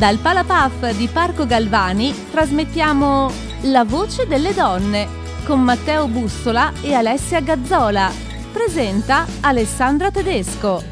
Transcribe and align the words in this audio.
Dal 0.00 0.16
Palapaf 0.16 0.96
di 0.96 1.08
Parco 1.08 1.44
Galvani 1.44 2.14
trasmettiamo 2.30 3.30
La 3.64 3.84
voce 3.84 4.26
delle 4.26 4.54
donne 4.54 5.06
con 5.44 5.60
Matteo 5.60 6.08
Bussola 6.08 6.72
e 6.80 6.94
Alessia 6.94 7.42
Gazzola. 7.42 8.10
Presenta 8.50 9.26
Alessandra 9.42 10.10
Tedesco. 10.10 10.82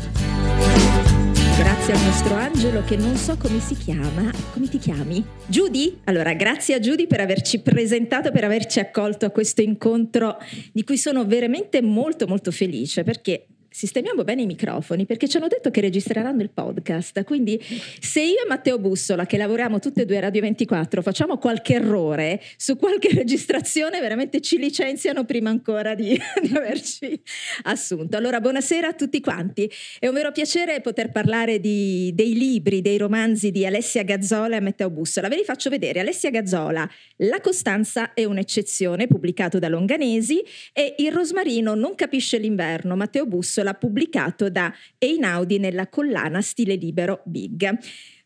Grazie 1.56 1.94
al 1.94 2.02
nostro 2.02 2.34
Angelo 2.34 2.82
che 2.84 2.96
non 2.96 3.16
so 3.16 3.38
come 3.38 3.60
si 3.60 3.74
chiama. 3.76 4.30
Come 4.52 4.68
ti 4.68 4.76
chiami? 4.76 5.24
Judy? 5.46 6.00
Allora, 6.04 6.34
grazie 6.34 6.74
a 6.74 6.78
Judy 6.78 7.06
per 7.06 7.20
averci 7.20 7.60
presentato, 7.60 8.30
per 8.30 8.44
averci 8.44 8.78
accolto 8.78 9.24
a 9.24 9.30
questo 9.30 9.62
incontro 9.62 10.36
di 10.70 10.84
cui 10.84 10.98
sono 10.98 11.24
veramente 11.24 11.80
molto 11.80 12.26
molto 12.26 12.50
felice 12.50 13.04
perché 13.04 13.46
sistemiamo 13.70 14.24
bene 14.24 14.42
i 14.42 14.46
microfoni 14.46 15.06
perché 15.06 15.28
ci 15.28 15.36
hanno 15.36 15.48
detto 15.48 15.70
che 15.70 15.80
registreranno 15.80 16.42
il 16.42 16.50
podcast. 16.50 17.22
Quindi, 17.24 17.60
se 18.00 18.22
io 18.22 18.42
e 18.42 18.46
Matteo 18.48 18.78
Bussola, 18.78 19.26
che 19.26 19.36
lavoriamo 19.36 19.78
tutte 19.78 20.02
e 20.02 20.04
due 20.04 20.16
a 20.16 20.20
Radio 20.20 20.40
24, 20.40 21.02
facciamo 21.02 21.38
qualche 21.38 21.74
errore 21.74 22.40
su 22.56 22.76
qualche 22.76 23.12
registrazione, 23.14 24.00
veramente 24.00 24.40
ci 24.40 24.58
licenziano 24.58 25.24
prima 25.24 25.50
ancora 25.50 25.94
di, 25.94 26.18
di 26.42 26.56
averci 26.56 27.20
assunto. 27.64 28.16
Allora, 28.16 28.40
buonasera 28.40 28.88
a 28.88 28.92
tutti 28.94 29.20
quanti. 29.20 29.70
È 29.98 30.06
un 30.06 30.14
vero 30.14 30.32
piacere 30.32 30.80
poter 30.80 31.10
parlare 31.10 31.60
di, 31.60 32.12
dei 32.14 32.34
libri, 32.34 32.80
dei 32.80 32.98
romanzi 32.98 33.50
di 33.50 33.66
Alessia 33.66 34.02
Gazzola 34.02 34.56
e 34.56 34.60
Matteo 34.60 34.90
Bussola. 34.90 35.28
Ve 35.28 35.36
li 35.36 35.44
faccio 35.44 35.70
vedere. 35.70 36.00
Alessia 36.00 36.30
Gazzola, 36.30 36.88
La 37.16 37.40
Costanza 37.40 38.14
è 38.14 38.24
un'eccezione, 38.24 39.06
pubblicato 39.06 39.58
da 39.58 39.68
Longanesi, 39.68 40.42
e 40.72 40.94
Il 40.98 41.12
Rosmarino 41.12 41.74
non 41.74 41.94
capisce 41.94 42.38
l'inverno, 42.38 42.96
Matteo 42.96 43.26
Bussola 43.26 43.57
Pistola 43.58 43.74
pubblicato 43.74 44.48
da 44.50 44.72
Einaudi 44.98 45.58
nella 45.58 45.88
collana 45.88 46.40
Stile 46.40 46.76
Libero 46.76 47.22
Big. 47.24 47.76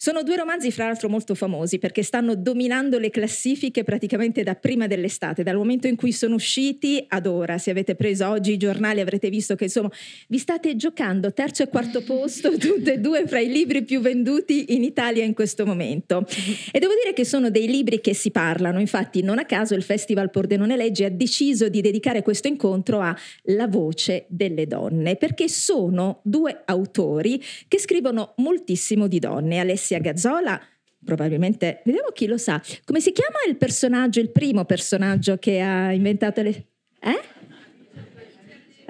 Sono 0.05 0.25
due 0.25 0.35
romanzi, 0.35 0.73
fra 0.73 0.87
l'altro, 0.87 1.09
molto 1.09 1.37
famosi 1.37 1.79
perché 1.79 2.03
stanno 2.03 2.35
dominando 2.35 2.99
le 2.99 3.09
classifiche 3.09 3.85
praticamente 3.85 4.43
da 4.43 4.57
prima 4.57 4.89
dell'estate, 4.89 5.45
dal 5.45 5.55
momento 5.55 5.87
in 5.87 5.95
cui 5.95 6.11
sono 6.11 6.35
usciti 6.35 7.05
ad 7.07 7.25
ora. 7.25 7.57
Se 7.57 7.71
avete 7.71 7.95
preso 7.95 8.29
oggi 8.29 8.51
i 8.51 8.57
giornali 8.57 8.99
avrete 8.99 9.31
visto 9.31 9.55
che 9.55 9.63
insomma 9.67 9.93
vi 10.27 10.39
state 10.39 10.75
giocando 10.75 11.33
terzo 11.33 11.63
e 11.63 11.69
quarto 11.69 12.03
posto, 12.03 12.51
tutte 12.59 12.95
e 12.95 12.99
due 12.99 13.29
fra 13.29 13.39
i 13.39 13.49
libri 13.49 13.85
più 13.85 14.01
venduti 14.01 14.75
in 14.75 14.83
Italia 14.83 15.23
in 15.23 15.35
questo 15.35 15.65
momento. 15.65 16.27
E 16.73 16.81
devo 16.81 16.95
dire 17.01 17.15
che 17.15 17.25
sono 17.25 17.51
dei 17.51 17.69
libri 17.69 18.01
che 18.01 18.13
si 18.13 18.33
parlano, 18.33 18.81
infatti 18.81 19.23
non 19.23 19.39
a 19.39 19.45
caso 19.45 19.77
il 19.77 19.85
Festival 19.85 20.31
Pordenone 20.31 20.75
Legge 20.75 21.05
ha 21.05 21.11
deciso 21.11 21.69
di 21.69 21.81
dedicare 21.81 22.23
questo 22.23 22.49
incontro 22.49 22.99
a 22.99 23.17
La 23.43 23.69
voce 23.69 24.25
delle 24.27 24.67
donne, 24.67 25.15
perché 25.15 25.49
sono 25.49 26.23
due 26.25 26.63
autori 26.65 27.41
che 27.69 27.79
scrivono 27.79 28.35
moltissimo 28.39 29.07
di 29.07 29.21
donne. 29.21 29.61
Alessia 29.61 29.91
Alessia 29.93 29.99
Gazzola 30.01 30.61
probabilmente, 31.05 31.83
vediamo 31.85 32.11
chi 32.13 32.27
lo 32.27 32.39
sa, 32.39 32.63
come 32.85 33.01
si 33.01 33.11
chiama 33.11 33.39
il 33.49 33.57
personaggio, 33.57 34.21
il 34.21 34.31
primo 34.31 34.65
personaggio 34.65 35.37
che 35.37 35.61
ha 35.61 35.93
inventato 35.93 36.43
le... 36.43 36.67
Eh? 37.01 37.21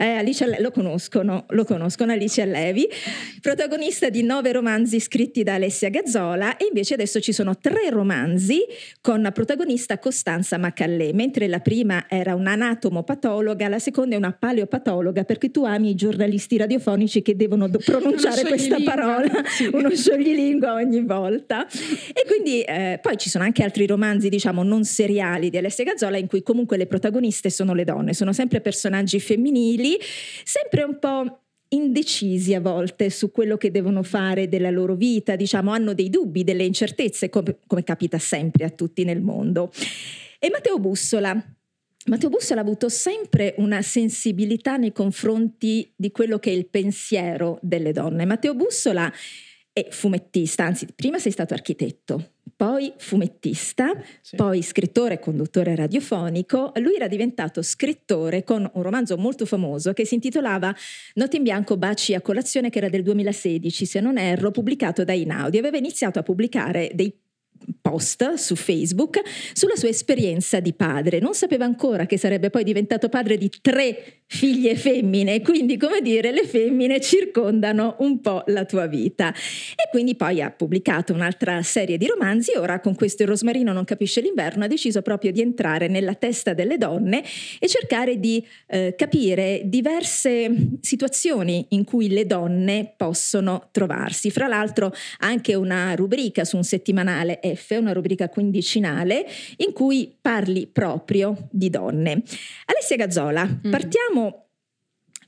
Eh, 0.02 0.16
Alice 0.16 0.44
lo 0.58 0.72
conoscono, 0.72 1.44
lo 1.50 1.64
conoscono 1.64 2.10
Alice 2.10 2.42
Allevi, 2.42 2.88
protagonista 3.40 4.10
di 4.10 4.24
nove 4.24 4.50
romanzi 4.50 4.98
scritti 4.98 5.44
da 5.44 5.54
Alessia 5.54 5.90
Gazzola 5.90 6.56
e 6.56 6.66
invece 6.66 6.94
adesso 6.94 7.20
ci 7.20 7.32
sono 7.32 7.56
tre 7.56 7.88
romanzi 7.88 8.62
con 9.00 9.30
protagonista 9.32 10.00
Costanza 10.00 10.58
Macallè, 10.58 11.12
mentre 11.12 11.46
la 11.46 11.60
prima 11.60 12.06
era 12.08 12.34
un'anatomopatologa, 12.34 13.68
la 13.68 13.78
seconda 13.78 14.16
è 14.16 14.18
una 14.18 14.32
paleopatologa 14.32 15.22
perché 15.22 15.52
tu 15.52 15.62
ami 15.62 15.90
i 15.90 15.94
giornalisti 15.94 16.56
radiofonici 16.56 17.22
che 17.22 17.36
devono 17.36 17.68
do- 17.68 17.78
pronunciare 17.78 18.42
questa 18.42 18.78
parola, 18.82 19.30
sì. 19.46 19.70
uno 19.72 19.94
scioglilingua 19.94 20.72
ogni 20.72 21.04
volta. 21.04 21.64
E 21.68 22.24
quindi 22.26 22.62
eh, 22.62 22.98
poi 23.00 23.16
ci 23.16 23.30
sono 23.30 23.44
anche 23.44 23.62
altri 23.62 23.86
romanzi, 23.86 24.28
diciamo, 24.28 24.64
non 24.64 24.82
seriali 24.82 25.48
di 25.48 25.58
Alessia 25.58 25.84
Gazzola 25.84 26.16
in 26.16 26.26
cui 26.26 26.42
comunque 26.42 26.76
le 26.76 26.88
protagoniste 26.88 27.50
sono 27.50 27.72
le 27.72 27.84
donne, 27.84 28.14
sono 28.14 28.32
sempre 28.32 28.60
personaggi 28.60 29.20
femminili 29.20 29.90
sempre 30.44 30.82
un 30.82 30.98
po' 30.98 31.42
indecisi 31.68 32.54
a 32.54 32.60
volte 32.60 33.10
su 33.10 33.30
quello 33.30 33.56
che 33.56 33.70
devono 33.70 34.02
fare 34.02 34.48
della 34.48 34.70
loro 34.70 34.94
vita, 34.94 35.36
diciamo, 35.36 35.70
hanno 35.70 35.94
dei 35.94 36.10
dubbi, 36.10 36.44
delle 36.44 36.64
incertezze, 36.64 37.28
come, 37.28 37.58
come 37.66 37.82
capita 37.82 38.18
sempre 38.18 38.64
a 38.64 38.70
tutti 38.70 39.04
nel 39.04 39.20
mondo. 39.20 39.72
E 40.38 40.50
Matteo 40.50 40.78
Bussola, 40.78 41.34
Matteo 42.06 42.28
Bussola 42.28 42.60
ha 42.60 42.64
avuto 42.64 42.88
sempre 42.88 43.54
una 43.58 43.80
sensibilità 43.80 44.76
nei 44.76 44.92
confronti 44.92 45.92
di 45.96 46.10
quello 46.10 46.38
che 46.38 46.50
è 46.50 46.54
il 46.54 46.66
pensiero 46.66 47.58
delle 47.62 47.92
donne. 47.92 48.24
Matteo 48.24 48.54
Bussola 48.54 49.10
è 49.72 49.88
fumettista, 49.90 50.64
anzi 50.64 50.86
prima 50.94 51.18
sei 51.18 51.32
stato 51.32 51.54
architetto, 51.54 52.32
poi 52.54 52.92
fumettista, 52.96 53.90
sì. 54.20 54.36
poi 54.36 54.62
scrittore 54.62 55.14
e 55.14 55.18
conduttore 55.18 55.74
radiofonico. 55.74 56.72
Lui 56.76 56.94
era 56.94 57.08
diventato 57.08 57.62
scrittore 57.62 58.44
con 58.44 58.70
un 58.74 58.82
romanzo 58.82 59.16
molto 59.16 59.46
famoso 59.46 59.92
che 59.92 60.04
si 60.04 60.14
intitolava 60.14 60.74
Notte 61.14 61.38
in 61.38 61.42
bianco 61.42 61.76
baci 61.76 62.14
a 62.14 62.20
colazione 62.20 62.70
che 62.70 62.78
era 62.78 62.88
del 62.88 63.02
2016, 63.02 63.86
se 63.86 64.00
non 64.00 64.18
erro, 64.18 64.50
pubblicato 64.50 65.04
da 65.04 65.12
Inaudi. 65.12 65.58
Aveva 65.58 65.78
iniziato 65.78 66.18
a 66.18 66.22
pubblicare 66.22 66.90
dei 66.94 67.21
post 67.80 68.34
su 68.34 68.54
Facebook 68.54 69.20
sulla 69.52 69.76
sua 69.76 69.88
esperienza 69.88 70.60
di 70.60 70.72
padre. 70.72 71.18
Non 71.18 71.34
sapeva 71.34 71.64
ancora 71.64 72.06
che 72.06 72.16
sarebbe 72.16 72.50
poi 72.50 72.64
diventato 72.64 73.08
padre 73.08 73.36
di 73.36 73.50
tre 73.60 74.22
figlie 74.32 74.76
femmine, 74.76 75.42
quindi 75.42 75.76
come 75.76 76.00
dire 76.00 76.32
le 76.32 76.46
femmine 76.46 77.00
circondano 77.00 77.96
un 77.98 78.20
po' 78.22 78.42
la 78.46 78.64
tua 78.64 78.86
vita. 78.86 79.30
E 79.30 79.90
quindi 79.90 80.14
poi 80.14 80.40
ha 80.40 80.50
pubblicato 80.50 81.12
un'altra 81.12 81.62
serie 81.62 81.98
di 81.98 82.06
romanzi, 82.06 82.52
ora 82.56 82.80
con 82.80 82.94
questo 82.94 83.22
il 83.24 83.28
Rosmarino 83.28 83.72
non 83.72 83.84
capisce 83.84 84.22
l'inverno 84.22 84.64
ha 84.64 84.68
deciso 84.68 85.02
proprio 85.02 85.32
di 85.32 85.42
entrare 85.42 85.88
nella 85.88 86.14
testa 86.14 86.54
delle 86.54 86.78
donne 86.78 87.22
e 87.58 87.68
cercare 87.68 88.18
di 88.18 88.44
eh, 88.68 88.94
capire 88.96 89.62
diverse 89.64 90.50
situazioni 90.80 91.66
in 91.70 91.84
cui 91.84 92.08
le 92.08 92.24
donne 92.24 92.94
possono 92.96 93.68
trovarsi. 93.70 94.30
Fra 94.30 94.46
l'altro 94.46 94.92
anche 95.18 95.54
una 95.54 95.94
rubrica 95.94 96.44
su 96.44 96.56
un 96.56 96.64
settimanale 96.64 97.40
F, 97.54 97.76
una 97.78 97.92
rubrica 97.92 98.28
quindicinale 98.28 99.26
in 99.58 99.72
cui 99.72 100.14
parli 100.20 100.66
proprio 100.66 101.48
di 101.50 101.70
donne. 101.70 102.22
Alessia 102.66 102.96
Gazzola, 102.96 103.44
mm. 103.44 103.70
partiamo 103.70 104.36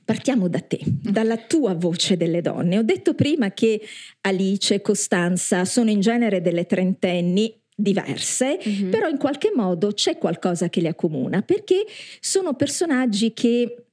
Partiamo 0.05 0.47
da 0.47 0.59
te, 0.59 0.79
dalla 0.85 1.35
tua 1.35 1.73
voce 1.73 2.15
delle 2.15 2.39
donne. 2.39 2.77
Ho 2.77 2.83
detto 2.83 3.15
prima 3.15 3.53
che 3.53 3.81
Alice 4.21 4.75
e 4.75 4.81
Costanza 4.81 5.65
sono 5.65 5.89
in 5.89 5.99
genere 5.99 6.41
delle 6.41 6.67
trentenni 6.67 7.51
diverse, 7.75 8.59
mm-hmm. 8.63 8.91
però 8.91 9.09
in 9.09 9.17
qualche 9.17 9.51
modo 9.55 9.93
c'è 9.93 10.19
qualcosa 10.19 10.69
che 10.69 10.79
le 10.79 10.89
accomuna, 10.89 11.41
perché 11.41 11.85
sono 12.19 12.53
personaggi 12.53 13.33
che 13.33 13.85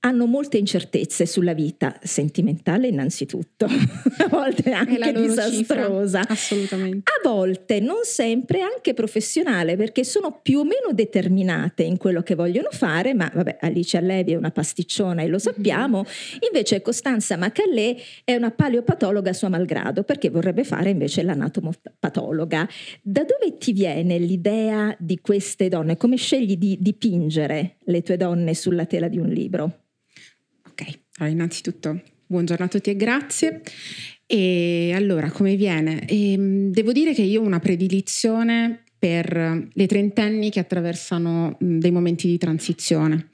hanno 0.00 0.26
molte 0.26 0.56
incertezze 0.56 1.26
sulla 1.26 1.52
vita 1.52 1.98
sentimentale 2.02 2.88
innanzitutto, 2.88 3.66
a 4.18 4.28
volte 4.28 4.72
anche 4.72 5.12
disastrosa, 5.12 6.22
assolutamente. 6.26 7.10
A 7.10 7.28
volte, 7.28 7.80
non 7.80 8.00
sempre, 8.04 8.62
anche 8.62 8.94
professionale, 8.94 9.76
perché 9.76 10.04
sono 10.04 10.38
più 10.40 10.60
o 10.60 10.64
meno 10.64 10.92
determinate 10.92 11.82
in 11.82 11.98
quello 11.98 12.22
che 12.22 12.34
vogliono 12.34 12.68
fare, 12.70 13.12
ma 13.12 13.30
vabbè, 13.32 13.58
Alice 13.60 13.96
Allevi 13.98 14.32
è 14.32 14.36
una 14.36 14.50
pasticciona 14.50 15.22
e 15.22 15.26
lo 15.26 15.38
sappiamo, 15.38 16.06
invece 16.46 16.80
Costanza 16.80 17.36
Macallè 17.36 17.94
è 18.24 18.34
una 18.34 18.50
paleopatologa 18.50 19.30
a 19.30 19.34
sua 19.34 19.50
malgrado, 19.50 20.02
perché 20.02 20.30
vorrebbe 20.30 20.64
fare 20.64 20.88
invece 20.88 21.22
l'anatomopatologa. 21.22 22.66
Da 23.02 23.24
dove 23.24 23.58
ti 23.58 23.72
viene 23.72 24.18
l'idea 24.18 24.96
di 24.98 25.20
queste 25.20 25.68
donne? 25.68 25.98
Come 25.98 26.16
scegli 26.16 26.56
di 26.56 26.78
dipingere 26.80 27.76
le 27.84 28.02
tue 28.02 28.16
donne 28.16 28.54
sulla 28.54 28.86
tela 28.86 29.08
di 29.08 29.18
un 29.18 29.28
libro? 29.28 29.80
Allora, 31.20 31.36
innanzitutto, 31.36 32.00
buongiorno 32.26 32.64
a 32.64 32.68
tutti 32.68 32.88
e 32.88 32.96
grazie. 32.96 33.60
E 34.24 34.92
allora, 34.94 35.30
come 35.30 35.54
viene? 35.54 36.06
E, 36.06 36.32
ehm, 36.32 36.70
devo 36.70 36.92
dire 36.92 37.12
che 37.12 37.20
io 37.20 37.42
ho 37.42 37.44
una 37.44 37.60
predilizione 37.60 38.84
per 39.00 39.68
le 39.72 39.86
trentenni 39.86 40.50
che 40.50 40.60
attraversano 40.60 41.56
dei 41.58 41.90
momenti 41.90 42.26
di 42.28 42.36
transizione, 42.36 43.28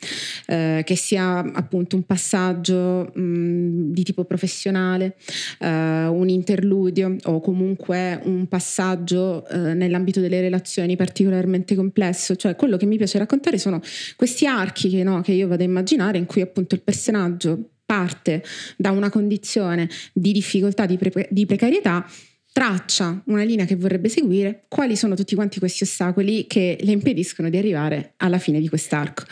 eh, 0.47 0.83
che 0.85 0.97
sia 0.97 1.39
appunto 1.39 1.97
un 1.97 2.05
passaggio 2.05 3.11
mh, 3.13 3.91
di 3.91 4.05
tipo 4.05 4.25
professionale, 4.25 5.17
eh, 5.59 6.07
un 6.07 6.29
interludio 6.29 7.17
o 7.25 7.41
comunque 7.41 8.21
un 8.23 8.47
passaggio 8.47 9.45
eh, 9.49 9.75
nell'ambito 9.75 10.21
delle 10.21 10.41
relazioni 10.41 10.95
particolarmente 10.95 11.75
complesso. 11.75 12.37
Cioè 12.37 12.55
quello 12.55 12.77
che 12.77 12.87
mi 12.87 12.97
piace 12.97 13.19
raccontare 13.19 13.59
sono 13.59 13.81
questi 14.15 14.47
archi 14.47 14.89
che, 14.89 15.03
no, 15.03 15.21
che 15.21 15.33
io 15.33 15.49
vado 15.49 15.65
a 15.65 15.67
immaginare 15.67 16.17
in 16.17 16.27
cui 16.27 16.43
appunto 16.43 16.77
il 16.77 16.83
personaggio 16.83 17.71
parte 17.87 18.43
da 18.77 18.91
una 18.91 19.09
condizione 19.09 19.89
di 20.13 20.33
difficoltà, 20.33 20.85
di, 20.85 20.99
pre- 20.99 21.29
di 21.31 21.47
precarietà 21.47 22.07
traccia 22.53 23.23
una 23.27 23.45
linea 23.45 23.67
che 23.67 23.77
vorrebbe 23.77 24.09
seguire, 24.09 24.65
quali 24.69 24.97
sono 24.97 25.15
tutti 25.15 25.35
quanti 25.35 25.59
questi 25.59 25.85
ostacoli 25.85 26.47
che 26.47 26.79
le 26.81 26.91
impediscono 26.91 27.51
di 27.51 27.59
arrivare 27.59 28.15
alla 28.17 28.39
fine 28.39 28.61
di 28.61 28.69
quest'arco. 28.69 29.25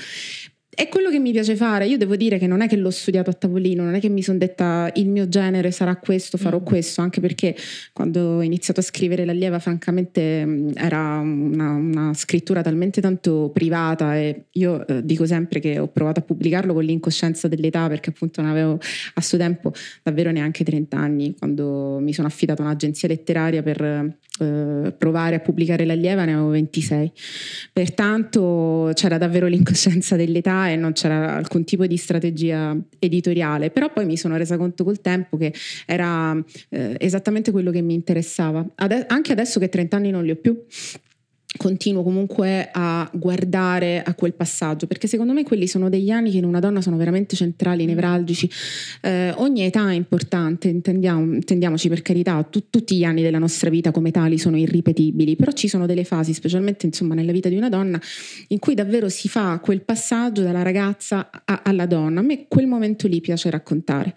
È 0.74 0.88
quello 0.88 1.10
che 1.10 1.18
mi 1.18 1.32
piace 1.32 1.56
fare. 1.56 1.86
Io 1.86 1.96
devo 1.96 2.16
dire 2.16 2.38
che 2.38 2.46
non 2.46 2.60
è 2.60 2.68
che 2.68 2.76
l'ho 2.76 2.90
studiato 2.90 3.30
a 3.30 3.32
tavolino, 3.32 3.84
non 3.84 3.94
è 3.94 4.00
che 4.00 4.08
mi 4.08 4.22
sono 4.22 4.38
detta 4.38 4.90
il 4.94 5.08
mio 5.08 5.28
genere 5.28 5.70
sarà 5.70 5.96
questo, 5.96 6.36
farò 6.36 6.60
mm. 6.60 6.64
questo, 6.64 7.00
anche 7.00 7.20
perché 7.20 7.56
quando 7.92 8.36
ho 8.36 8.42
iniziato 8.42 8.80
a 8.80 8.82
scrivere 8.82 9.24
l'allieva, 9.24 9.58
francamente 9.58 10.44
mm, 10.44 10.70
era 10.74 11.18
una, 11.18 11.70
una 11.70 12.14
scrittura 12.14 12.62
talmente 12.62 13.00
tanto 13.00 13.50
privata 13.52 14.16
e 14.16 14.46
io 14.52 14.86
eh, 14.86 15.04
dico 15.04 15.26
sempre 15.26 15.60
che 15.60 15.78
ho 15.78 15.88
provato 15.88 16.20
a 16.20 16.22
pubblicarlo 16.22 16.72
con 16.72 16.84
l'incoscienza 16.84 17.48
dell'età 17.48 17.88
perché 17.88 18.10
appunto 18.10 18.40
non 18.40 18.50
avevo 18.50 18.78
a 19.14 19.20
suo 19.20 19.38
tempo 19.38 19.72
davvero 20.02 20.30
neanche 20.30 20.64
30 20.64 20.96
anni 20.96 21.34
quando 21.38 21.98
mi 22.00 22.12
sono 22.12 22.28
affidata 22.28 22.62
a 22.62 22.66
un'agenzia 22.66 23.08
letteraria 23.08 23.62
per 23.62 24.16
eh, 24.40 24.94
provare 24.96 25.36
a 25.36 25.38
pubblicare 25.40 25.84
l'allieva 25.84 26.24
ne 26.24 26.32
avevo 26.32 26.48
26 26.48 27.12
pertanto 27.72 28.90
c'era 28.94 29.18
davvero 29.18 29.46
l'incoscienza 29.46 30.16
dell'età 30.16 30.63
e 30.70 30.76
non 30.76 30.92
c'era 30.92 31.36
alcun 31.36 31.64
tipo 31.64 31.86
di 31.86 31.96
strategia 31.96 32.76
editoriale 32.98 33.70
però 33.70 33.92
poi 33.92 34.04
mi 34.06 34.16
sono 34.16 34.36
resa 34.36 34.56
conto 34.56 34.84
col 34.84 35.00
tempo 35.00 35.36
che 35.36 35.52
era 35.86 36.36
eh, 36.70 36.96
esattamente 36.98 37.50
quello 37.50 37.70
che 37.70 37.82
mi 37.82 37.94
interessava. 37.94 38.66
Ade- 38.76 39.06
anche 39.08 39.32
adesso 39.32 39.58
che 39.58 39.68
30 39.68 39.96
anni 39.96 40.10
non 40.10 40.24
li 40.24 40.30
ho 40.30 40.36
più 40.36 40.64
continuo 41.56 42.02
comunque 42.02 42.68
a 42.72 43.08
guardare 43.12 44.02
a 44.02 44.14
quel 44.14 44.34
passaggio 44.34 44.86
perché 44.86 45.06
secondo 45.06 45.32
me 45.32 45.44
quelli 45.44 45.68
sono 45.68 45.88
degli 45.88 46.10
anni 46.10 46.30
che 46.30 46.38
in 46.38 46.44
una 46.44 46.58
donna 46.58 46.80
sono 46.80 46.96
veramente 46.96 47.36
centrali, 47.36 47.84
nevralgici. 47.84 48.50
Eh, 49.00 49.32
ogni 49.36 49.62
età 49.62 49.90
è 49.90 49.94
importante 49.94 50.68
intendiamo, 50.68 51.34
intendiamoci 51.34 51.88
per 51.88 52.02
carità 52.02 52.42
tu, 52.42 52.70
tutti 52.70 52.96
gli 52.96 53.04
anni 53.04 53.22
della 53.22 53.38
nostra 53.38 53.70
vita 53.70 53.92
come 53.92 54.10
tali 54.10 54.38
sono 54.38 54.56
irripetibili 54.56 55.36
però 55.36 55.52
ci 55.52 55.68
sono 55.68 55.86
delle 55.86 56.04
fasi 56.04 56.32
specialmente 56.32 56.86
insomma 56.86 57.14
nella 57.14 57.32
vita 57.32 57.48
di 57.48 57.56
una 57.56 57.68
donna 57.68 58.00
in 58.48 58.58
cui 58.58 58.74
davvero 58.74 59.08
si 59.08 59.28
fa 59.28 59.58
quel 59.62 59.82
passaggio 59.82 60.42
dalla 60.42 60.62
ragazza 60.62 61.30
a, 61.44 61.62
alla 61.64 61.86
donna. 61.86 62.20
A 62.20 62.22
me 62.22 62.46
quel 62.48 62.66
momento 62.66 63.06
lì 63.06 63.20
piace 63.20 63.50
raccontare 63.50 64.14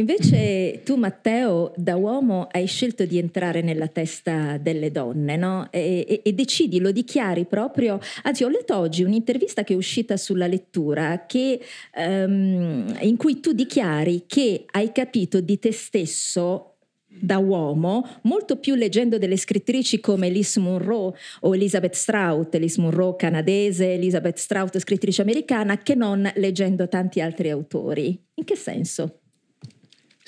Invece 0.00 0.80
tu 0.82 0.96
Matteo 0.96 1.74
da 1.76 1.96
uomo 1.96 2.48
hai 2.50 2.66
scelto 2.66 3.04
di 3.04 3.18
entrare 3.18 3.60
nella 3.60 3.86
testa 3.86 4.56
delle 4.56 4.90
donne 4.90 5.36
no? 5.36 5.68
e, 5.70 6.06
e, 6.08 6.20
e, 6.24 6.32
decidi, 6.32 6.80
lo 6.80 6.90
dichiari 6.90 7.44
proprio, 7.44 8.00
anzi 8.22 8.42
ho 8.42 8.48
letto 8.48 8.76
oggi 8.76 9.02
un'intervista 9.02 9.62
che 9.62 9.74
è 9.74 9.76
uscita 9.76 10.16
sulla 10.16 10.46
lettura 10.46 11.26
che, 11.26 11.60
um, 11.96 12.96
in 13.00 13.16
cui 13.18 13.40
tu 13.40 13.52
dichiari 13.52 14.24
che 14.26 14.64
hai 14.70 14.90
capito 14.90 15.40
di 15.42 15.58
te 15.58 15.70
stesso 15.70 16.76
da 17.06 17.36
uomo, 17.36 18.06
molto 18.22 18.56
più 18.56 18.76
leggendo 18.76 19.18
delle 19.18 19.36
scrittrici 19.36 20.00
come 20.00 20.28
Elise 20.28 20.60
Munro 20.60 21.14
o 21.40 21.54
Elizabeth 21.54 21.94
Strout, 21.94 22.54
Elise 22.54 22.80
Munro 22.80 23.16
canadese, 23.16 23.92
Elizabeth 23.92 24.38
Strout 24.38 24.78
scrittrice 24.78 25.20
americana, 25.20 25.76
che 25.76 25.94
non 25.94 26.30
leggendo 26.36 26.88
tanti 26.88 27.20
altri 27.20 27.50
autori. 27.50 28.18
In 28.34 28.44
che 28.44 28.56
senso? 28.56 29.19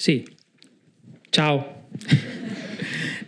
Sì, 0.03 0.25
ciao. 1.31 1.87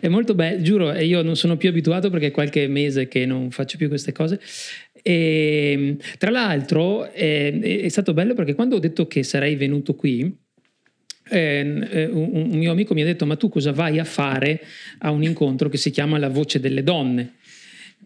è 0.00 0.08
molto 0.08 0.34
bello, 0.34 0.60
giuro, 0.60 0.92
io 0.98 1.22
non 1.22 1.36
sono 1.36 1.56
più 1.56 1.68
abituato 1.68 2.10
perché 2.10 2.26
è 2.26 2.30
qualche 2.32 2.66
mese 2.66 3.06
che 3.06 3.26
non 3.26 3.52
faccio 3.52 3.76
più 3.76 3.86
queste 3.86 4.10
cose. 4.10 4.40
E, 5.00 5.96
tra 6.18 6.32
l'altro 6.32 7.04
è, 7.12 7.56
è 7.60 7.88
stato 7.88 8.12
bello 8.12 8.34
perché 8.34 8.54
quando 8.54 8.74
ho 8.74 8.80
detto 8.80 9.06
che 9.06 9.22
sarei 9.22 9.54
venuto 9.54 9.94
qui, 9.94 10.36
eh, 11.28 11.86
eh 11.90 12.04
un, 12.06 12.30
un, 12.32 12.58
mio 12.58 12.72
amico 12.72 12.92
mi 12.92 13.02
ha 13.02 13.04
detto 13.04 13.24
ma 13.24 13.36
tu 13.36 13.48
cosa 13.48 13.70
vai 13.70 14.00
a 14.00 14.04
fare 14.04 14.60
a 14.98 15.12
un 15.12 15.22
incontro 15.22 15.68
che 15.68 15.76
si 15.76 15.92
chiama 15.92 16.18
La 16.18 16.28
voce 16.28 16.58
delle 16.58 16.82
donne? 16.82 17.34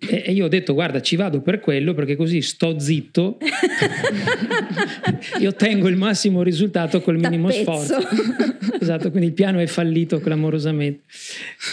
E 0.00 0.32
io 0.32 0.44
ho 0.44 0.48
detto, 0.48 0.74
guarda, 0.74 1.00
ci 1.00 1.16
vado 1.16 1.40
per 1.40 1.60
quello 1.60 1.92
perché 1.92 2.14
così 2.14 2.40
sto 2.40 2.78
zitto 2.78 3.38
e 5.40 5.46
ottengo 5.46 5.88
il 5.88 5.96
massimo 5.96 6.42
risultato 6.42 7.00
col 7.00 7.18
minimo 7.18 7.50
sforzo. 7.50 7.96
esatto, 8.80 9.10
quindi 9.10 9.28
il 9.28 9.34
piano 9.34 9.58
è 9.58 9.66
fallito 9.66 10.20
clamorosamente. 10.20 11.02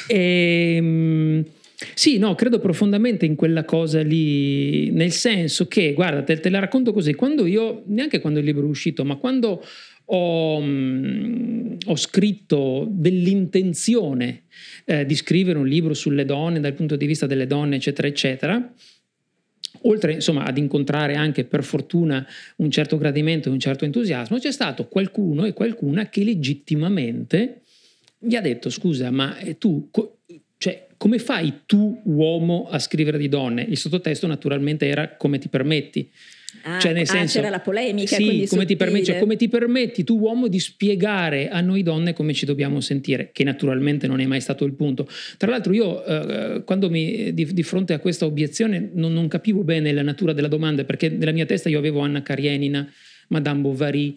E, 0.08 0.76
ehm, 0.78 1.46
sì, 1.94 2.18
no, 2.18 2.36
credo 2.36 2.60
profondamente 2.60 3.26
in 3.26 3.36
quella 3.36 3.66
cosa 3.66 4.02
lì, 4.02 4.92
nel 4.92 5.12
senso 5.12 5.68
che, 5.68 5.94
guarda, 5.94 6.24
te, 6.24 6.40
te 6.40 6.50
la 6.50 6.60
racconto 6.60 6.94
così, 6.94 7.14
quando 7.14 7.46
io, 7.46 7.84
neanche 7.88 8.22
quando 8.22 8.40
il 8.40 8.46
libro 8.46 8.66
è 8.66 8.70
uscito, 8.70 9.04
ma 9.04 9.16
quando 9.18 9.62
ho, 10.06 10.62
mm, 10.62 11.76
ho 11.86 11.96
scritto 11.96 12.88
dell'intenzione 12.90 14.44
eh, 14.86 15.06
di 15.06 15.16
scrivere 15.16 15.60
un 15.60 15.68
libro 15.68 15.94
sulle 15.94 16.26
donne 16.26 16.60
dal 16.60 16.74
punto 16.74 16.96
di 16.96 17.06
vista 17.06 17.26
delle 17.26 17.48
donne, 17.48 17.78
eccetera, 17.78 18.08
eccetera. 18.08 18.74
Oltre 19.82 20.14
insomma 20.14 20.46
ad 20.46 20.58
incontrare 20.58 21.16
anche 21.16 21.44
per 21.44 21.64
fortuna 21.64 22.26
un 22.58 22.72
certo 22.72 22.98
gradimento 22.98 23.50
e 23.50 23.52
un 23.52 23.60
certo 23.60 23.84
entusiasmo, 23.84 24.38
c'è 24.38 24.52
stato 24.52 24.88
qualcuno 24.88 25.44
e 25.44 25.54
qualcuna 25.54 26.08
che 26.08 26.24
legittimamente 26.24 27.62
gli 28.18 28.36
ha 28.36 28.42
detto: 28.42 28.70
Scusa, 28.70 29.12
ma 29.12 29.38
eh, 29.38 29.58
tu, 29.58 29.90
cioè, 30.58 30.88
come 30.98 31.20
fai 31.20 31.62
tu, 31.66 32.02
uomo, 32.06 32.68
a 32.70 32.80
scrivere 32.80 33.18
di 33.18 33.28
donne? 33.28 33.66
Il 33.68 33.78
sottotesto 33.78 34.28
naturalmente 34.28 34.88
era 34.88 35.16
come 35.16 35.38
ti 35.38 35.50
permetti. 35.50 36.10
Ah, 36.64 36.80
cioè 36.80 36.94
nel 36.94 37.04
ah, 37.04 37.06
senso, 37.06 37.38
c'era 37.38 37.50
la 37.50 37.60
polemica. 37.60 38.16
Sì, 38.16 38.46
come 38.50 38.66
ti, 38.66 38.76
permetti, 38.76 39.06
cioè, 39.06 39.20
come 39.20 39.36
ti, 39.36 39.50
permetti, 39.50 40.04
tu 40.04 40.18
uomo 40.18 40.48
di 40.48 40.60
spiegare 40.60 41.50
a 41.50 41.60
noi 41.60 41.84
donne 41.84 42.14
come 42.14 42.34
ci 42.34 42.46
dobbiamo 42.46 42.80
sentire, 42.80 43.32
che 43.32 43.44
naturalmente 43.44 44.08
non 44.08 44.20
è 44.20 44.26
mai 44.26 44.42
stato 44.42 44.64
il 44.66 44.74
punto. 44.74 45.08
Tra 45.38 45.50
l'altro 45.50 45.74
io 45.74 46.04
eh, 46.06 46.64
quando 46.64 46.90
mi, 46.90 47.34
di, 47.34 47.54
di, 47.54 47.64
fronte 47.64 47.94
a 47.94 48.00
questa 48.00 48.26
obiezione 48.26 48.90
non, 48.94 49.14
non, 49.14 49.28
capivo 49.28 49.64
bene 49.64 49.92
la 49.92 50.02
natura 50.02 50.34
della 50.34 50.48
domanda, 50.48 50.86
perché 50.86 51.10
nella 51.10 51.32
mia 51.32 51.46
testa 51.46 51.70
io 51.70 51.78
avevo 51.78 52.00
Anna 52.00 52.22
Karenina, 52.22 52.90
Madame 53.28 53.62
Bovary, 53.62 54.16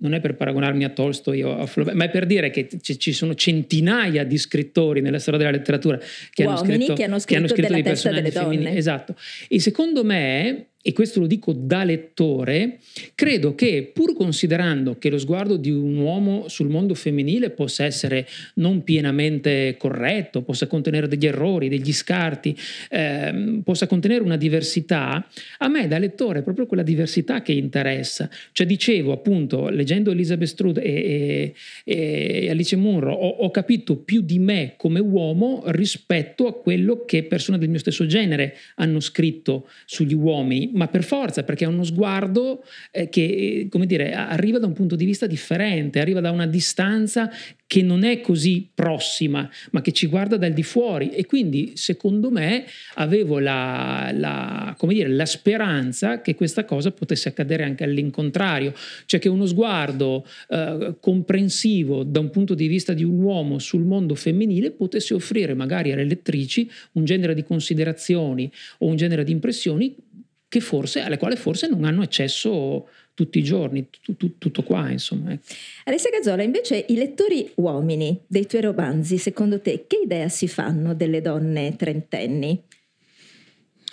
non 0.00 0.14
è 0.14 0.20
per 0.20 0.34
paragonarmi 0.34 0.84
a 0.84 0.88
Tolstoi 0.90 1.42
o 1.42 1.58
a 1.58 1.66
Flaubert, 1.66 1.96
ma 1.96 2.04
è 2.04 2.10
per 2.10 2.26
dire 2.26 2.50
che 2.50 2.66
c- 2.66 2.96
ci 2.96 3.12
sono 3.12 3.34
centinaia 3.34 4.24
di 4.24 4.38
scrittori 4.38 5.00
nella 5.00 5.18
storia 5.18 5.38
della 5.38 5.50
letteratura 5.50 5.98
che, 6.32 6.44
hanno 6.44 6.56
scritto, 6.56 6.94
che 6.94 7.04
hanno 7.04 7.18
scritto, 7.18 7.26
che 7.26 7.36
hanno 7.36 7.48
scritto 7.48 7.74
di 7.74 7.82
personaggi 7.82 8.30
femminili. 8.30 8.76
Esatto. 8.76 9.14
E 9.48 9.60
secondo 9.60 10.04
me 10.04 10.66
e 10.88 10.94
questo 10.94 11.20
lo 11.20 11.26
dico 11.26 11.52
da 11.52 11.84
lettore, 11.84 12.78
credo 13.14 13.54
che 13.54 13.90
pur 13.92 14.14
considerando 14.14 14.96
che 14.96 15.10
lo 15.10 15.18
sguardo 15.18 15.58
di 15.58 15.70
un 15.70 15.98
uomo 15.98 16.48
sul 16.48 16.70
mondo 16.70 16.94
femminile 16.94 17.50
possa 17.50 17.84
essere 17.84 18.26
non 18.54 18.82
pienamente 18.84 19.74
corretto, 19.78 20.40
possa 20.40 20.66
contenere 20.66 21.06
degli 21.06 21.26
errori, 21.26 21.68
degli 21.68 21.92
scarti, 21.92 22.56
ehm, 22.88 23.60
possa 23.64 23.86
contenere 23.86 24.22
una 24.22 24.38
diversità, 24.38 25.28
a 25.58 25.68
me 25.68 25.88
da 25.88 25.98
lettore 25.98 26.38
è 26.38 26.42
proprio 26.42 26.64
quella 26.64 26.82
diversità 26.82 27.42
che 27.42 27.52
interessa. 27.52 28.30
Cioè 28.52 28.66
dicevo 28.66 29.12
appunto, 29.12 29.68
leggendo 29.68 30.10
Elizabeth 30.10 30.48
Strude 30.48 30.80
e, 30.80 31.52
e, 31.84 32.44
e 32.44 32.48
Alice 32.48 32.76
Munro, 32.76 33.12
ho, 33.12 33.28
ho 33.28 33.50
capito 33.50 33.96
più 33.96 34.22
di 34.22 34.38
me 34.38 34.72
come 34.78 35.00
uomo 35.00 35.64
rispetto 35.66 36.46
a 36.46 36.54
quello 36.54 37.04
che 37.04 37.24
persone 37.24 37.58
del 37.58 37.68
mio 37.68 37.78
stesso 37.78 38.06
genere 38.06 38.56
hanno 38.76 39.00
scritto 39.00 39.68
sugli 39.84 40.14
uomini 40.14 40.76
ma 40.78 40.86
per 40.86 41.02
forza, 41.02 41.42
perché 41.42 41.64
è 41.64 41.68
uno 41.68 41.82
sguardo 41.82 42.64
eh, 42.92 43.08
che, 43.08 43.66
come 43.68 43.84
dire, 43.84 44.12
arriva 44.12 44.60
da 44.60 44.66
un 44.66 44.72
punto 44.72 44.94
di 44.94 45.04
vista 45.04 45.26
differente, 45.26 45.98
arriva 45.98 46.20
da 46.20 46.30
una 46.30 46.46
distanza 46.46 47.30
che 47.66 47.82
non 47.82 48.02
è 48.02 48.22
così 48.22 48.70
prossima, 48.72 49.46
ma 49.72 49.82
che 49.82 49.92
ci 49.92 50.06
guarda 50.06 50.38
dal 50.38 50.52
di 50.52 50.62
fuori. 50.62 51.10
E 51.10 51.26
quindi, 51.26 51.72
secondo 51.74 52.30
me, 52.30 52.64
avevo 52.94 53.40
la, 53.40 54.10
la, 54.14 54.74
dire, 54.86 55.08
la 55.08 55.26
speranza 55.26 56.22
che 56.22 56.34
questa 56.34 56.64
cosa 56.64 56.92
potesse 56.92 57.28
accadere 57.28 57.64
anche 57.64 57.84
all'incontrario, 57.84 58.72
cioè 59.04 59.20
che 59.20 59.28
uno 59.28 59.46
sguardo 59.46 60.24
eh, 60.48 60.94
comprensivo 61.00 62.04
da 62.04 62.20
un 62.20 62.30
punto 62.30 62.54
di 62.54 62.68
vista 62.68 62.94
di 62.94 63.04
un 63.04 63.20
uomo 63.20 63.58
sul 63.58 63.82
mondo 63.82 64.14
femminile 64.14 64.70
potesse 64.70 65.12
offrire 65.12 65.54
magari 65.54 65.92
alle 65.92 66.04
lettrici 66.04 66.70
un 66.92 67.04
genere 67.04 67.34
di 67.34 67.42
considerazioni 67.42 68.50
o 68.78 68.86
un 68.86 68.96
genere 68.96 69.24
di 69.24 69.32
impressioni 69.32 69.94
forse, 70.60 71.00
alle 71.00 71.18
quali 71.18 71.36
forse 71.36 71.68
non 71.68 71.84
hanno 71.84 72.02
accesso 72.02 72.88
tutti 73.14 73.38
i 73.38 73.42
giorni, 73.42 73.88
tu, 74.02 74.16
tu, 74.16 74.38
tutto 74.38 74.62
qua 74.62 74.90
insomma. 74.90 75.32
Ecco. 75.32 75.42
Alessia 75.84 76.10
Gazzola, 76.10 76.42
invece 76.42 76.84
i 76.88 76.94
lettori 76.94 77.50
uomini 77.56 78.18
dei 78.26 78.46
tuoi 78.46 78.62
romanzi, 78.62 79.18
secondo 79.18 79.60
te 79.60 79.86
che 79.86 80.00
idea 80.04 80.28
si 80.28 80.48
fanno 80.48 80.94
delle 80.94 81.20
donne 81.20 81.74
trentenni? 81.76 82.62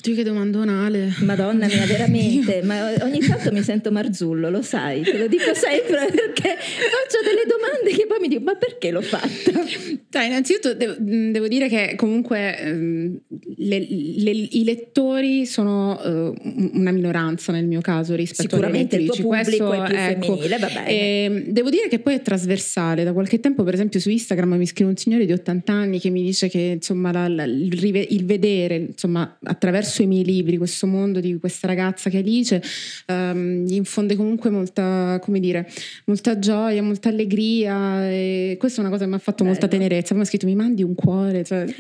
Dio 0.06 0.16
che 0.16 0.24
domandonale. 0.24 1.16
Madonna 1.20 1.66
mia, 1.66 1.86
veramente. 1.88 2.62
ma 2.64 2.94
ogni 3.02 3.20
tanto 3.20 3.52
mi 3.52 3.64
sento 3.64 3.92
Marzullo, 3.92 4.50
lo 4.52 4.62
sai, 4.62 5.02
te 5.02 5.18
lo 5.18 5.28
dico 5.28 5.54
sempre 5.54 6.08
perché 6.12 6.56
faccio 6.58 7.24
delle 7.24 7.46
domande 7.48 7.92
che 7.92 8.06
poi 8.06 8.20
mi 8.20 8.28
dico, 8.28 8.42
ma 8.42 8.56
perché 8.56 8.92
l'ho 8.92 9.02
fatta? 9.02 9.64
Dai, 10.10 10.28
innanzitutto 10.28 10.74
devo, 10.76 10.96
devo 11.00 11.48
dire 11.48 11.68
che 11.68 11.96
comunque 11.96 12.58
ehm, 12.58 13.20
le, 13.58 13.80
le, 13.80 14.32
i 14.32 14.64
lettori 14.64 15.46
sono 15.46 16.00
uh, 16.00 16.34
una 16.74 16.92
minoranza 16.92 17.52
nel 17.52 17.66
mio 17.66 17.82
caso 17.82 18.16
rispetto 18.16 18.50
Sicuramente 18.50 18.96
alle 18.96 19.06
lettrici. 19.06 19.22
Sicuramente 19.22 19.52
il 19.52 19.58
tuo 19.58 19.68
pubblico 19.68 19.84
è 19.84 19.88
più 19.88 19.98
ecco, 19.98 20.36
femminile, 20.38 20.58
va 20.58 20.68
bene. 20.68 20.88
E, 20.88 21.44
devo 21.48 21.70
dire 21.70 21.88
che 21.88 22.00
poi 22.00 22.14
è 22.14 22.22
trasversale. 22.22 23.04
Da 23.04 23.14
qualche 23.14 23.40
tempo, 23.40 23.64
per 23.64 23.74
esempio, 23.74 24.00
su 24.00 24.10
Instagram 24.10 24.54
mi 24.56 24.66
scrive 24.66 24.90
un 24.90 24.98
signore 24.98 25.26
di 25.26 25.34
80 25.34 25.74
anni 25.74 26.00
che 26.00 26.10
mi 26.10 26.24
dice 26.24 26.48
che 26.48 26.60
insomma 26.76 27.12
la, 27.12 27.28
la, 27.28 27.44
il, 27.44 28.08
il 28.10 28.26
vedere 28.26 28.76
insomma 28.76 29.38
attraverso 29.44 29.95
i 30.02 30.08
miei 30.08 30.24
libri, 30.24 30.58
questo 30.58 30.88
mondo 30.88 31.20
di 31.20 31.38
questa 31.40 31.68
ragazza 31.68 32.10
che 32.10 32.18
è 32.18 32.22
Alice, 32.22 32.62
um, 33.08 33.66
gli 33.66 33.76
infonde 33.76 34.16
comunque 34.16 34.50
molta, 34.50 35.20
come 35.22 35.40
dire, 35.40 35.70
molta 36.06 36.40
gioia, 36.40 36.82
molta 36.82 37.10
allegria 37.10 38.10
e 38.10 38.56
questa 38.60 38.78
è 38.78 38.82
una 38.82 38.90
cosa 38.90 39.04
che 39.04 39.10
mi 39.10 39.16
ha 39.16 39.20
fatto 39.20 39.44
Bello. 39.44 39.50
molta 39.52 39.68
tenerezza. 39.68 40.14
Mi 40.16 40.22
ha 40.22 40.26
scritto 40.26 40.46
mi 40.46 40.56
mandi 40.56 40.84
un 40.84 40.96
cuore. 40.96 41.44
Cioè... 41.44 41.66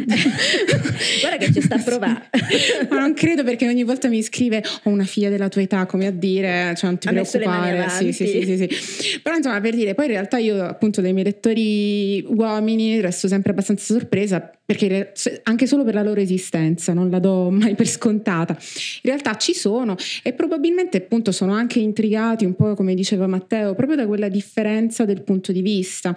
Guarda 1.21 1.37
che 1.37 1.53
ci 1.53 1.61
sta 1.61 1.75
a 1.75 1.81
provare. 1.83 2.29
Ma 2.89 2.99
non 2.99 3.13
credo 3.13 3.43
perché 3.43 3.67
ogni 3.67 3.83
volta 3.83 4.07
mi 4.07 4.21
scrive 4.21 4.63
ho 4.83 4.89
una 4.89 5.05
figlia 5.05 5.29
della 5.29 5.49
tua 5.49 5.61
età, 5.61 5.85
come 5.85 6.07
a 6.07 6.11
dire, 6.11 6.73
cioè 6.75 6.89
non 6.89 6.99
ti 6.99 7.07
ha 7.07 7.11
preoccupare. 7.11 7.89
Sì, 7.89 8.11
sì, 8.11 8.27
sì, 8.27 8.43
sì, 8.43 8.57
sì. 8.57 9.19
Però 9.21 9.35
insomma 9.35 9.59
per 9.61 9.75
dire, 9.75 9.93
poi 9.93 10.05
in 10.05 10.11
realtà 10.11 10.37
io 10.37 10.63
appunto 10.63 11.01
dei 11.01 11.13
miei 11.13 11.25
lettori 11.25 12.25
uomini 12.27 13.01
resto 13.01 13.27
sempre 13.27 13.51
abbastanza 13.51 13.93
sorpresa 13.93 14.51
perché 14.65 15.13
anche 15.43 15.67
solo 15.67 15.83
per 15.83 15.93
la 15.93 16.01
loro 16.01 16.19
esistenza 16.19 16.93
non 16.93 17.11
la 17.11 17.19
do 17.19 17.51
mai 17.51 17.75
per 17.75 17.87
scontata. 17.87 18.53
In 18.53 19.11
realtà 19.11 19.35
ci 19.37 19.53
sono 19.53 19.95
e 20.23 20.33
probabilmente 20.33 20.97
appunto 20.97 21.31
sono 21.31 21.53
anche 21.53 21.79
intrigati 21.79 22.45
un 22.45 22.55
po' 22.55 22.73
come 22.73 22.95
diceva 22.95 23.27
Matteo, 23.27 23.75
proprio 23.75 23.95
da 23.95 24.07
quella 24.07 24.27
differenza 24.27 25.05
del 25.05 25.21
punto 25.21 25.51
di 25.51 25.61
vista. 25.61 26.15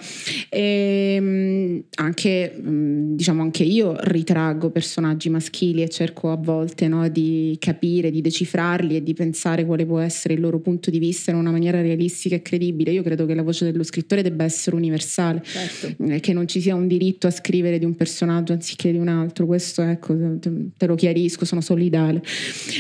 E, 0.48 1.14
ehm, 1.16 1.84
anche 1.96 2.54
diciamo 2.58 3.42
anche 3.42 3.64
io 3.64 3.96
ritraggo 4.00 4.70
personaggi 4.70 5.28
maschili 5.28 5.82
e 5.82 5.88
cerco 5.88 6.30
a 6.30 6.36
volte 6.36 6.88
no, 6.88 7.06
di 7.08 7.54
capire, 7.60 8.10
di 8.10 8.22
decifrarli 8.22 8.96
e 8.96 9.02
di 9.02 9.12
pensare 9.12 9.66
quale 9.66 9.84
può 9.84 9.98
essere 9.98 10.34
il 10.34 10.40
loro 10.40 10.58
punto 10.60 10.90
di 10.90 10.98
vista 10.98 11.30
in 11.30 11.36
una 11.36 11.50
maniera 11.50 11.82
realistica 11.82 12.36
e 12.36 12.42
credibile. 12.42 12.92
Io 12.92 13.02
credo 13.02 13.26
che 13.26 13.34
la 13.34 13.42
voce 13.42 13.70
dello 13.70 13.82
scrittore 13.82 14.22
debba 14.22 14.44
essere 14.44 14.74
universale, 14.74 15.42
certo. 15.44 15.94
che 16.20 16.32
non 16.32 16.48
ci 16.48 16.62
sia 16.62 16.74
un 16.74 16.86
diritto 16.86 17.26
a 17.26 17.30
scrivere 17.30 17.78
di 17.78 17.84
un 17.84 17.94
personaggio 17.94 18.36
personaggio 18.38 18.52
anziché 18.52 18.92
di 18.92 18.99
un 18.99 19.09
altro, 19.09 19.47
questo 19.47 19.83
ecco, 19.83 20.16
te 20.38 20.87
lo 20.87 20.95
chiarisco, 20.95 21.45
sono 21.45 21.61
solidale. 21.61 22.23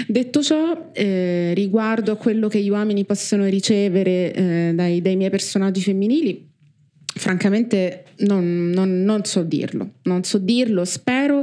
Detto 0.06 0.42
ciò, 0.42 0.90
eh, 0.92 1.52
riguardo 1.54 2.12
a 2.12 2.16
quello 2.16 2.48
che 2.48 2.62
gli 2.62 2.70
uomini 2.70 3.04
possono 3.04 3.46
ricevere 3.46 4.32
eh, 4.32 4.72
dai, 4.74 5.00
dai 5.00 5.16
miei 5.16 5.30
personaggi 5.30 5.80
femminili, 5.80 6.48
francamente 7.14 8.04
non, 8.18 8.70
non, 8.70 9.02
non, 9.02 9.24
so 9.24 9.42
dirlo, 9.42 9.92
non 10.02 10.24
so 10.24 10.38
dirlo, 10.38 10.84
spero 10.84 11.37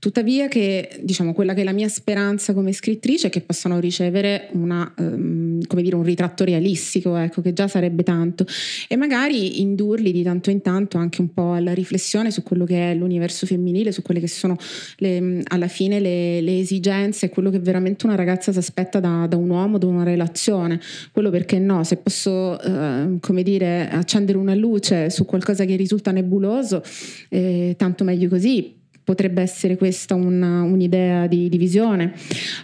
tuttavia 0.00 0.48
che 0.48 0.98
diciamo 1.02 1.32
quella 1.34 1.54
che 1.54 1.60
è 1.60 1.64
la 1.64 1.72
mia 1.72 1.88
speranza 1.88 2.54
come 2.54 2.72
scrittrice 2.72 3.28
è 3.28 3.30
che 3.30 3.42
possano 3.42 3.78
ricevere 3.78 4.48
una, 4.52 4.92
um, 4.96 5.60
dire, 5.60 5.94
un 5.94 6.02
ritratto 6.02 6.42
realistico, 6.44 7.16
ecco, 7.16 7.42
che 7.42 7.52
già 7.52 7.68
sarebbe 7.68 8.02
tanto. 8.02 8.46
E 8.88 8.96
magari 8.96 9.60
indurli 9.60 10.10
di 10.10 10.22
tanto 10.22 10.50
in 10.50 10.62
tanto 10.62 10.96
anche 10.96 11.20
un 11.20 11.32
po' 11.32 11.52
alla 11.52 11.74
riflessione 11.74 12.30
su 12.30 12.42
quello 12.42 12.64
che 12.64 12.90
è 12.90 12.94
l'universo 12.94 13.46
femminile, 13.46 13.92
su 13.92 14.02
quelle 14.02 14.20
che 14.20 14.28
sono 14.28 14.56
le, 14.96 15.42
alla 15.48 15.68
fine 15.68 16.00
le, 16.00 16.40
le, 16.40 16.58
esigenze 16.60 17.28
quello 17.28 17.50
che 17.50 17.58
veramente 17.58 18.06
una 18.06 18.14
ragazza 18.14 18.52
si 18.52 18.58
aspetta 18.58 19.00
da, 19.00 19.26
da, 19.28 19.36
un 19.36 19.50
uomo, 19.50 19.78
da 19.78 19.86
una 19.86 20.02
relazione, 20.02 20.80
quello 21.12 21.30
perché 21.30 21.58
no, 21.58 21.84
se 21.84 21.96
posso 21.96 22.58
uh, 22.62 23.18
come 23.20 23.42
dire 23.42 23.88
accendere 23.90 24.38
una 24.38 24.54
luce 24.54 25.10
su 25.10 25.24
qualcosa 25.26 25.64
che 25.64 25.76
risulta 25.76 26.10
nebuloso, 26.10 26.82
eh, 27.28 27.74
tanto 27.76 28.04
meglio 28.04 28.28
così, 28.28 28.78
potrebbe 29.02 29.42
essere 29.42 29.76
questa 29.76 30.14
una, 30.14 30.62
un'idea 30.62 31.26
di 31.26 31.48
divisione. 31.48 32.12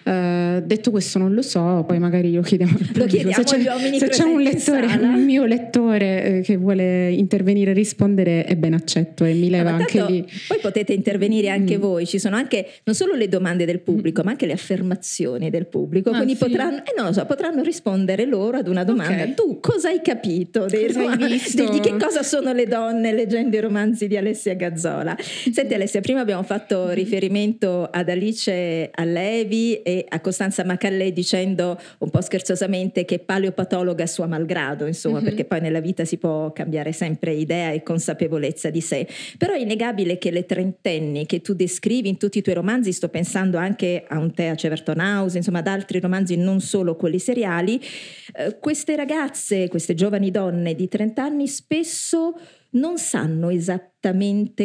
Uh, 0.04 0.60
detto 0.64 0.90
questo 0.90 1.18
non 1.18 1.34
lo 1.34 1.42
so, 1.42 1.84
poi 1.86 1.98
magari 1.98 2.32
lo 2.32 2.42
chiediamo 2.42 2.72
al 2.72 2.78
pubblico. 2.78 2.98
Lo 3.00 3.06
chiediamo 3.06 3.32
se 3.32 3.42
c'è, 3.44 3.98
se 3.98 4.08
c'è 4.08 4.22
un 4.24 4.40
lettore, 4.40 4.86
un 4.86 5.24
mio 5.24 5.44
lettore 5.44 6.24
eh, 6.24 6.40
che 6.42 6.56
vuole 6.56 7.10
intervenire 7.10 7.72
e 7.72 7.74
rispondere 7.74 8.44
è 8.44 8.56
ben 8.56 8.74
accetto 8.74 9.24
e 9.24 9.34
mi 9.34 9.50
leva 9.50 9.70
anche 9.70 10.04
lì. 10.04 10.24
Poi 10.46 10.58
potete 10.60 10.92
intervenire 10.92 11.48
anche 11.48 11.78
mm. 11.78 11.80
voi, 11.80 12.06
ci 12.06 12.18
sono 12.18 12.36
anche 12.36 12.66
non 12.84 12.94
solo 12.94 13.14
le 13.14 13.28
domande 13.28 13.64
del 13.64 13.80
pubblico, 13.80 14.22
mm. 14.22 14.24
ma 14.24 14.30
anche 14.30 14.46
le 14.46 14.52
affermazioni 14.52 15.50
del 15.50 15.66
pubblico, 15.66 16.10
ah, 16.10 16.16
quindi 16.16 16.34
sì? 16.34 16.44
potranno, 16.44 16.78
eh, 16.78 17.12
so, 17.12 17.24
potranno, 17.24 17.62
rispondere 17.62 18.24
loro 18.24 18.58
ad 18.58 18.68
una 18.68 18.84
domanda. 18.84 19.22
Okay. 19.22 19.34
Tu 19.34 19.58
cosa 19.60 19.88
hai 19.88 20.00
capito? 20.02 20.66
Dei, 20.66 20.86
cosa 20.86 21.10
hai 21.10 21.26
visto? 21.26 21.68
Di 21.68 21.80
che 21.80 21.96
cosa 21.96 22.22
sono 22.22 22.52
le 22.52 22.66
donne 22.66 23.12
leggendo 23.12 23.56
i 23.56 23.60
romanzi 23.60 24.06
di 24.06 24.16
Alessia 24.16 24.54
Gazzola? 24.54 25.16
Senti 25.18 25.74
Alessia, 25.74 26.00
prima 26.00 26.20
abbiamo 26.20 26.35
fatto 26.42 26.90
riferimento 26.90 27.88
ad 27.90 28.08
Alice 28.08 28.90
Allevi 28.92 29.82
e 29.82 30.04
a 30.08 30.20
Costanza 30.20 30.64
Macallè 30.64 31.12
dicendo 31.12 31.78
un 31.98 32.10
po' 32.10 32.20
scherzosamente 32.20 33.04
che 33.04 33.18
paleopatologa 33.18 34.06
sua 34.06 34.26
malgrado, 34.26 34.86
insomma, 34.86 35.16
mm-hmm. 35.16 35.24
perché 35.24 35.44
poi 35.44 35.60
nella 35.60 35.80
vita 35.80 36.04
si 36.04 36.16
può 36.18 36.52
cambiare 36.52 36.92
sempre 36.92 37.32
idea 37.32 37.70
e 37.70 37.82
consapevolezza 37.82 38.70
di 38.70 38.80
sé. 38.80 39.06
Però 39.38 39.52
è 39.52 39.58
innegabile 39.58 40.18
che 40.18 40.30
le 40.30 40.46
trentenni 40.46 41.26
che 41.26 41.40
tu 41.40 41.54
descrivi 41.54 42.08
in 42.08 42.16
tutti 42.16 42.38
i 42.38 42.42
tuoi 42.42 42.54
romanzi, 42.54 42.92
sto 42.92 43.08
pensando 43.08 43.58
anche 43.58 44.04
a 44.06 44.18
un 44.18 44.32
Tea 44.32 44.54
Ceverton 44.54 44.98
House, 44.98 45.36
insomma 45.36 45.58
ad 45.58 45.66
altri 45.66 46.00
romanzi 46.00 46.36
non 46.36 46.60
solo 46.60 46.96
quelli 46.96 47.18
seriali, 47.18 47.80
eh, 48.34 48.58
queste 48.58 48.96
ragazze, 48.96 49.68
queste 49.68 49.94
giovani 49.94 50.30
donne 50.30 50.74
di 50.74 50.88
30 50.88 51.22
anni 51.22 51.48
spesso 51.48 52.34
non 52.70 52.98
sanno 52.98 53.48
esattamente 53.50 53.95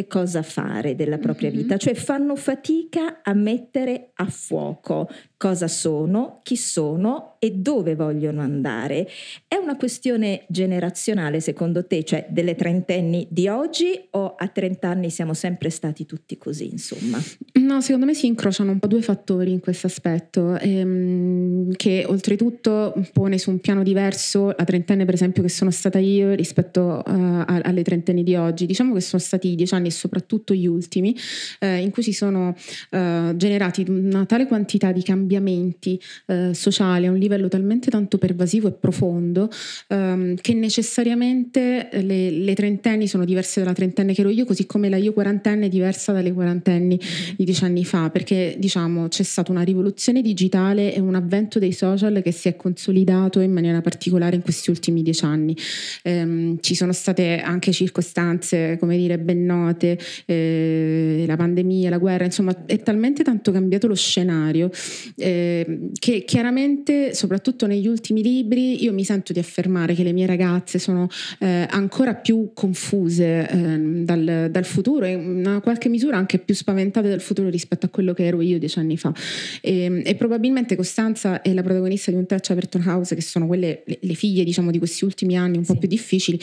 cosa 0.06 0.42
fare 0.42 0.94
della 0.94 1.18
propria 1.18 1.50
mm-hmm. 1.50 1.58
vita, 1.58 1.76
cioè 1.76 1.94
fanno 1.94 2.36
fatica 2.36 3.22
a 3.22 3.34
mettere 3.34 4.10
a 4.14 4.26
fuoco 4.26 5.08
cosa 5.42 5.66
sono, 5.66 6.38
chi 6.44 6.56
sono 6.56 7.34
e 7.40 7.50
dove 7.50 7.96
vogliono 7.96 8.42
andare. 8.42 9.08
È 9.48 9.56
una 9.56 9.76
questione 9.76 10.44
generazionale 10.46 11.40
secondo 11.40 11.84
te, 11.84 12.04
cioè 12.04 12.26
delle 12.28 12.54
trentenni 12.54 13.26
di 13.28 13.48
oggi 13.48 14.00
o 14.10 14.36
a 14.36 14.46
trent'anni 14.46 15.10
siamo 15.10 15.34
sempre 15.34 15.68
stati 15.70 16.06
tutti 16.06 16.38
così, 16.38 16.70
insomma? 16.70 17.20
No, 17.54 17.80
secondo 17.80 18.06
me 18.06 18.14
si 18.14 18.26
incrociano 18.26 18.70
un 18.70 18.78
po' 18.78 18.86
due 18.86 19.02
fattori 19.02 19.50
in 19.50 19.58
questo 19.58 19.88
aspetto, 19.88 20.56
ehm, 20.56 21.72
che 21.72 22.04
oltretutto 22.06 22.94
pone 23.12 23.38
su 23.38 23.50
un 23.50 23.58
piano 23.58 23.82
diverso 23.82 24.54
la 24.56 24.64
trentenne 24.64 25.04
per 25.04 25.14
esempio 25.14 25.42
che 25.42 25.48
sono 25.48 25.72
stata 25.72 25.98
io 25.98 26.34
rispetto 26.34 27.02
uh, 27.04 27.44
alle 27.46 27.82
trentenni 27.82 28.22
di 28.22 28.36
oggi. 28.36 28.66
Diciamo 28.66 28.94
che 28.94 29.00
sono 29.00 29.20
i 29.40 29.54
dieci 29.54 29.74
anni 29.74 29.88
e 29.88 29.90
soprattutto 29.90 30.54
gli 30.54 30.66
ultimi 30.66 31.16
eh, 31.60 31.78
in 31.78 31.90
cui 31.90 32.02
si 32.02 32.12
sono 32.12 32.54
uh, 32.90 33.36
generati 33.36 33.84
una 33.88 34.24
tale 34.26 34.46
quantità 34.46 34.92
di 34.92 35.02
cambiamenti 35.02 36.00
eh, 36.26 36.50
sociali 36.54 37.06
a 37.06 37.10
un 37.10 37.18
livello 37.18 37.48
talmente 37.48 37.90
tanto 37.90 38.18
pervasivo 38.18 38.68
e 38.68 38.72
profondo 38.72 39.50
ehm, 39.88 40.36
che 40.36 40.54
necessariamente 40.54 41.88
le, 41.92 42.30
le, 42.30 42.54
trentenni 42.54 43.06
sono 43.06 43.24
diverse 43.24 43.60
dalla 43.60 43.72
trentenne 43.72 44.12
che 44.14 44.20
ero 44.20 44.30
io, 44.30 44.44
così 44.44 44.66
come 44.66 44.88
la 44.88 44.96
io 44.96 45.12
quarantenne 45.12 45.66
è 45.66 45.68
diversa 45.68 46.12
dalle 46.12 46.32
quarantenni 46.32 46.98
mm-hmm. 47.00 47.34
di 47.36 47.44
dieci 47.44 47.64
anni 47.64 47.84
fa, 47.84 48.10
perché 48.10 48.56
diciamo 48.58 49.08
c'è 49.08 49.22
stata 49.22 49.50
una 49.50 49.62
rivoluzione 49.62 50.22
digitale 50.22 50.94
e 50.94 51.00
un 51.00 51.14
avvento 51.14 51.58
dei 51.58 51.72
social 51.72 52.20
che 52.22 52.32
si 52.32 52.48
è 52.48 52.56
consolidato 52.56 53.40
in 53.40 53.52
maniera 53.52 53.80
particolare 53.80 54.36
in 54.36 54.42
questi 54.42 54.70
ultimi 54.70 55.02
dieci 55.02 55.24
anni. 55.24 55.56
Ehm, 56.02 56.58
ci 56.60 56.74
sono 56.74 56.92
state 56.92 57.40
anche 57.40 57.72
circostanze, 57.72 58.76
come 58.78 58.96
dire, 58.96 59.11
ben 59.18 59.44
note, 59.44 59.98
eh, 60.26 61.24
la 61.26 61.36
pandemia, 61.36 61.90
la 61.90 61.98
guerra, 61.98 62.24
insomma 62.24 62.64
è 62.66 62.78
talmente 62.78 63.22
tanto 63.22 63.52
cambiato 63.52 63.86
lo 63.86 63.94
scenario 63.94 64.70
eh, 65.16 65.90
che 65.98 66.24
chiaramente, 66.24 67.14
soprattutto 67.14 67.66
negli 67.66 67.86
ultimi 67.86 68.22
libri, 68.22 68.82
io 68.82 68.92
mi 68.92 69.04
sento 69.04 69.32
di 69.32 69.38
affermare 69.38 69.94
che 69.94 70.02
le 70.02 70.12
mie 70.12 70.26
ragazze 70.26 70.78
sono 70.78 71.08
eh, 71.38 71.66
ancora 71.70 72.14
più 72.14 72.50
confuse 72.54 73.48
eh, 73.48 73.78
dal, 74.04 74.48
dal, 74.50 74.64
futuro 74.64 75.04
e 75.04 75.12
in 75.12 75.60
qualche 75.62 75.88
misura 75.88 76.16
anche 76.16 76.38
più 76.38 76.54
spaventate 76.54 77.08
dal 77.08 77.20
futuro 77.20 77.48
rispetto 77.48 77.86
a 77.86 77.88
quello 77.88 78.12
che 78.14 78.24
ero 78.24 78.40
io 78.40 78.58
dieci 78.58 78.78
anni 78.78 78.96
fa. 78.96 79.12
E, 79.60 79.80
ehm, 79.82 80.02
e 80.04 80.14
probabilmente 80.14 80.76
Costanza 80.76 81.42
è 81.42 81.52
la 81.52 81.62
protagonista 81.62 82.10
di 82.10 82.16
un 82.16 82.26
Touch 82.26 82.50
Averton 82.50 82.82
House, 82.86 83.14
che 83.14 83.22
sono 83.22 83.46
quelle, 83.46 83.82
le, 83.84 83.98
le 84.00 84.14
figlie 84.14 84.44
diciamo, 84.44 84.70
di 84.70 84.78
questi 84.78 85.04
ultimi 85.04 85.36
anni 85.36 85.58
un 85.58 85.64
po' 85.64 85.76
più 85.76 85.88
difficili, 85.88 86.38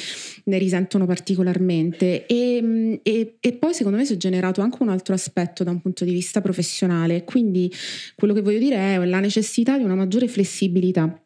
ne 0.46 0.58
risentono 0.58 1.06
particolarmente. 1.06 2.26
E, 2.26 2.59
e, 3.04 3.38
e 3.40 3.54
poi 3.54 3.74
secondo 3.74 3.98
me 3.98 4.06
si 4.06 4.14
è 4.14 4.18
generato 4.18 4.62
anche 4.62 4.78
un 4.82 4.90
altro 4.90 5.14
aspetto 5.14 5.64
da 5.64 5.72
un 5.72 5.82
punto 5.82 6.04
di 6.06 6.12
vista 6.12 6.42
professionale, 6.42 7.24
quindi 7.24 7.72
quello 8.16 8.34
che 8.34 8.42
voglio 8.42 8.60
dire 8.60 8.76
è 8.76 9.06
la 9.06 9.20
necessità 9.20 9.78
di 9.78 9.84
una 9.84 9.96
maggiore 9.96 10.28
flessibilità. 10.28 11.22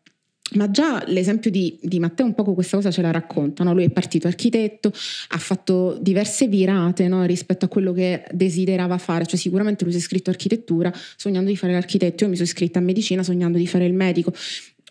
Ma 0.55 0.69
già 0.69 1.03
l'esempio 1.07 1.49
di, 1.49 1.79
di, 1.81 1.99
Matteo 1.99 2.25
un 2.25 2.35
poco 2.35 2.53
questa 2.53 2.75
cosa 2.75 2.91
ce 2.91 3.01
la 3.01 3.11
racconta, 3.11 3.63
no? 3.63 3.73
lui 3.73 3.85
è 3.85 3.89
partito 3.89 4.27
architetto, 4.27 4.91
ha 5.29 5.37
fatto 5.37 5.97
diverse 5.99 6.47
virate 6.47 7.07
no? 7.07 7.25
rispetto 7.25 7.65
a 7.65 7.67
quello 7.67 7.91
che 7.91 8.23
desiderava 8.31 8.97
fare, 8.99 9.25
cioè 9.25 9.39
sicuramente 9.39 9.83
lui 9.83 9.93
si 9.93 9.99
è 9.99 10.01
iscritto 10.01 10.29
a 10.29 10.33
architettura 10.33 10.93
sognando 11.15 11.49
di 11.49 11.55
fare 11.55 11.73
l'architetto, 11.73 12.25
io 12.25 12.29
mi 12.29 12.35
sono 12.35 12.47
iscritta 12.47 12.77
a 12.79 12.81
medicina 12.83 13.23
sognando 13.23 13.57
di 13.57 13.65
fare 13.65 13.85
il 13.85 13.93
medico, 13.93 14.31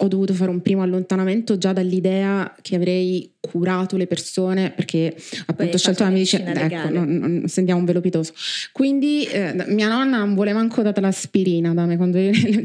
ho 0.03 0.09
dovuto 0.09 0.35
fare 0.35 0.51
un 0.51 0.61
primo 0.61 0.83
allontanamento 0.83 1.57
già 1.59 1.73
dall'idea 1.73 2.53
che 2.61 2.75
avrei 2.75 3.31
curato 3.43 3.97
le 3.97 4.07
persone 4.07 4.71
perché 4.71 5.17
appunto 5.47 5.75
ho 5.75 5.79
scelto 5.79 6.05
la 6.05 6.11
medicina 6.11 6.53
ecco, 6.55 6.91
non, 6.91 7.09
non, 7.17 7.45
sentiamo 7.47 7.81
un 7.81 7.87
velo 7.87 8.01
pietoso. 8.01 8.33
Quindi 8.73 9.25
eh, 9.25 9.65
mia 9.69 9.89
nonna 9.89 10.19
non 10.19 10.35
voleva 10.35 10.59
manco 10.59 10.83
data 10.83 11.01
l'aspirina 11.01 11.75
da 11.75 11.85
me 11.87 11.97
quando 11.97 12.19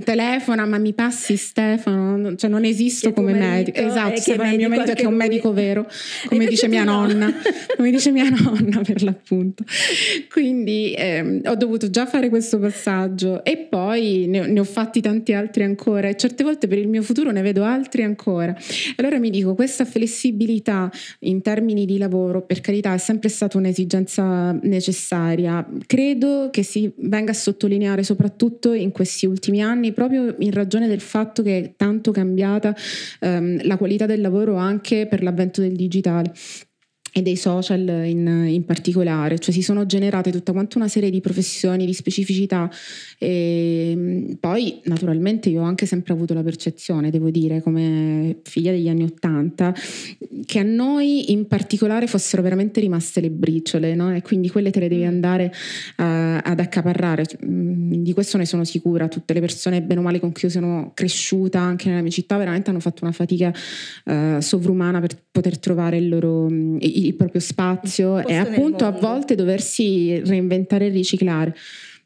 telefona 0.03 0.65
ma 0.65 0.77
mi 0.77 0.93
passi 0.93 1.35
Stefano? 1.35 2.35
Cioè 2.35 2.49
non 2.49 2.63
esisto 2.63 3.11
come 3.11 3.33
medico. 3.33 3.79
esatto 3.79 4.19
Stefano 4.19 4.49
è 4.49 4.51
il 4.51 4.57
mio 4.57 4.69
marito 4.69 4.93
che 4.93 5.01
è 5.01 5.05
un 5.05 5.15
medico 5.15 5.51
vero 5.51 5.87
come 6.27 6.45
dice 6.45 6.67
mia 6.67 6.83
no. 6.83 7.07
nonna 7.07 7.31
come 7.75 7.89
dice 7.89 8.11
mia 8.11 8.29
nonna 8.29 8.81
per 8.81 9.03
l'appunto. 9.03 9.63
Quindi 10.31 10.93
eh, 10.93 11.41
ho 11.43 11.55
dovuto 11.55 11.89
già 11.89 12.05
fare 12.05 12.29
questo 12.29 12.59
passaggio 12.59 13.43
e 13.43 13.57
poi 13.57 14.25
ne, 14.27 14.45
ne 14.45 14.59
ho 14.59 14.63
fatti 14.63 15.01
tanti 15.01 15.33
altri 15.33 15.63
ancora 15.63 16.07
e 16.07 16.15
certe 16.15 16.43
volte 16.43 16.67
per 16.67 16.77
il 16.77 16.87
mio 16.87 17.01
futuro 17.01 17.26
ne 17.31 17.41
vedo 17.41 17.63
altri 17.63 18.03
ancora 18.03 18.55
allora 18.97 19.19
mi 19.19 19.29
dico 19.29 19.55
questa 19.55 19.85
flessibilità 19.85 20.89
in 21.19 21.41
termini 21.41 21.85
di 21.85 21.97
lavoro, 21.97 22.41
per 22.41 22.61
carità, 22.61 22.93
è 22.93 22.97
sempre 22.97 23.29
stata 23.29 23.57
un'esigenza 23.57 24.51
necessaria. 24.63 25.67
Credo 25.85 26.49
che 26.51 26.63
si 26.63 26.91
venga 26.97 27.31
a 27.31 27.35
sottolineare 27.35 28.03
soprattutto 28.03 28.73
in 28.73 28.91
questi 28.91 29.25
ultimi 29.25 29.61
anni, 29.61 29.93
proprio 29.93 30.35
in 30.39 30.51
ragione 30.51 30.87
del 30.87 31.01
fatto 31.01 31.41
che 31.41 31.57
è 31.57 31.73
tanto 31.75 32.11
cambiata 32.11 32.75
ehm, 33.19 33.65
la 33.65 33.77
qualità 33.77 34.05
del 34.05 34.21
lavoro 34.21 34.55
anche 34.55 35.07
per 35.07 35.23
l'avvento 35.23 35.61
del 35.61 35.75
digitale 35.75 36.33
e 37.17 37.23
dei 37.23 37.35
social 37.35 37.87
in, 38.05 38.45
in, 38.47 38.63
particolare, 38.63 39.39
cioè 39.39 39.51
si 39.51 39.63
sono 39.63 39.87
generate 39.87 40.31
tutta 40.31 40.51
quanta 40.51 40.77
una 40.77 40.87
serie 40.87 41.09
di 41.09 41.19
professioni, 41.19 41.87
di 41.87 41.93
specificità 41.93 42.69
e 43.17 43.93
mm, 43.95 44.31
poi 44.39 44.81
naturalmente 44.83 45.49
io 45.49 45.61
ho 45.61 45.63
anche 45.63 45.87
sempre 45.87 46.13
avuto 46.13 46.35
la 46.35 46.43
percezione, 46.43 47.09
devo 47.09 47.31
dire, 47.31 47.63
come 47.63 48.37
figlia 48.43 48.69
degli 48.69 48.87
anni 48.87 49.01
Ottanta, 49.01 49.73
che 50.45 50.59
a 50.59 50.63
noi 50.63 51.31
in 51.31 51.47
particolare 51.47 52.05
fossero 52.05 52.43
veramente 52.43 52.81
rimaste 52.81 53.19
le 53.19 53.31
briciole 53.31 53.95
no? 53.95 54.15
e 54.15 54.21
quindi 54.21 54.51
quelle 54.51 54.69
te 54.69 54.79
le 54.79 54.87
devi 54.87 55.03
mm. 55.03 55.07
andare 55.07 55.45
uh, 55.45 56.03
ad 56.43 56.59
accaparrare, 56.59 57.25
mm, 57.43 57.93
di 57.93 58.13
questo 58.13 58.37
ne 58.37 58.45
sono 58.45 58.63
sicura, 58.63 59.07
tutte 59.07 59.33
le 59.33 59.39
persone 59.39 59.81
bene 59.81 60.01
o 60.01 60.03
male 60.03 60.19
con 60.19 60.31
cui 60.31 60.41
io 60.43 60.49
sono 60.49 60.91
cresciuta 60.93 61.59
anche 61.59 61.89
nella 61.89 62.03
mia 62.03 62.11
città 62.11 62.37
veramente 62.37 62.69
hanno 62.69 62.79
fatto 62.79 63.03
una 63.05 63.11
fatica 63.11 63.51
uh, 64.05 64.39
sovrumana 64.39 64.99
per 64.99 65.17
poter 65.31 65.57
trovare 65.57 65.97
il 65.97 66.09
loro... 66.09 66.47
Il 66.47 67.05
il 67.07 67.15
proprio 67.15 67.41
spazio 67.41 68.25
e 68.25 68.35
appunto 68.35 68.85
a 68.85 68.91
volte 68.91 69.35
doversi 69.35 70.19
reinventare 70.19 70.87
e 70.87 70.89
riciclare 70.89 71.55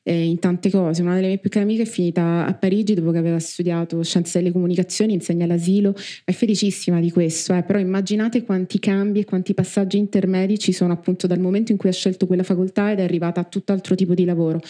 eh, 0.04 0.24
in 0.24 0.40
tante 0.40 0.70
cose. 0.70 1.02
Una 1.02 1.16
delle 1.16 1.28
mie 1.28 1.38
più 1.38 1.50
care 1.50 1.64
amiche 1.64 1.84
è 1.84 1.86
finita 1.86 2.46
a 2.46 2.54
Parigi 2.54 2.94
dopo 2.94 3.12
che 3.12 3.18
aveva 3.18 3.40
studiato 3.40 4.02
scienze 4.04 4.40
delle 4.40 4.52
comunicazioni, 4.52 5.14
insegna 5.14 5.46
l'asilo, 5.46 5.94
è 6.24 6.32
felicissima 6.32 7.00
di 7.00 7.12
questo, 7.12 7.54
eh, 7.54 7.64
però 7.64 7.80
immaginate 7.80 8.44
quanti 8.44 8.80
cambi 8.80 9.20
e 9.20 9.26
quanti 9.26 9.54
passaggi 9.54 9.98
intermedi 9.98 10.58
ci 10.58 10.72
sono 10.72 10.94
appunto 10.94 11.28
dal 11.28 11.40
momento 11.40 11.72
in 11.72 11.78
cui 11.78 11.90
ha 11.90 11.94
scelto 11.94 12.28
quella 12.28 12.44
facoltà 12.44 12.92
ed 12.92 13.00
è 13.00 13.04
arrivata 13.04 13.42
a 13.42 13.44
tutt'altro 13.44 13.96
tipo 13.96 14.14
di 14.14 14.26
lavoro 14.26 14.62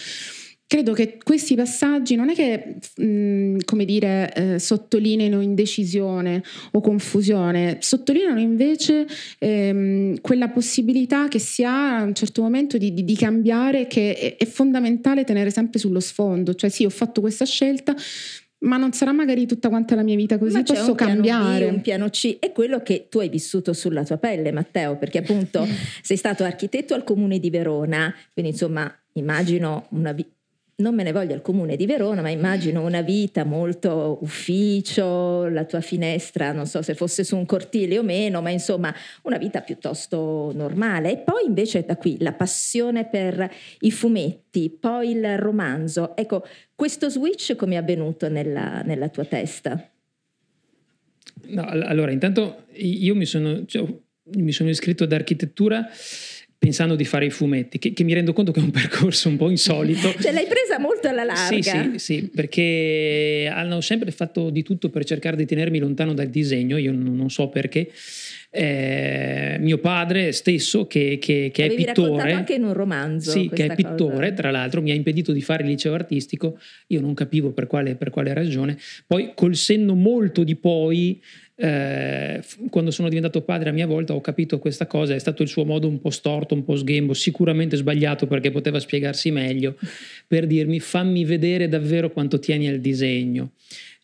credo 0.72 0.94
che 0.94 1.18
questi 1.22 1.54
passaggi 1.54 2.14
non 2.14 2.30
è 2.30 2.34
che, 2.34 2.76
mh, 2.96 3.58
come 3.66 3.84
dire, 3.84 4.32
eh, 4.34 4.58
sottolineino 4.58 5.42
indecisione 5.42 6.42
o 6.70 6.80
confusione, 6.80 7.76
sottolineano 7.80 8.40
invece 8.40 9.06
ehm, 9.38 10.18
quella 10.22 10.48
possibilità 10.48 11.28
che 11.28 11.38
si 11.38 11.62
ha 11.62 11.98
a 11.98 12.02
un 12.04 12.14
certo 12.14 12.40
momento 12.40 12.78
di, 12.78 12.94
di, 12.94 13.04
di 13.04 13.14
cambiare, 13.16 13.86
che 13.86 14.14
è, 14.14 14.36
è, 14.38 14.46
fondamentale 14.46 15.24
tenere 15.24 15.50
sempre 15.50 15.78
sullo 15.78 16.00
sfondo. 16.00 16.54
Cioè 16.54 16.70
sì, 16.70 16.86
ho 16.86 16.90
fatto 16.90 17.20
questa 17.20 17.44
scelta, 17.44 17.94
ma 18.60 18.78
non 18.78 18.94
sarà 18.94 19.12
magari 19.12 19.46
tutta 19.46 19.68
quanta 19.68 19.94
la 19.94 20.02
mia 20.02 20.16
vita 20.16 20.38
così, 20.38 20.54
ma 20.54 20.62
posso 20.62 20.94
cambiare. 20.94 21.68
B, 21.68 21.70
un 21.70 21.80
piano 21.82 22.08
C 22.08 22.38
è 22.38 22.50
quello 22.50 22.80
che 22.80 23.08
tu 23.10 23.18
hai 23.18 23.28
vissuto 23.28 23.74
sulla 23.74 24.04
tua 24.04 24.16
pelle, 24.16 24.52
Matteo, 24.52 24.96
perché 24.96 25.18
appunto 25.18 25.66
sei 26.00 26.16
stato 26.16 26.44
architetto 26.44 26.94
al 26.94 27.04
comune 27.04 27.38
di 27.38 27.50
Verona, 27.50 28.14
quindi 28.32 28.52
insomma 28.52 28.90
immagino 29.14 29.88
una 29.90 30.12
vita 30.12 30.30
non 30.76 30.94
me 30.94 31.02
ne 31.02 31.12
voglio 31.12 31.34
al 31.34 31.42
comune 31.42 31.76
di 31.76 31.86
Verona, 31.86 32.22
ma 32.22 32.30
immagino 32.30 32.84
una 32.84 33.02
vita 33.02 33.44
molto 33.44 34.18
ufficio, 34.22 35.46
la 35.48 35.64
tua 35.64 35.80
finestra, 35.80 36.52
non 36.52 36.66
so 36.66 36.82
se 36.82 36.94
fosse 36.94 37.24
su 37.24 37.36
un 37.36 37.46
cortile 37.46 37.98
o 37.98 38.02
meno, 38.02 38.40
ma 38.40 38.50
insomma 38.50 38.92
una 39.22 39.36
vita 39.36 39.60
piuttosto 39.60 40.50
normale. 40.54 41.12
E 41.12 41.18
poi 41.18 41.46
invece 41.46 41.84
da 41.84 41.96
qui 41.96 42.16
la 42.20 42.32
passione 42.32 43.06
per 43.06 43.50
i 43.80 43.90
fumetti, 43.90 44.70
poi 44.70 45.10
il 45.10 45.38
romanzo. 45.38 46.16
Ecco, 46.16 46.44
questo 46.74 47.08
switch 47.08 47.54
come 47.54 47.74
è 47.74 47.78
avvenuto 47.78 48.28
nella, 48.28 48.82
nella 48.82 49.08
tua 49.08 49.24
testa? 49.24 49.88
No, 51.44 51.64
allora, 51.66 52.10
intanto 52.10 52.64
io 52.72 53.14
mi 53.14 53.26
sono, 53.26 53.64
cioè, 53.66 53.84
mi 54.36 54.52
sono 54.52 54.70
iscritto 54.70 55.04
ad 55.04 55.12
architettura 55.12 55.88
pensando 56.62 56.94
di 56.94 57.04
fare 57.04 57.24
i 57.24 57.30
fumetti, 57.30 57.80
che, 57.80 57.92
che, 57.92 58.04
mi 58.04 58.14
rendo 58.14 58.32
conto 58.32 58.52
che 58.52 58.60
è 58.60 58.62
un 58.62 58.70
percorso 58.70 59.28
un 59.28 59.36
po' 59.36 59.50
insolito. 59.50 60.14
cioè 60.20 60.30
l'hai 60.30 60.46
presa 60.46 60.78
molto 60.78 61.08
alla 61.08 61.24
larga. 61.24 61.44
Sì, 61.44 61.60
sì, 61.60 61.98
sì, 61.98 62.30
perché 62.32 63.50
hanno 63.52 63.80
sempre 63.80 64.12
fatto 64.12 64.48
di 64.48 64.62
tutto 64.62 64.88
per 64.88 65.04
cercare 65.04 65.34
di 65.34 65.44
tenermi 65.44 65.80
lontano 65.80 66.14
dal 66.14 66.28
disegno, 66.28 66.76
io 66.76 66.92
non, 66.92 67.16
non 67.16 67.30
so 67.30 67.48
perché. 67.48 67.90
Eh, 68.54 69.56
mio 69.60 69.78
padre 69.78 70.30
stesso 70.30 70.86
che, 70.86 71.16
che, 71.18 71.50
che 71.50 71.64
è 71.64 71.74
pittore 71.74 72.32
anche 72.32 72.52
in 72.52 72.64
un 72.64 72.74
romanzo 72.74 73.30
sì, 73.30 73.48
che 73.48 73.64
è 73.64 73.74
pittore 73.74 74.28
cosa. 74.28 74.42
tra 74.42 74.50
l'altro 74.50 74.82
mi 74.82 74.90
ha 74.90 74.94
impedito 74.94 75.32
di 75.32 75.40
fare 75.40 75.62
il 75.62 75.70
liceo 75.70 75.94
artistico 75.94 76.58
io 76.88 77.00
non 77.00 77.14
capivo 77.14 77.52
per 77.52 77.66
quale, 77.66 77.94
per 77.94 78.10
quale 78.10 78.34
ragione 78.34 78.76
poi 79.06 79.32
col 79.34 79.56
senno 79.56 79.94
molto 79.94 80.44
di 80.44 80.56
poi 80.56 81.18
eh, 81.64 82.42
quando 82.70 82.90
sono 82.90 83.08
diventato 83.08 83.42
padre 83.42 83.70
a 83.70 83.72
mia 83.72 83.86
volta 83.86 84.14
ho 84.14 84.20
capito 84.20 84.58
questa 84.58 84.88
cosa, 84.88 85.14
è 85.14 85.18
stato 85.20 85.42
il 85.44 85.48
suo 85.48 85.64
modo 85.64 85.86
un 85.86 86.00
po' 86.00 86.10
storto, 86.10 86.54
un 86.54 86.64
po' 86.64 86.74
sghembo, 86.74 87.14
sicuramente 87.14 87.76
sbagliato 87.76 88.26
perché 88.26 88.50
poteva 88.50 88.80
spiegarsi 88.80 89.30
meglio, 89.30 89.76
per 90.26 90.48
dirmi 90.48 90.80
fammi 90.80 91.24
vedere 91.24 91.68
davvero 91.68 92.10
quanto 92.10 92.40
tieni 92.40 92.66
al 92.66 92.80
disegno 92.80 93.52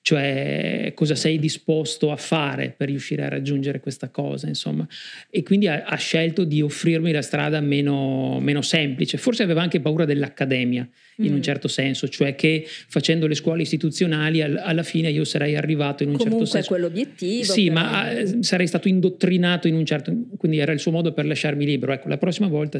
cioè 0.00 0.92
cosa 0.94 1.14
sei 1.14 1.38
disposto 1.38 2.10
a 2.12 2.16
fare 2.16 2.72
per 2.74 2.88
riuscire 2.88 3.24
a 3.24 3.28
raggiungere 3.28 3.80
questa 3.80 4.08
cosa, 4.08 4.46
insomma. 4.46 4.86
E 5.28 5.42
quindi 5.42 5.66
ha, 5.66 5.84
ha 5.84 5.96
scelto 5.96 6.44
di 6.44 6.62
offrirmi 6.62 7.12
la 7.12 7.20
strada 7.20 7.60
meno, 7.60 8.38
meno, 8.40 8.62
semplice. 8.62 9.18
Forse 9.18 9.42
aveva 9.42 9.60
anche 9.60 9.80
paura 9.80 10.06
dell'accademia, 10.06 10.88
in 11.20 11.32
mm. 11.32 11.34
un 11.34 11.42
certo 11.42 11.68
senso, 11.68 12.08
cioè 12.08 12.34
che 12.34 12.64
facendo 12.66 13.26
le 13.26 13.34
scuole 13.34 13.62
istituzionali 13.62 14.42
al, 14.42 14.56
alla 14.56 14.82
fine 14.82 15.10
io 15.10 15.24
sarei 15.24 15.56
arrivato 15.56 16.02
in 16.02 16.10
un 16.10 16.16
Comunque 16.16 16.46
certo 16.46 16.52
senso. 16.52 16.74
Comunque 16.74 16.90
quell'obiettivo. 17.00 17.52
Sì, 17.52 17.70
ma 17.70 18.10
eh, 18.10 18.42
sarei 18.42 18.66
stato 18.66 18.88
indottrinato 18.88 19.66
in 19.68 19.74
un 19.74 19.84
certo... 19.84 20.12
quindi 20.36 20.58
era 20.58 20.72
il 20.72 20.78
suo 20.78 20.92
modo 20.92 21.12
per 21.12 21.26
lasciarmi 21.26 21.64
libero. 21.64 21.92
Ecco, 21.92 22.08
la 22.08 22.18
prossima 22.18 22.48
volta 22.48 22.78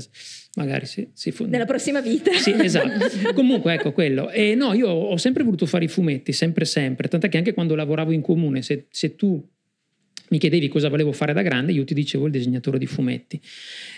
magari 0.57 0.87
si, 0.87 1.09
si 1.12 1.31
fu... 1.31 1.46
Nella 1.46 1.64
prossima 1.64 2.01
vita. 2.01 2.33
Sì, 2.33 2.55
esatto. 2.57 3.33
Comunque, 3.35 3.74
ecco 3.74 3.92
quello. 3.92 4.31
E 4.31 4.55
no, 4.55 4.72
io 4.74 4.88
ho 4.88 5.16
sempre 5.16 5.42
voluto 5.42 5.66
fare 5.66 5.85
i 5.85 5.88
fumetti, 5.88 6.33
sempre, 6.33 6.64
sempre 6.64 7.09
tant'è 7.09 7.29
che 7.29 7.38
anche 7.38 7.55
quando 7.55 7.74
lavoravo 7.74 8.12
in 8.12 8.20
comune, 8.20 8.62
se, 8.62 8.87
se 8.90 9.16
tu 9.16 9.44
mi 10.31 10.38
chiedevi 10.38 10.69
cosa 10.69 10.88
volevo 10.88 11.12
fare 11.12 11.33
da 11.33 11.43
grande, 11.43 11.73
io 11.73 11.85
ti 11.85 11.95
dicevo 11.95 12.27
il 12.27 12.33
disegnatore 12.33 12.79
di 12.79 12.87
fumetti. 12.87 13.41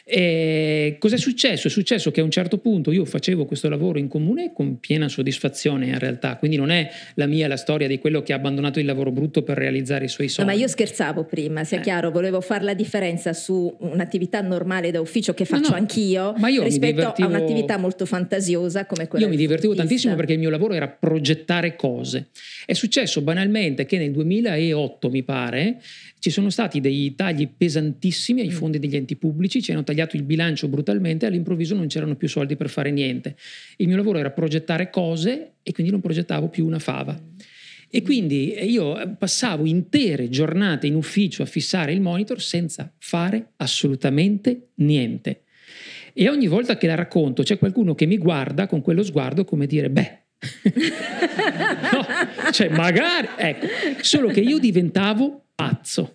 E 0.04 0.96
cos'è 0.98 1.16
successo? 1.16 1.68
È 1.68 1.70
successo 1.70 2.10
che 2.10 2.20
a 2.20 2.24
un 2.24 2.30
certo 2.30 2.58
punto 2.58 2.92
io 2.92 3.04
facevo 3.04 3.44
questo 3.44 3.68
lavoro 3.68 3.98
in 3.98 4.08
comune 4.08 4.52
con 4.52 4.78
piena 4.80 5.08
soddisfazione 5.08 5.86
in 5.86 5.98
realtà, 5.98 6.36
quindi 6.36 6.56
non 6.56 6.70
è 6.70 6.90
la 7.14 7.26
mia 7.26 7.48
la 7.48 7.56
storia 7.56 7.86
di 7.86 7.98
quello 7.98 8.22
che 8.22 8.32
ha 8.32 8.36
abbandonato 8.36 8.78
il 8.78 8.86
lavoro 8.86 9.10
brutto 9.10 9.42
per 9.42 9.56
realizzare 9.56 10.04
i 10.04 10.08
suoi 10.08 10.28
sogni. 10.28 10.48
No, 10.48 10.54
ma 10.54 10.58
io 10.58 10.68
scherzavo 10.68 11.24
prima, 11.24 11.64
sia 11.64 11.78
eh. 11.78 11.82
chiaro, 11.82 12.10
volevo 12.10 12.40
fare 12.40 12.64
la 12.64 12.74
differenza 12.74 13.32
su 13.32 13.74
un'attività 13.78 14.40
normale 14.40 14.90
da 14.90 15.00
ufficio 15.00 15.34
che 15.34 15.44
faccio 15.44 15.62
no, 15.62 15.68
no, 15.70 15.76
anch'io 15.76 16.34
rispetto 16.62 16.94
divertivo... 16.94 17.28
a 17.28 17.30
un'attività 17.30 17.76
molto 17.76 18.06
fantasiosa 18.06 18.86
come 18.86 19.08
quella 19.08 19.24
Io 19.24 19.30
mi 19.30 19.36
divertivo 19.36 19.74
tantissimo 19.74 20.14
perché 20.14 20.32
il 20.34 20.38
mio 20.38 20.50
lavoro 20.50 20.74
era 20.74 20.88
progettare 20.88 21.76
cose. 21.76 22.28
È 22.66 22.72
successo 22.72 23.20
banalmente 23.20 23.86
che 23.86 23.98
nel 23.98 24.12
2008, 24.12 25.10
mi 25.10 25.22
pare, 25.22 25.80
ci 26.20 26.30
sono 26.30 26.50
stati 26.50 26.80
dei 26.80 27.14
tagli 27.14 27.48
pesantissimi 27.48 28.42
ai 28.42 28.48
mm. 28.48 28.52
fondi 28.52 28.78
degli 28.78 28.94
enti 28.94 29.16
pubblici, 29.16 29.62
ci 29.62 29.72
hanno 29.72 29.82
tagliato 29.82 30.16
il 30.16 30.22
bilancio 30.22 30.68
brutalmente 30.68 31.24
e 31.24 31.28
all'improvviso 31.28 31.74
non 31.74 31.88
c'erano 31.88 32.14
più 32.14 32.28
soldi 32.28 32.56
per 32.56 32.68
fare 32.68 32.90
niente. 32.90 33.36
Il 33.78 33.88
mio 33.88 33.96
lavoro 33.96 34.18
era 34.18 34.30
progettare 34.30 34.90
cose 34.90 35.54
e 35.62 35.72
quindi 35.72 35.90
non 35.90 36.00
progettavo 36.00 36.48
più 36.48 36.66
una 36.66 36.78
fava. 36.78 37.18
E 37.92 38.02
quindi 38.02 38.54
io 38.70 39.16
passavo 39.18 39.66
intere 39.66 40.28
giornate 40.28 40.86
in 40.86 40.94
ufficio 40.94 41.42
a 41.42 41.46
fissare 41.46 41.92
il 41.92 42.00
monitor 42.00 42.40
senza 42.40 42.92
fare 42.98 43.52
assolutamente 43.56 44.68
niente. 44.76 45.42
E 46.12 46.28
ogni 46.28 46.46
volta 46.46 46.76
che 46.76 46.86
la 46.86 46.94
racconto 46.94 47.42
c'è 47.42 47.58
qualcuno 47.58 47.94
che 47.94 48.06
mi 48.06 48.18
guarda 48.18 48.66
con 48.66 48.82
quello 48.82 49.02
sguardo 49.02 49.44
come 49.44 49.66
dire, 49.66 49.90
beh, 49.90 50.18
no, 51.92 52.52
cioè 52.52 52.68
magari, 52.68 53.28
ecco, 53.36 53.66
solo 54.02 54.28
che 54.28 54.40
io 54.40 54.58
diventavo 54.58 55.46
pazzo. 55.68 56.14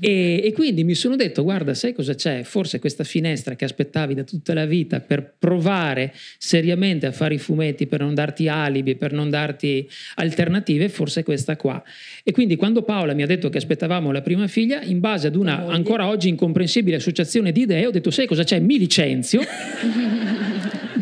E, 0.00 0.42
e, 0.44 0.52
quindi 0.52 0.84
mi 0.84 0.94
sono 0.94 1.16
detto, 1.16 1.42
guarda, 1.42 1.74
sai 1.74 1.92
cosa 1.92 2.14
c'è? 2.14 2.42
Forse 2.42 2.78
questa 2.78 3.04
finestra 3.04 3.54
che 3.54 3.64
aspettavi 3.64 4.14
da 4.14 4.24
tutta 4.24 4.52
la 4.54 4.66
vita 4.66 5.00
per 5.00 5.36
provare 5.38 6.12
seriamente 6.38 7.06
a 7.06 7.12
fare 7.12 7.34
i 7.34 7.38
fumetti, 7.38 7.86
per 7.86 8.00
non 8.00 8.14
darti 8.14 8.48
alibi, 8.48 8.96
per 8.96 9.12
non 9.12 9.30
darti 9.30 9.88
alternative, 10.16 10.88
forse 10.88 11.20
è 11.20 11.22
questa 11.22 11.56
qua. 11.56 11.82
E 12.22 12.32
quindi 12.32 12.56
quando 12.56 12.82
Paola 12.82 13.14
mi 13.14 13.22
ha 13.22 13.26
detto 13.26 13.48
che 13.48 13.58
aspettavamo 13.58 14.12
la 14.12 14.22
prima 14.22 14.46
figlia, 14.46 14.82
in 14.82 15.00
base 15.00 15.28
ad 15.28 15.36
una 15.36 15.66
ancora 15.66 16.08
oggi 16.08 16.28
incomprensibile 16.28 16.96
associazione 16.96 17.52
di 17.52 17.62
idee, 17.62 17.86
ho 17.86 17.90
detto, 17.90 18.10
sai 18.10 18.26
cosa 18.26 18.44
c'è? 18.44 18.58
Mi 18.58 18.78
licenzio. 18.78 19.40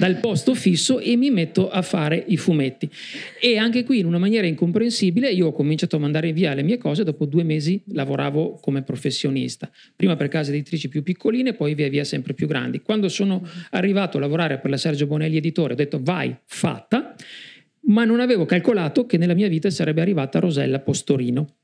dal 0.02 0.18
posto 0.18 0.56
fisso 0.56 0.98
e 0.98 1.14
mi 1.14 1.30
metto 1.30 1.70
a 1.70 1.80
fare 1.80 2.24
i 2.26 2.36
fumetti. 2.36 2.90
E 3.40 3.56
anche 3.56 3.84
qui 3.84 4.00
in 4.00 4.06
una 4.06 4.18
maniera 4.18 4.48
incomprensibile 4.48 5.30
io 5.30 5.46
ho 5.46 5.52
cominciato 5.52 5.94
a 5.94 6.00
mandare 6.00 6.32
via 6.32 6.54
le 6.54 6.64
mie 6.64 6.76
cose, 6.76 7.04
dopo 7.04 7.24
due 7.24 7.44
mesi 7.44 7.80
lavoravo 7.92 8.58
come 8.60 8.82
professionista, 8.82 9.70
prima 9.94 10.16
per 10.16 10.26
case 10.26 10.50
editrici 10.50 10.88
più 10.88 11.04
piccoline, 11.04 11.54
poi 11.54 11.76
via 11.76 11.88
via 11.88 12.02
sempre 12.02 12.34
più 12.34 12.48
grandi. 12.48 12.80
Quando 12.80 13.08
sono 13.08 13.46
arrivato 13.70 14.16
a 14.16 14.20
lavorare 14.20 14.58
per 14.58 14.72
la 14.72 14.76
Sergio 14.76 15.06
Bonelli 15.06 15.36
Editore 15.36 15.74
ho 15.74 15.76
detto 15.76 16.00
vai, 16.02 16.34
fatta, 16.46 17.14
ma 17.82 18.04
non 18.04 18.18
avevo 18.18 18.44
calcolato 18.44 19.06
che 19.06 19.18
nella 19.18 19.34
mia 19.34 19.46
vita 19.46 19.70
sarebbe 19.70 20.00
arrivata 20.00 20.40
Rosella 20.40 20.80
Postorino 20.80 21.58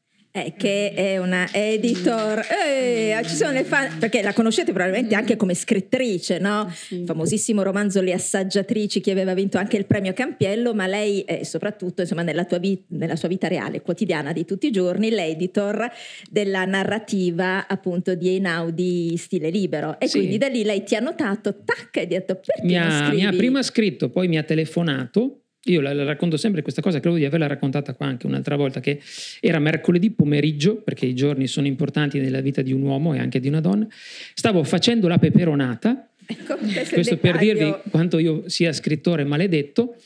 eh, 0.45 0.55
che 0.57 0.93
è 0.95 1.19
una 1.19 1.49
editor, 1.53 2.41
eh, 2.67 3.21
ci 3.25 3.35
sono 3.35 3.53
le 3.53 3.65
fan, 3.65 3.99
perché 3.99 4.23
la 4.23 4.33
conoscete 4.33 4.73
probabilmente 4.73 5.15
anche 5.15 5.37
come 5.37 5.55
scrittrice, 5.55 6.39
no? 6.39 6.71
Sì. 6.73 7.05
famosissimo 7.05 7.63
romanzo 7.63 8.01
Le 8.01 8.13
assaggiatrici 8.13 9.01
che 9.01 9.11
aveva 9.11 9.35
vinto 9.35 9.59
anche 9.59 9.77
il 9.77 9.87
premio 9.87 10.13
Campiello, 10.13 10.75
ma 10.75 10.87
lei 10.87 11.23
è 11.23 11.45
soprattutto 11.45 12.03
insomma, 12.03 12.23
nella, 12.23 12.47
vita, 12.61 12.85
nella 12.89 13.17
sua 13.17 13.29
vita 13.29 13.49
reale, 13.49 13.83
quotidiana 13.83 14.33
di 14.33 14.45
tutti 14.45 14.67
i 14.67 14.71
giorni, 14.71 15.11
l'editor 15.11 15.91
della 16.31 16.65
narrativa 16.65 17.67
appunto 17.67 18.15
di 18.15 18.29
Einaudi 18.29 19.17
stile 19.17 19.51
libero. 19.51 19.99
E 19.99 20.09
sì. 20.09 20.19
quindi 20.19 20.39
da 20.39 20.49
lì 20.49 20.63
lei 20.65 20.85
ti 20.85 20.95
ha 20.95 21.01
notato, 21.01 21.63
tac, 21.65 21.97
e 21.97 22.03
ha 22.03 22.07
detto 22.07 22.35
perché 22.35 22.67
mi 22.67 22.77
ha, 22.77 23.11
mi 23.11 23.27
ha 23.27 23.31
prima 23.31 23.63
scritto, 23.63 24.09
poi 24.11 24.29
mi 24.29 24.39
ha 24.39 24.43
telefonato 24.43 25.43
io 25.73 25.81
la, 25.81 25.93
la, 25.93 26.05
racconto 26.05 26.37
sempre 26.37 26.63
questa 26.63 26.83
cosa, 26.83 27.01
credo 27.01 27.17
di 27.17 27.25
averla 27.25 27.47
raccontata 27.47 27.95
qua 27.95 28.07
anche 28.07 28.27
un'altra 28.27 28.57
volta, 28.57 28.81
che 28.81 29.01
era 29.41 29.59
mercoledì 29.59 30.11
pomeriggio, 30.11 30.77
perché 30.77 31.07
i 31.07 31.15
giorni 31.15 31.47
sono 31.47 31.67
importanti 31.67 32.19
nella 32.19 32.41
vita 32.41 32.63
di 32.63 32.73
un 32.73 32.83
uomo 32.83 33.15
e 33.15 33.19
anche 33.19 33.41
di 33.41 33.49
una 33.49 33.61
donna, 33.61 33.87
stavo 34.35 34.63
facendo 34.65 35.09
la 35.09 35.19
peperonata, 35.19 36.09
ecco, 36.27 36.57
questo 36.93 37.17
per 37.19 37.39
dirvi 37.39 37.75
quanto 37.91 38.19
io 38.19 38.49
sia 38.49 38.73
scrittore 38.73 39.25
maledetto, 39.25 39.97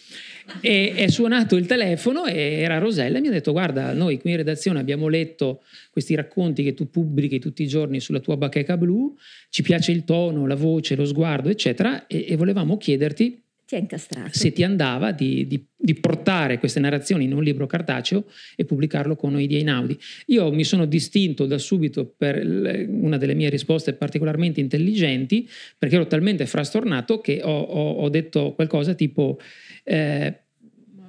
e 0.61 0.92
è 0.94 1.09
suonato 1.09 1.57
il 1.57 1.66
telefono 1.66 2.27
e 2.27 2.61
era 2.61 2.79
Rosella 2.79 3.18
e 3.18 3.20
mi 3.20 3.29
ha 3.29 3.31
detto 3.31 3.53
guarda 3.53 3.92
noi 3.92 4.18
qui 4.18 4.31
in 4.31 4.37
redazione 4.37 4.81
abbiamo 4.81 5.09
letto 5.09 5.62
questi 5.90 6.14
racconti 6.14 6.62
che 6.62 6.75
tu 6.75 6.90
pubblichi 6.90 7.38
tutti 7.38 7.62
i 7.62 7.68
giorni 7.68 8.01
sulla 8.01 8.20
tua 8.20 8.37
bacheca 8.37 8.77
blu 8.77 9.16
ci 9.51 9.62
piace 9.62 9.92
il 9.92 10.05
tono, 10.05 10.46
la 10.46 10.57
voce, 10.57 10.96
lo 10.96 11.05
sguardo 11.05 11.48
eccetera 11.48 12.07
e, 12.07 12.27
e 12.29 12.37
volevamo 12.37 12.77
chiederti 12.77 13.42
ti 13.73 13.79
ha 13.79 13.79
incastrato. 13.79 14.29
Se 14.33 14.53
ti 14.53 14.63
andava 14.63 15.13
di, 15.13 15.47
di, 15.47 15.65
di, 15.75 15.95
portare 15.95 16.59
queste 16.59 16.79
narrazioni 16.79 17.25
in 17.25 17.33
un 17.33 17.43
libro 17.43 17.67
cartaceo 17.67 18.27
e 18.55 18.67
pubblicarlo 18.67 19.17
con 19.17 19.33
noi 19.33 19.47
di 19.47 19.57
Einaudi. 19.57 19.99
Io 20.27 20.53
mi 20.53 20.65
sono 20.65 20.85
distinto 20.85 21.47
da 21.47 21.57
subito 21.57 22.15
per 22.15 22.45
una 22.45 23.17
delle 23.17 23.35
mie 23.35 23.49
risposte 23.49 23.95
particolarmente 23.95 24.61
intelligenti, 24.61 25.49
perché 25.79 25.95
ero 25.95 26.07
talmente 26.07 26.45
frastornato 26.45 27.21
che 27.21 27.41
ho, 27.43 27.61
ho, 27.61 27.93
ho 27.93 28.09
detto 28.11 28.53
qualcosa 28.53 28.93
tipo, 28.93 29.41
eh, 29.85 30.41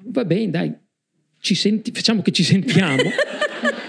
va 0.05 0.23
bene, 0.23 0.49
dai, 0.49 0.73
senti, 1.39 1.91
facciamo 1.91 2.21
che 2.21 2.31
ci 2.31 2.43
sentiamo. 2.43 3.03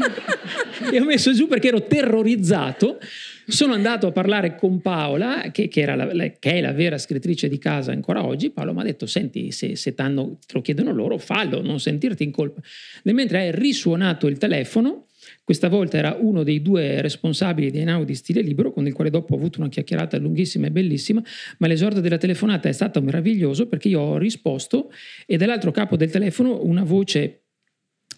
e 0.93 1.01
ho 1.01 1.05
messo 1.05 1.33
giù 1.33 1.47
perché 1.47 1.69
ero 1.69 1.87
terrorizzato 1.87 2.99
sono 3.47 3.75
andato 3.75 4.07
a 4.07 4.13
parlare 4.13 4.57
con 4.57 4.81
Paola, 4.81 5.51
che, 5.53 5.69
che, 5.69 5.85
la, 5.85 6.07
che, 6.39 6.53
è 6.53 6.61
la 6.61 6.73
vera 6.73 6.97
scrittrice 6.97 7.49
di 7.49 7.59
casa 7.59 7.93
ancora 7.93 8.25
oggi. 8.25 8.51
Paola 8.51 8.73
mi 8.73 8.81
ha 8.81 8.85
detto: 8.85 9.07
Senti, 9.07 9.53
se, 9.53 9.77
se 9.77 9.95
te 9.95 10.03
lo 10.03 10.61
chiedono 10.63 10.93
loro, 10.93 11.19
fallo, 11.19 11.61
non 11.61 11.79
sentirti 11.79 12.23
in 12.23 12.31
colpa. 12.31 12.61
E 13.03 13.13
mentre 13.13 13.49
è 13.49 13.55
risuonato 13.55 14.27
il 14.29 14.39
telefono, 14.39 15.07
questa 15.43 15.69
volta 15.69 15.99
era 15.99 16.17
uno 16.19 16.43
dei 16.43 16.63
due 16.63 17.01
responsabili 17.03 17.71
di 17.71 17.79
Einaudi 17.79 18.15
Stile 18.15 18.41
Libero, 18.41 18.73
con 18.73 18.87
il 18.87 18.93
quale 18.93 19.11
dopo 19.11 19.35
ho 19.35 19.37
avuto 19.37 19.61
una 19.61 19.69
chiacchierata 19.69 20.17
lunghissima 20.19 20.67
e 20.67 20.71
bellissima, 20.71 21.23
ma 21.59 21.67
l'esordio 21.67 22.01
della 22.01 22.19
telefonata 22.19 22.69
è 22.69 22.73
stato 22.73 23.03
meraviglioso 23.03 23.67
perché 23.67 23.89
io 23.89 24.01
ho 24.01 24.19
risposto 24.19 24.91
e 25.27 25.37
dall'altro 25.37 25.71
capo 25.71 25.97
del 25.97 26.11
telefono 26.11 26.63
una 26.65 26.83
voce 26.83 27.41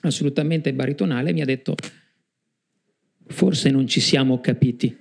assolutamente 0.02 0.72
baritonale 0.72 1.32
mi 1.32 1.40
ha 1.40 1.44
detto 1.44 1.74
Forse 3.28 3.70
non 3.70 3.86
ci 3.86 4.00
siamo 4.00 4.40
capiti. 4.40 4.96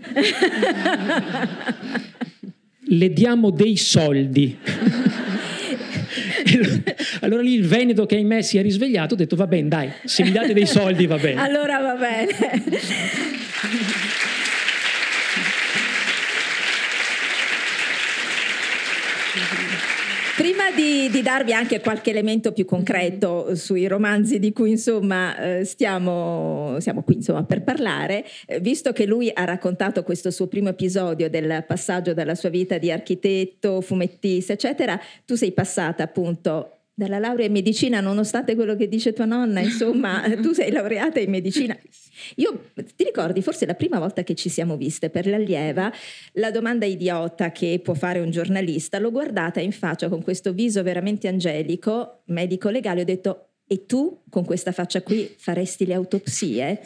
Le 2.88 3.14
diamo 3.14 3.50
dei 3.52 3.78
soldi. 3.78 4.58
allora 7.22 7.42
lì 7.42 7.54
il 7.54 7.66
Veneto 7.66 8.06
che 8.06 8.16
ahimè 8.16 8.42
si 8.42 8.58
è 8.58 8.62
risvegliato 8.62 9.16
ha 9.16 9.18
detto 9.18 9.36
va 9.36 9.48
bene 9.48 9.68
dai, 9.68 9.90
se 10.04 10.24
mi 10.24 10.32
date 10.32 10.54
dei 10.54 10.68
soldi 10.68 11.08
va 11.08 11.18
bene. 11.18 11.42
Allora 11.42 11.80
va 11.80 11.96
bene. 11.96 13.34
Prima 20.38 20.70
di, 20.76 21.10
di, 21.10 21.22
darvi 21.22 21.54
anche 21.54 21.80
qualche 21.80 22.10
elemento 22.10 22.52
più 22.52 22.66
concreto 22.66 23.56
sui 23.56 23.88
romanzi 23.88 24.38
di 24.38 24.52
cui 24.52 24.72
insomma 24.72 25.38
eh, 25.38 25.64
stiamo, 25.64 26.76
siamo 26.82 27.04
qui 27.04 27.16
insomma, 27.16 27.46
per 27.46 27.64
parlare, 27.64 28.26
eh, 28.46 28.60
visto 28.60 28.92
che 28.92 29.06
lui 29.06 29.32
ha 29.34 29.46
raccontato 29.46 30.04
questo 30.04 30.32
suo 30.32 30.48
primo 30.48 30.68
episodio 30.68 31.30
del 31.30 31.64
passaggio 31.66 32.14
dalla 32.14 32.36
sua 32.36 32.50
vita 32.50 32.78
di 32.78 32.92
architetto, 32.92 33.80
fumettista, 33.80 34.52
eccetera, 34.52 35.00
tu 35.24 35.36
sei 35.36 35.54
passata 35.54 36.04
appunto 36.04 36.72
dalla 36.98 37.20
laurea 37.20 37.46
in 37.46 37.52
medicina, 37.52 38.00
nonostante 38.00 38.56
quello 38.56 38.76
che 38.76 38.88
dice 38.88 39.12
tua 39.12 39.26
nonna, 39.26 39.60
insomma, 39.60 40.24
tu 40.42 40.54
sei 40.54 40.72
laureata 40.72 41.20
in 41.20 41.30
medicina. 41.30 41.78
Io 42.36 42.72
ti 42.96 43.04
ricordi, 43.04 43.42
forse 43.42 43.66
la 43.66 43.74
prima 43.74 44.00
volta 44.00 44.24
che 44.24 44.34
ci 44.34 44.48
siamo 44.48 44.78
viste 44.78 45.10
per 45.10 45.28
l'allieva, 45.28 45.92
la 46.34 46.52
domanda 46.52 46.86
idiota 46.86 47.52
che 47.52 47.82
può 47.84 47.94
fare 47.94 48.22
un 48.22 48.32
giornalista, 48.32 48.98
l'ho 48.98 49.12
guardata 49.12 49.60
in 49.60 49.74
faccia 49.74 50.08
con 50.08 50.24
questo 50.24 50.54
viso 50.54 50.82
veramente 50.84 51.28
angelico, 51.28 52.22
medico 52.28 52.70
legale, 52.70 53.02
ho 53.02 53.06
detto 53.06 53.50
e 53.68 53.88
tu 53.88 54.22
con 54.30 54.46
questa 54.46 54.72
faccia 54.72 55.02
qui 55.02 55.34
faresti 55.38 55.88
le 55.88 55.96
autopsie? 55.96 56.80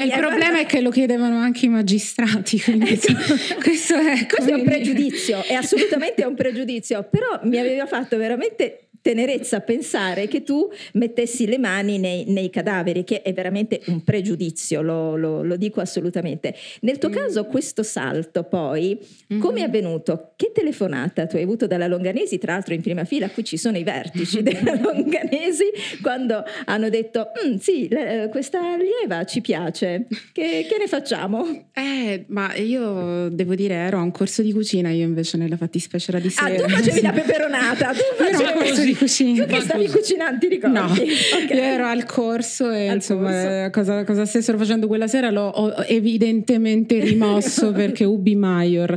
Eh, 0.00 0.04
il 0.04 0.12
problema 0.16 0.58
è 0.58 0.66
che 0.66 0.80
lo 0.80 0.90
chiedevano 0.90 1.36
anche 1.36 1.66
i 1.66 1.68
magistrati, 1.68 2.58
quindi 2.58 2.92
ecco. 2.92 3.12
questo, 3.60 3.96
è, 3.96 4.26
questo 4.26 4.50
è 4.50 4.54
un 4.54 4.64
pregiudizio, 4.64 5.42
è 5.44 5.52
assolutamente 5.52 6.24
un 6.24 6.34
pregiudizio, 6.34 7.06
però 7.10 7.40
mi 7.42 7.58
aveva 7.58 7.86
fatto 7.86 8.16
veramente 8.16 8.81
tenerezza 9.02 9.60
pensare 9.60 10.28
che 10.28 10.42
tu 10.42 10.70
mettessi 10.92 11.46
le 11.46 11.58
mani 11.58 11.98
nei, 11.98 12.24
nei 12.28 12.48
cadaveri, 12.48 13.04
che 13.04 13.22
è 13.22 13.32
veramente 13.32 13.82
un 13.86 14.02
pregiudizio, 14.02 14.80
lo, 14.80 15.16
lo, 15.16 15.42
lo 15.42 15.56
dico 15.56 15.80
assolutamente. 15.80 16.54
Nel 16.82 16.98
tuo 16.98 17.10
mm. 17.10 17.12
caso 17.12 17.44
questo 17.44 17.82
salto 17.82 18.44
poi, 18.44 18.98
mm-hmm. 18.98 19.42
come 19.42 19.60
è 19.60 19.64
avvenuto? 19.64 20.32
Che 20.36 20.52
telefonata 20.54 21.26
tu 21.26 21.36
hai 21.36 21.42
avuto 21.42 21.66
dalla 21.66 21.88
Longanesi? 21.88 22.38
Tra 22.38 22.52
l'altro 22.52 22.74
in 22.74 22.80
prima 22.80 23.04
fila 23.04 23.28
qui 23.28 23.44
ci 23.44 23.56
sono 23.56 23.76
i 23.76 23.82
vertici 23.82 24.40
della 24.42 24.78
Longanesi 24.80 25.64
quando 26.00 26.44
hanno 26.66 26.88
detto 26.88 27.28
mm, 27.44 27.56
sì, 27.56 27.88
le, 27.90 28.28
questa 28.30 28.60
allieva 28.60 29.24
ci 29.24 29.40
piace, 29.40 30.06
che, 30.32 30.66
che, 30.68 30.76
ne 30.78 30.86
facciamo? 30.86 31.70
Eh, 31.72 32.24
ma 32.28 32.54
io 32.54 33.28
devo 33.30 33.56
dire 33.56 33.74
ero 33.74 33.98
a 33.98 34.02
un 34.02 34.12
corso 34.12 34.42
di 34.42 34.52
cucina, 34.52 34.90
io 34.90 35.04
invece 35.04 35.36
nella 35.36 35.56
fattispecie 35.56 36.12
era 36.12 36.20
di 36.20 36.30
sera. 36.30 36.54
Ah, 36.54 36.66
tu 36.66 36.68
facevi 36.68 37.00
la 37.00 37.10
peperonata, 37.12 37.92
tu 37.92 38.02
facevi... 38.16 38.42
Ero 38.42 38.91
a 38.92 38.98
corso 38.98 39.22
di 39.22 39.34
cucina. 39.34 39.44
Tu 39.44 39.52
che 39.52 39.60
stavi 39.60 39.88
cucinando, 39.88 40.38
ti 40.38 40.48
ricordi? 40.48 40.74
No, 40.74 40.84
okay. 40.92 41.56
io 41.56 41.62
ero 41.62 41.86
al 41.86 42.04
corso 42.04 42.70
e 42.70 42.88
al 42.88 42.96
insomma 42.96 43.30
corso. 43.30 43.70
Cosa, 43.70 44.04
cosa, 44.04 44.24
stessero 44.24 44.58
facendo 44.58 44.86
quella 44.86 45.06
sera 45.06 45.30
l'ho 45.30 45.76
evidentemente 45.86 46.98
rimosso 47.00 47.72
perché 47.72 48.04
Ubi 48.04 48.34
Maior. 48.34 48.96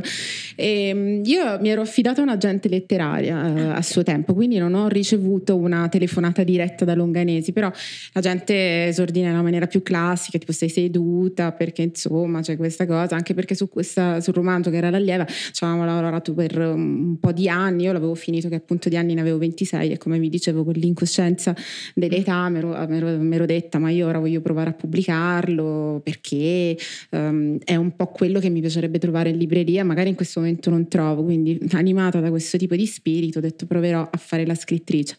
E 0.54 0.88
ehm, 0.88 1.22
io 1.24 1.58
mi 1.60 1.68
ero 1.68 1.82
affidata 1.82 2.20
a 2.20 2.24
un'agente 2.24 2.68
letteraria 2.68 3.54
eh, 3.54 3.60
a 3.72 3.82
suo 3.82 4.02
tempo, 4.02 4.34
quindi 4.34 4.58
non 4.58 4.74
ho 4.74 4.88
ricevuto 4.88 5.56
una 5.56 5.88
telefonata 5.88 6.42
diretta 6.42 6.84
da 6.84 6.94
Longanesi, 6.94 7.52
però 7.52 7.70
la 8.12 8.20
gente 8.20 8.86
esordi 8.86 9.20
nella 9.20 9.42
maniera 9.42 9.66
più 9.66 9.82
classica, 9.82 10.38
tipo 10.38 10.52
sei 10.52 10.68
seduta, 10.68 11.52
perché 11.52 11.82
insomma 11.82 12.40
c'è 12.40 12.56
questa 12.56 12.86
cosa, 12.86 13.14
anche 13.14 13.34
perché 13.34 13.54
su 13.54 13.68
questa, 13.68 14.20
sul 14.20 14.34
romanzo 14.34 14.70
che 14.70 14.76
era 14.76 14.90
l'allieva 14.90 15.24
ci 15.26 15.64
avevamo 15.64 15.84
lavorato 15.84 16.32
per 16.32 16.58
un 16.58 17.18
po' 17.20 17.32
di 17.32 17.48
anni, 17.48 17.84
io 17.84 17.92
l'avevo 17.92 18.14
finito 18.14 18.48
che 18.48 18.54
appunto 18.56 18.88
di 18.88 18.96
anni 18.96 19.14
ne 19.14 19.20
avevo 19.20 19.38
26 19.38 19.85
poi 19.86 19.92
e 19.92 19.98
come 19.98 20.18
vi 20.18 20.28
dicevo 20.28 20.64
con 20.64 20.74
l'incoscienza 20.74 21.54
dell'età 21.94 22.48
mi 22.48 23.34
ero 23.34 23.46
detta 23.46 23.78
ma 23.78 23.90
io 23.90 24.06
ora 24.06 24.18
voglio 24.18 24.40
provare 24.40 24.70
a 24.70 24.72
pubblicarlo 24.72 26.00
perché 26.02 26.76
um, 27.10 27.58
è 27.64 27.76
un 27.76 27.94
po' 27.94 28.06
quello 28.06 28.40
che 28.40 28.48
mi 28.48 28.60
piacerebbe 28.60 28.98
trovare 28.98 29.30
in 29.30 29.38
libreria, 29.38 29.84
magari 29.84 30.10
in 30.10 30.14
questo 30.14 30.40
momento 30.40 30.70
non 30.70 30.88
trovo, 30.88 31.22
quindi 31.24 31.58
animata 31.72 32.20
da 32.20 32.30
questo 32.30 32.58
tipo 32.58 32.74
di 32.74 32.86
spirito 32.86 33.38
ho 33.38 33.40
detto 33.40 33.66
proverò 33.66 34.08
a 34.10 34.16
fare 34.18 34.46
la 34.46 34.54
scrittrice. 34.54 35.16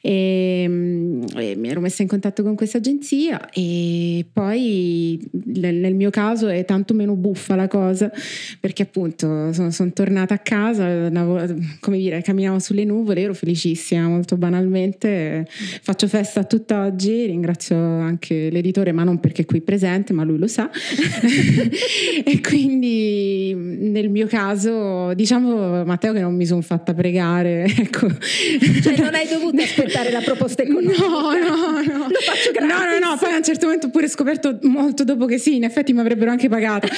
E, 0.00 0.62
e 1.36 1.56
mi 1.56 1.68
ero 1.68 1.80
messa 1.80 2.02
in 2.02 2.08
contatto 2.08 2.42
con 2.42 2.54
questa 2.54 2.78
agenzia 2.78 3.50
e 3.50 4.24
poi 4.32 5.20
nel 5.46 5.94
mio 5.94 6.10
caso 6.10 6.48
è 6.48 6.64
tanto 6.64 6.94
meno 6.94 7.14
buffa 7.14 7.54
la 7.54 7.68
cosa 7.68 8.10
perché 8.60 8.82
appunto 8.82 9.52
sono, 9.52 9.70
sono 9.70 9.92
tornata 9.92 10.34
a 10.34 10.38
casa, 10.38 11.10
come 11.80 11.98
dire, 11.98 12.22
camminavo 12.22 12.58
sulle 12.58 12.84
nuvole, 12.84 13.20
ero 13.20 13.34
felicissima 13.34 14.05
molto 14.08 14.36
banalmente, 14.36 15.46
faccio 15.82 16.08
festa 16.08 16.40
a 16.40 16.44
tutt'oggi, 16.44 17.26
ringrazio 17.26 17.76
anche 17.76 18.50
l'editore 18.50 18.92
ma 18.92 19.04
non 19.04 19.20
perché 19.20 19.42
è 19.42 19.44
qui 19.44 19.60
presente 19.60 20.12
ma 20.12 20.24
lui 20.24 20.38
lo 20.38 20.46
sa. 20.46 20.70
E 22.24 22.40
quindi 22.40 23.54
nel 23.54 24.08
mio 24.08 24.26
caso 24.26 25.12
diciamo 25.14 25.84
Matteo 25.84 26.12
che 26.12 26.20
non 26.20 26.34
mi 26.34 26.46
sono 26.46 26.60
fatta 26.60 26.94
pregare 26.94 27.64
ecco. 27.76 28.08
cioè 28.82 28.96
non 28.98 29.14
hai 29.14 29.28
dovuto 29.28 29.62
aspettare 29.62 30.10
la 30.10 30.20
proposta 30.20 30.62
economica. 30.62 31.06
No 31.06 31.32
no 31.32 31.82
no. 31.82 32.06
Lo 32.08 32.20
faccio 32.20 32.50
gratis 32.52 32.74
no 32.74 32.84
no 32.84 33.10
no 33.10 33.16
poi 33.18 33.32
a 33.32 33.36
un 33.36 33.44
certo 33.44 33.66
momento 33.66 33.86
ho 33.86 33.90
pure 33.90 34.08
scoperto 34.08 34.58
molto 34.62 35.04
dopo 35.04 35.26
che 35.26 35.38
sì 35.38 35.56
in 35.56 35.64
effetti 35.64 35.92
mi 35.92 36.00
avrebbero 36.00 36.30
anche 36.30 36.48
pagato. 36.48 36.88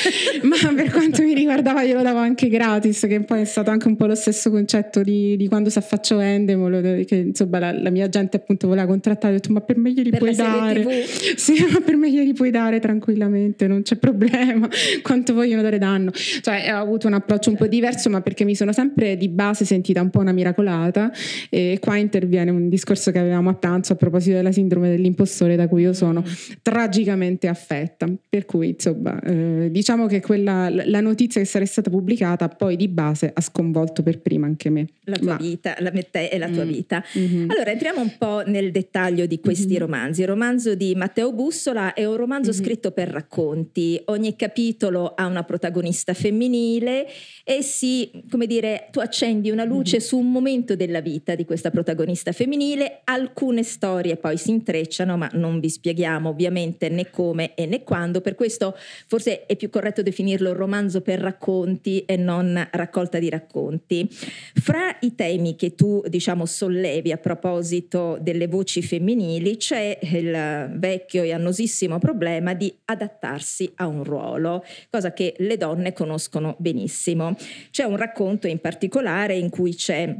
Ma 0.43 0.57
per 0.75 0.91
quanto 0.91 1.23
mi 1.23 1.35
riguardava 1.35 1.85
glielo 1.85 2.03
davo 2.03 2.19
anche 2.19 2.49
gratis 2.49 3.01
che 3.09 3.21
poi 3.21 3.43
è 3.43 3.45
stato 3.45 3.71
anche 3.71 3.89
un 3.89 3.97
po' 3.97 4.07
lo 4.07 4.15
stesso 4.15 4.51
concetto 4.51 5.03
di, 5.03 5.37
di 5.37 5.49
quando 5.49 5.71
si 5.71 5.79
affacciò 5.79 6.21
Endemol 6.21 6.81
che 7.05 7.17
insomma 7.17 7.59
la, 7.59 7.73
la, 7.73 7.91
mia 7.91 8.09
gente 8.09 8.37
appunto 8.37 8.67
voleva 8.67 8.87
contrattare 8.87 9.35
ho 9.35 9.37
detto 9.37 9.53
ma 9.53 9.61
per 9.61 9.77
me 9.77 9.93
glieli 9.93 10.11
per 10.11 10.19
puoi 10.19 10.35
dare 10.35 10.85
sì 11.37 11.55
ma 11.71 11.81
per 11.81 11.97
me 11.97 12.11
glieli 12.11 12.33
puoi 12.33 12.51
dare 12.51 12.81
tranquillamente 12.81 13.67
non 13.67 13.83
c'è 13.83 13.97
problema. 13.97 14.69
Quanto 15.03 15.35
vogliono 15.35 15.63
dare 15.63 15.79
danno. 15.79 16.11
Cioè 16.13 16.73
ho 16.73 16.79
avuto 16.79 17.07
un 17.07 17.15
approccio 17.15 17.51
un 17.51 17.57
po' 17.57 17.67
diverso 17.67 18.11
ma 18.11 18.21
perché 18.21 18.45
mi 18.45 18.55
sono 18.55 18.73
sempre 18.73 19.17
di 19.17 19.29
base 19.29 19.65
sentita 19.65 20.01
un 20.01 20.11
po' 20.11 20.21
una 20.21 20.33
miracolata. 20.33 21.13
E 21.51 21.79
qua 21.81 21.97
interviene 21.97 22.51
un 22.51 22.69
discorso 22.69 23.11
che 23.11 23.19
avevamo 23.19 23.51
a 23.51 23.55
pranzo 23.55 23.93
a 23.93 23.97
proposito 23.97 24.37
della 24.37 24.53
sindrome 24.53 24.89
dell'impostore 24.91 25.57
da 25.57 25.69
cui 25.69 25.83
io 25.83 25.93
sono 25.93 26.25
tragicamente 26.63 27.49
affetta. 27.49 28.07
Per 28.29 28.45
cui 28.45 28.71
insomma 28.71 29.21
eh, 29.21 29.69
diciamo 29.71 30.07
che 30.07 30.21
quella, 30.21 30.69
la 30.71 31.01
notizia 31.01 31.41
che 31.41 31.47
sarebbe 31.47 31.71
stata 31.71 31.91
pubblicata 31.91 32.49
poi 32.49 32.77
di 32.77 32.89
base 32.89 33.31
ha 33.33 33.41
sconvolto 33.41 34.03
per 34.03 34.21
prima 34.21 34.47
anche 34.47 34.71
me. 34.71 34.87
La 35.05 35.17
tua 35.17 35.33
ma... 35.33 35.37
vita 35.37 35.77
la 35.79 35.93
te 36.11 36.29
e 36.29 36.39
la 36.39 36.49
tua 36.49 36.65
mm. 36.65 36.69
vita 36.69 36.88
mm-hmm. 36.97 37.51
allora 37.51 37.71
entriamo 37.71 38.01
un 38.01 38.17
po' 38.19 38.43
nel 38.47 38.71
dettaglio 38.71 39.27
di 39.27 39.41
questi 39.41 39.73
mm-hmm. 39.73 39.79
romanzi 39.79 40.21
il 40.23 40.27
romanzo 40.27 40.75
di 40.75 40.95
Matteo 40.95 41.33
Bussola 41.33 41.95
è 41.95 42.05
un 42.05 42.17
romanzo 42.17 42.51
mm-hmm. 42.51 42.61
scritto 42.61 42.91
per 42.91 43.09
racconti 43.09 44.01
ogni 44.07 44.37
capitolo 44.37 45.15
ha 45.15 45.27
una 45.27 45.45
protagonista 45.45 46.15
femminile 46.15 47.07
e 47.45 47.63
si 47.63 48.11
come 48.31 48.47
dire 48.47 48.89
tu 48.91 49.01
accendi 49.01 49.51
una 49.51 49.65
luce 49.65 49.99
mm-hmm. 49.99 50.07
su 50.07 50.19
un 50.19 50.31
momento 50.31 50.77
della 50.77 51.01
vita 51.01 51.35
di 51.35 51.45
questa 51.45 51.71
protagonista 51.71 52.33
femminile 52.33 53.01
alcune 53.05 53.63
storie 53.63 54.17
poi 54.17 54.37
si 54.37 54.51
intrecciano 54.51 55.17
ma 55.17 55.29
non 55.33 55.61
vi 55.61 55.69
spieghiamo 55.69 56.29
ovviamente 56.29 56.89
né 56.89 57.11
come 57.11 57.55
e 57.55 57.67
né 57.67 57.83
quando 57.83 58.21
per 58.21 58.35
questo 58.35 58.77
forse 59.07 59.47
è 59.47 59.57
più 59.57 59.71
corretto 59.71 60.03
definirlo 60.03 60.53
romanzo 60.53 61.01
per 61.01 61.21
racconti 61.21 62.05
e 62.05 62.17
non 62.17 62.69
raccolta 62.73 63.19
di 63.19 63.29
racconti. 63.29 64.09
Fra 64.11 64.97
i 65.01 65.15
temi 65.15 65.57
che 65.57 65.75
tu 65.75 66.03
diciamo 66.07 66.47
sollevi 66.69 67.13
a 67.13 67.17
proposito 67.17 68.19
delle 68.21 68.47
voci 68.47 68.83
femminili 68.83 69.57
c'è 69.57 69.99
il 70.03 70.77
vecchio 70.77 71.23
e 71.23 71.33
annosissimo 71.33 71.99
problema 71.99 72.53
di 72.53 72.73
adattarsi 72.85 73.73
a 73.77 73.87
un 73.87 74.05
ruolo, 74.05 74.63
cosa 74.91 75.15
che 75.15 75.35
le 75.39 75.57
donne 75.57 75.95
conoscono 75.95 76.57
benissimo. 76.59 77.35
C'è 77.71 77.85
un 77.85 77.97
racconto 77.97 78.47
in 78.47 78.61
particolare 78.61 79.35
in 79.35 79.49
cui 79.49 79.75
c'è 79.75 80.15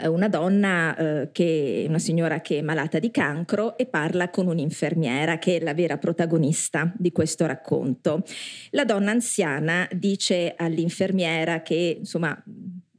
eh, 0.00 0.06
una 0.06 0.28
donna, 0.28 0.96
eh, 0.96 1.28
che, 1.32 1.86
una 1.88 1.98
signora 1.98 2.40
che 2.40 2.58
è 2.58 2.62
malata 2.62 3.00
di 3.00 3.10
cancro 3.10 3.76
e 3.76 3.86
parla 3.86 4.30
con 4.30 4.46
un'infermiera 4.46 5.38
che 5.38 5.56
è 5.56 5.60
la 5.60 5.74
vera 5.74 5.98
protagonista 5.98 6.92
di 6.96 7.10
questo 7.10 7.46
racconto. 7.46 8.22
La 8.70 8.84
donna 8.84 9.10
anziana 9.10 9.88
dice 9.92 10.54
all'infermiera 10.56 11.62
che 11.62 11.96
insomma 11.98 12.40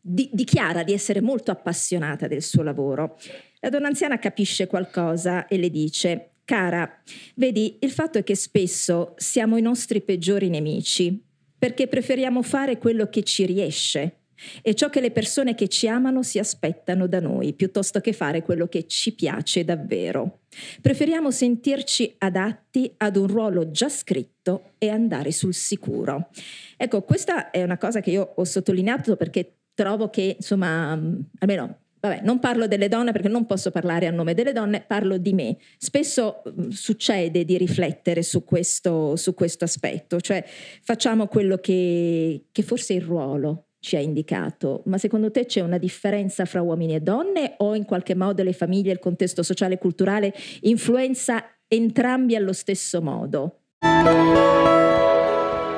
di, 0.08 0.30
dichiara 0.32 0.84
di 0.84 0.94
essere 0.94 1.20
molto 1.20 1.50
appassionata 1.50 2.28
del 2.28 2.44
suo 2.44 2.62
lavoro. 2.62 3.18
La 3.62 3.70
donna 3.70 3.88
anziana 3.88 4.20
capisce 4.20 4.68
qualcosa 4.68 5.48
e 5.48 5.58
le 5.58 5.70
dice 5.72 6.30
Cara, 6.46 7.02
vedi, 7.36 7.78
il 7.80 7.90
fatto 7.90 8.20
è 8.20 8.24
che 8.24 8.36
spesso 8.36 9.16
siamo 9.18 9.58
i 9.58 9.62
nostri 9.62 10.02
peggiori 10.02 10.50
nemici 10.50 11.24
perché 11.58 11.88
preferiamo 11.88 12.44
fare 12.44 12.78
quello 12.78 13.10
che 13.10 13.24
ci 13.24 13.46
riesce 13.48 14.26
è 14.62 14.74
ciò 14.74 14.90
che 14.90 15.00
le 15.00 15.12
persone 15.12 15.56
che 15.56 15.68
ci 15.68 15.88
amano 15.88 16.22
si 16.22 16.40
aspettano 16.40 17.08
da 17.08 17.20
noi, 17.20 17.54
piuttosto 17.54 18.02
che 18.02 18.14
fare 18.14 18.42
quello 18.42 18.68
che 18.68 18.86
ci 18.86 19.14
piace 19.14 19.64
davvero. 19.64 20.42
Preferiamo 20.82 21.32
sentirci 21.32 22.16
adatti 22.18 22.94
ad 22.98 23.16
un 23.16 23.28
ruolo 23.28 23.72
già 23.72 23.90
scritto 23.90 24.74
e 24.78 24.90
andare 24.90 25.32
sul 25.32 25.54
sicuro. 25.54 26.30
Ecco, 26.78 27.04
questa 27.04 27.50
è 27.50 27.64
una 27.64 27.78
cosa 27.78 28.02
che 28.02 28.12
io 28.12 28.34
ho 28.36 28.44
sottolineato 28.44 29.16
perché 29.16 29.54
trovo 29.76 30.10
che, 30.10 30.36
insomma, 30.38 30.96
mm, 30.96 31.20
almeno 31.40 31.80
Vabbè, 32.06 32.22
non 32.22 32.38
parlo 32.38 32.68
delle 32.68 32.88
donne 32.88 33.12
perché 33.12 33.28
non 33.28 33.48
posso 33.48 33.72
parlare 33.72 34.06
a 34.06 34.12
nome 34.12 34.36
delle 34.36 34.54
donne, 34.54 34.84
parlo 34.86 35.18
di 35.18 35.34
me. 35.34 35.58
Spesso 35.78 36.44
mm, 36.48 36.70
succede 36.70 37.44
di 37.46 37.58
riflettere 37.58 38.22
su 38.22 38.44
questo, 38.44 39.16
su 39.16 39.34
questo 39.34 39.64
aspetto, 39.64 40.22
cioè 40.22 40.44
facciamo 40.84 41.26
quello 41.26 41.58
che, 41.58 42.46
che 42.52 42.62
forse 42.62 42.94
il 42.94 43.02
ruolo 43.02 43.70
ci 43.80 43.96
ha 43.96 44.00
indicato, 44.00 44.84
ma 44.86 45.00
secondo 45.00 45.32
te 45.32 45.46
c'è 45.46 45.62
una 45.62 45.80
differenza 45.80 46.46
fra 46.46 46.62
uomini 46.62 46.96
e 46.96 47.00
donne 47.00 47.56
o 47.58 47.76
in 47.76 47.86
qualche 47.86 48.16
modo 48.16 48.44
le 48.44 48.54
famiglie, 48.54 48.92
il 48.92 49.00
contesto 49.00 49.42
sociale 49.42 49.76
e 49.76 49.78
culturale 49.80 50.34
influenza 50.62 51.44
entrambi 51.68 52.36
allo 52.36 52.54
stesso 52.54 53.02
modo? 53.02 53.62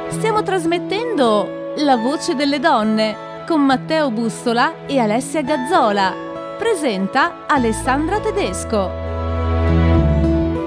Stiamo 0.09 0.43
trasmettendo 0.43 1.73
La 1.77 1.95
voce 1.97 2.33
delle 2.35 2.59
donne 2.59 3.26
con 3.47 3.61
Matteo 3.61 4.11
Bussola 4.11 4.85
e 4.87 4.99
Alessia 4.99 5.41
Gazzola. 5.41 6.13
Presenta 6.59 7.47
Alessandra 7.47 8.19
Tedesco. 8.19 8.91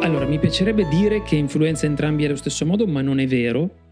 Allora, 0.01 0.25
mi 0.25 0.39
piacerebbe 0.39 0.89
dire 0.89 1.23
che 1.23 1.37
influenza 1.37 1.85
entrambi 1.85 2.25
allo 2.25 2.37
stesso 2.37 2.65
modo, 2.65 2.87
ma 2.87 3.03
non 3.03 3.21
è 3.21 3.27
vero 3.27 3.90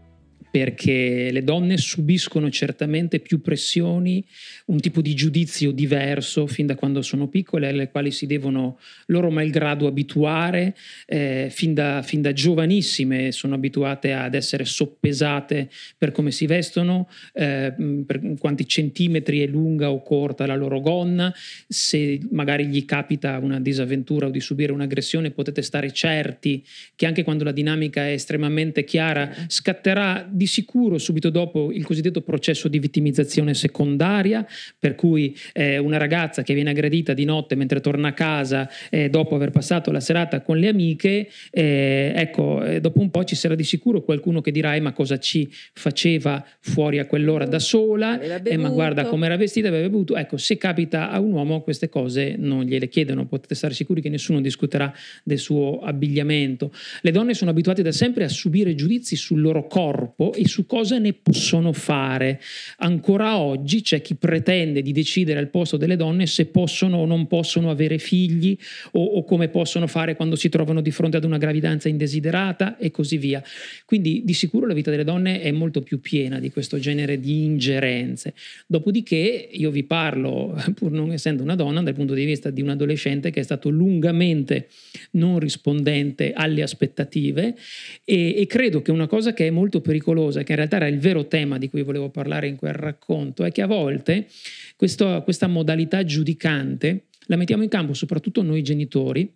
perché 0.51 1.29
le 1.31 1.43
donne 1.43 1.77
subiscono 1.77 2.49
certamente 2.49 3.19
più 3.19 3.41
pressioni, 3.41 4.23
un 4.65 4.79
tipo 4.79 5.01
di 5.01 5.13
giudizio 5.13 5.71
diverso 5.71 6.47
fin 6.47 6.65
da 6.65 6.75
quando 6.75 7.01
sono 7.01 7.27
piccole, 7.27 7.67
alle 7.67 7.89
quali 7.89 8.11
si 8.11 8.25
devono 8.25 8.79
loro 9.07 9.29
malgrado 9.29 9.87
abituare, 9.87 10.75
eh, 11.05 11.49
fin, 11.51 11.73
da, 11.73 12.01
fin, 12.01 12.21
da, 12.21 12.33
giovanissime 12.33 13.31
sono 13.31 13.55
abituate 13.55 14.13
ad 14.13 14.33
essere 14.33 14.65
soppesate 14.65 15.69
per 15.97 16.11
come 16.11 16.31
si 16.31 16.45
vestono, 16.45 17.09
eh, 17.33 17.73
per 18.05 18.21
quanti 18.39 18.67
centimetri 18.67 19.41
è 19.41 19.47
lunga 19.47 19.91
o 19.91 20.01
corta 20.01 20.45
la 20.45 20.55
loro 20.55 20.79
gonna, 20.81 21.33
se 21.67 22.19
magari 22.31 22.67
gli 22.67 22.85
capita 22.85 23.37
una 23.37 23.59
disavventura 23.59 24.27
o 24.27 24.29
di 24.29 24.39
subire 24.39 24.71
un'aggressione 24.71 25.31
potete 25.31 25.61
stare 25.61 25.91
certi 25.91 26.63
che 26.95 27.05
anche 27.05 27.23
quando 27.23 27.43
la 27.43 27.51
dinamica 27.51 28.05
è 28.05 28.11
estremamente 28.11 28.83
chiara 28.83 29.31
scatterà 29.47 30.27
di 30.39 30.47
sicuro 30.47 30.97
subito 30.97 31.29
dopo 31.29 31.69
il 31.69 31.83
cosiddetto 31.83 32.21
processo 32.21 32.69
di 32.69 32.79
vittimizzazione 32.79 33.53
secondaria, 33.53 34.47
per 34.79 34.95
cui 34.95 35.35
eh, 35.51 35.77
una 35.77 35.97
ragazza 35.97 36.43
che 36.43 36.53
viene 36.53 36.69
aggredita 36.69 37.13
di 37.13 37.25
notte 37.25 37.55
mentre 37.55 37.81
torna 37.81 38.07
a 38.07 38.13
casa 38.13 38.69
eh, 38.89 39.09
dopo 39.09 39.35
aver 39.35 39.51
passato 39.51 39.91
la 39.91 39.99
serata 39.99 40.39
con 40.41 40.57
le 40.57 40.69
amiche, 40.69 41.27
eh, 41.51 42.13
ecco, 42.15 42.63
eh, 42.63 42.79
dopo 42.79 43.01
un 43.01 43.11
po' 43.11 43.25
ci 43.25 43.35
sarà 43.35 43.53
di 43.53 43.65
sicuro 43.65 44.01
qualcuno 44.01 44.39
che 44.39 44.51
dirà 44.51 44.75
eh, 44.75 44.79
ma 44.79 44.93
cosa 44.93 45.19
ci 45.19 45.49
faceva 45.73 46.45
fuori 46.61 46.99
a 46.99 47.05
quell'ora 47.05 47.45
da 47.45 47.59
sola, 47.59 48.17
eh, 48.21 48.55
ma 48.55 48.69
guarda 48.69 49.07
come 49.07 49.25
era 49.25 49.35
vestita, 49.35 49.67
aveva 49.67 49.89
bevuto. 49.89 50.15
Ecco, 50.15 50.37
se 50.37 50.55
capita 50.55 51.11
a 51.11 51.19
un 51.19 51.33
uomo 51.33 51.59
queste 51.61 51.89
cose 51.89 52.35
non 52.37 52.63
gliele 52.63 52.87
chiedono, 52.87 53.25
potete 53.25 53.55
stare 53.55 53.73
sicuri 53.73 53.99
che 53.99 54.09
nessuno 54.09 54.39
discuterà 54.39 54.93
del 55.21 55.37
suo 55.37 55.81
abbigliamento. 55.81 56.71
Le 57.01 57.11
donne 57.11 57.33
sono 57.33 57.51
abituate 57.51 57.81
da 57.81 57.91
sempre 57.91 58.23
a 58.23 58.29
subire 58.29 58.73
giudizi 58.73 59.17
sul 59.17 59.41
loro 59.41 59.67
corpo 59.67 60.28
e 60.33 60.47
su 60.47 60.65
cosa 60.65 60.97
ne 60.97 61.13
possono 61.13 61.73
fare. 61.73 62.39
Ancora 62.77 63.37
oggi 63.37 63.81
c'è 63.81 64.01
chi 64.01 64.15
pretende 64.15 64.81
di 64.81 64.91
decidere 64.91 65.39
al 65.39 65.49
posto 65.49 65.77
delle 65.77 65.95
donne 65.95 66.25
se 66.25 66.45
possono 66.47 66.97
o 66.97 67.05
non 67.05 67.27
possono 67.27 67.69
avere 67.69 67.97
figli 67.97 68.57
o, 68.91 69.03
o 69.03 69.23
come 69.23 69.49
possono 69.49 69.87
fare 69.87 70.15
quando 70.15 70.35
si 70.35 70.49
trovano 70.49 70.81
di 70.81 70.91
fronte 70.91 71.17
ad 71.17 71.23
una 71.23 71.37
gravidanza 71.37 71.89
indesiderata 71.89 72.77
e 72.77 72.91
così 72.91 73.17
via. 73.17 73.43
Quindi 73.85 74.21
di 74.23 74.33
sicuro 74.33 74.65
la 74.65 74.73
vita 74.73 74.91
delle 74.91 75.03
donne 75.03 75.41
è 75.41 75.51
molto 75.51 75.81
più 75.81 75.99
piena 75.99 76.39
di 76.39 76.51
questo 76.51 76.79
genere 76.79 77.19
di 77.19 77.43
ingerenze. 77.43 78.33
Dopodiché 78.67 79.49
io 79.51 79.71
vi 79.71 79.83
parlo, 79.83 80.55
pur 80.75 80.91
non 80.91 81.11
essendo 81.11 81.43
una 81.43 81.55
donna, 81.55 81.81
dal 81.81 81.93
punto 81.93 82.13
di 82.13 82.25
vista 82.25 82.49
di 82.49 82.61
un 82.61 82.69
adolescente 82.69 83.31
che 83.31 83.39
è 83.39 83.43
stato 83.43 83.69
lungamente 83.69 84.67
non 85.11 85.39
rispondente 85.39 86.33
alle 86.33 86.61
aspettative 86.61 87.55
e, 88.03 88.35
e 88.39 88.45
credo 88.47 88.81
che 88.81 88.91
una 88.91 89.07
cosa 89.07 89.33
che 89.33 89.47
è 89.47 89.49
molto 89.49 89.81
pericolosa, 89.81 90.17
che 90.27 90.51
in 90.51 90.55
realtà 90.55 90.75
era 90.75 90.87
il 90.87 90.99
vero 90.99 91.27
tema 91.27 91.57
di 91.57 91.69
cui 91.69 91.81
volevo 91.81 92.09
parlare 92.09 92.47
in 92.47 92.55
quel 92.55 92.73
racconto, 92.73 93.43
è 93.43 93.51
che 93.51 93.61
a 93.61 93.67
volte 93.67 94.27
questo, 94.75 95.21
questa 95.23 95.47
modalità 95.47 96.03
giudicante 96.03 97.05
la 97.27 97.35
mettiamo 97.35 97.63
in 97.63 97.69
campo 97.69 97.93
soprattutto 97.93 98.41
noi 98.41 98.61
genitori 98.61 99.31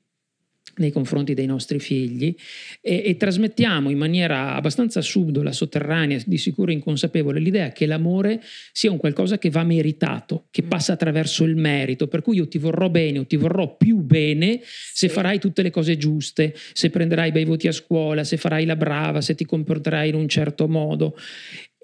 nei 0.76 0.92
confronti 0.92 1.34
dei 1.34 1.46
nostri 1.46 1.80
figli 1.80 2.36
e, 2.82 3.04
e, 3.06 3.18
trasmettiamo 3.18 3.90
in 3.90 3.98
maniera 3.98 4.56
abbastanza 4.56 5.02
subdola, 5.02 5.52
sotterranea, 5.52 6.20
di 6.26 6.38
sicuro 6.38 6.72
inconsapevole, 6.72 7.40
l'idea 7.40 7.72
che 7.72 7.86
l'amore 7.86 8.42
sia 8.72 8.92
un 8.92 8.98
qualcosa 8.98 9.38
che 9.38 9.50
va 9.50 9.64
meritato, 9.64 10.48
che 10.52 10.64
mm. 10.64 10.68
passa 10.68 10.94
attraverso 10.94 11.44
il 11.44 11.56
merito, 11.56 12.08
per 12.08 12.22
cui 12.22 12.38
io 12.38 12.48
ti 12.48 12.58
vorrò 12.58 12.90
bene 12.90 13.20
o 13.20 13.26
ti 13.26 13.36
vorrò 13.36 13.76
più 13.76 13.98
bene 13.98 14.62
se 14.64 15.10
farai 15.10 15.40
tutte 15.40 15.62
le 15.62 15.70
cose 15.70 15.98
giuste, 15.98 16.56
se 16.74 16.90
prenderai 16.90 17.32
bei 17.32 17.46
voti 17.46 17.68
a 17.68 17.72
scuola, 17.72 18.24
se 18.24 18.38
farai 18.38 18.66
la 18.66 18.76
brava, 18.76 19.22
se 19.22 19.36
ti 19.36 19.46
comporterai 19.46 20.10
in 20.10 20.16
un 20.16 20.28
certo 20.28 20.68
modo. 20.68 21.16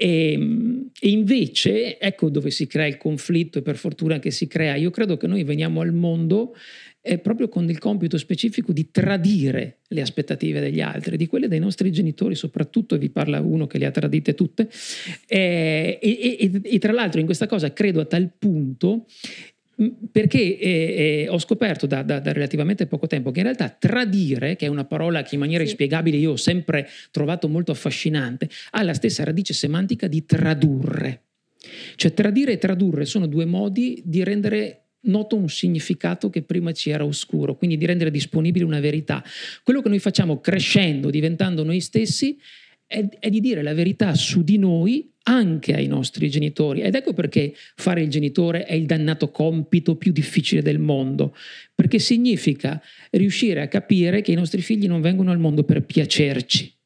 E, 0.02 0.32
e, 0.97 1.10
invece, 1.10 1.99
ecco 1.99 2.30
dove 2.30 2.52
si 2.52 2.67
crea 2.67 2.86
il 2.86 2.95
conflitto 2.95 3.60
e 3.60 3.62
per 3.62 3.75
fortuna 3.75 4.19
che 4.19 4.32
si 4.32 4.47
crea. 4.47 4.75
Io 4.75 4.91
credo 4.91 5.17
che 5.17 5.28
noi 5.28 5.43
veniamo 5.43 5.82
al 5.82 5.91
mondo 5.91 6.56
è 7.02 7.18
proprio 7.18 7.48
con 7.48 7.70
il 7.70 7.80
compito 7.80 8.18
specifico 8.18 8.72
di 8.74 8.92
tradire 8.92 9.80
le 9.88 10.02
aspettative 10.02 10.60
degli 10.60 10.82
altri, 10.82 11.18
di 11.18 11.28
quelle 11.28 11.48
dei 11.48 11.60
nostri 11.60 11.92
genitori 11.92 12.36
soprattutto, 12.36 12.96
e 12.96 12.98
vi 12.98 13.10
parla 13.10 13.40
uno 13.40 13.68
che 13.68 13.78
le 13.78 13.86
ha 13.86 13.92
tradite 13.92 14.36
tutte, 14.36 14.70
eh, 15.28 15.98
e, 16.02 16.38
e, 16.40 16.62
e, 16.62 16.80
tra 16.80 16.92
l'altro 16.92 17.20
in 17.20 17.26
questa 17.26 17.48
cosa 17.48 17.72
credo 17.72 18.02
a 18.02 18.06
tal 18.06 18.30
punto 18.38 19.06
perché 20.12 20.58
eh, 20.58 21.24
eh, 21.24 21.28
ho 21.30 21.40
scoperto 21.40 21.86
da, 21.86 22.04
da, 22.04 22.20
da, 22.20 22.34
relativamente 22.34 22.86
poco 22.86 23.08
tempo 23.08 23.32
che 23.32 23.40
in 23.40 23.46
realtà 23.46 23.70
tradire, 23.70 24.58
che 24.58 24.66
è 24.66 24.70
una 24.70 24.84
parola 24.84 25.24
che 25.24 25.36
in 25.36 25.40
maniera 25.40 25.64
sì. 25.64 25.70
inspiegabile 25.70 26.18
io 26.18 26.32
ho 26.32 26.36
sempre 26.36 26.86
trovato 27.12 27.48
molto 27.48 27.72
affascinante, 27.72 28.50
ha 28.72 28.84
la 28.84 28.94
stessa 28.94 29.24
radice 29.24 29.54
semantica 29.54 30.08
di 30.08 30.26
tradurre. 30.26 31.22
Cioè 31.96 32.14
tradire 32.14 32.54
e 32.54 32.58
tradurre 32.58 33.06
sono 33.06 33.26
due 33.26 33.46
modi 33.46 34.02
di 34.04 34.22
rendere 34.24 34.88
noto 35.02 35.36
un 35.36 35.50
significato 35.50 36.30
che 36.30 36.42
prima 36.42 36.72
ci 36.72 36.90
era 36.90 37.06
oscuro, 37.06 37.56
quindi 37.56 37.78
di 37.78 37.86
rendere 37.86 38.12
disponibile 38.12 38.66
una 38.66 38.80
verità. 38.80 39.24
Quello 39.64 39.82
che 39.82 39.90
noi 39.90 40.00
facciamo 40.00 40.40
crescendo, 40.40 41.10
diventando 41.10 41.64
noi 41.64 41.80
stessi, 41.80 42.38
è, 42.86 43.08
è, 43.20 43.30
di 43.30 43.40
dire 43.40 43.62
la 43.62 43.74
verità 43.74 44.16
su 44.16 44.44
di 44.44 44.58
noi 44.58 45.12
anche 45.24 45.74
ai 45.74 45.86
nostri 45.86 46.30
genitori. 46.30 46.82
Ed 46.82 46.96
ecco 46.96 47.14
perché 47.14 47.54
fare 47.76 48.02
il 48.02 48.10
genitore 48.10 48.66
è 48.66 48.74
il 48.74 48.86
dannato 48.86 49.30
compito 49.30 49.96
più 49.96 50.12
difficile 50.12 50.62
del 50.62 50.80
mondo, 50.80 51.36
perché 51.76 52.00
significa 52.00 52.82
riuscire 53.12 53.62
a 53.62 53.68
capire 53.68 54.22
che 54.22 54.32
i 54.32 54.36
nostri 54.36 54.62
figli 54.62 54.88
non 54.88 55.02
vengono 55.02 55.32
al 55.32 55.40
mondo 55.40 55.64
per 55.64 55.84
piacerci 55.84 56.79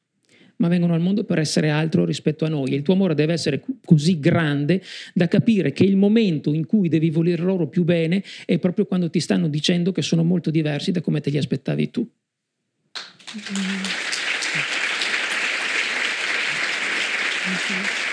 ma 0.56 0.68
vengono 0.68 0.94
al 0.94 1.00
mondo 1.00 1.24
per 1.24 1.38
essere 1.38 1.70
altro 1.70 2.04
rispetto 2.04 2.44
a 2.44 2.48
noi. 2.48 2.72
E 2.72 2.76
il 2.76 2.82
tuo 2.82 2.94
amore 2.94 3.14
deve 3.14 3.32
essere 3.32 3.62
così 3.84 4.18
grande 4.18 4.82
da 5.12 5.28
capire 5.28 5.72
che 5.72 5.84
il 5.84 5.96
momento 5.96 6.52
in 6.52 6.66
cui 6.66 6.88
devi 6.88 7.10
voler 7.10 7.40
loro 7.40 7.68
più 7.68 7.84
bene 7.84 8.22
è 8.44 8.58
proprio 8.58 8.86
quando 8.86 9.10
ti 9.10 9.20
stanno 9.20 9.48
dicendo 9.48 9.92
che 9.92 10.02
sono 10.02 10.22
molto 10.24 10.50
diversi 10.50 10.92
da 10.92 11.00
come 11.00 11.20
te 11.20 11.30
li 11.30 11.38
aspettavi 11.38 11.90
tu. 11.90 12.08
Mm-hmm. 17.46 18.03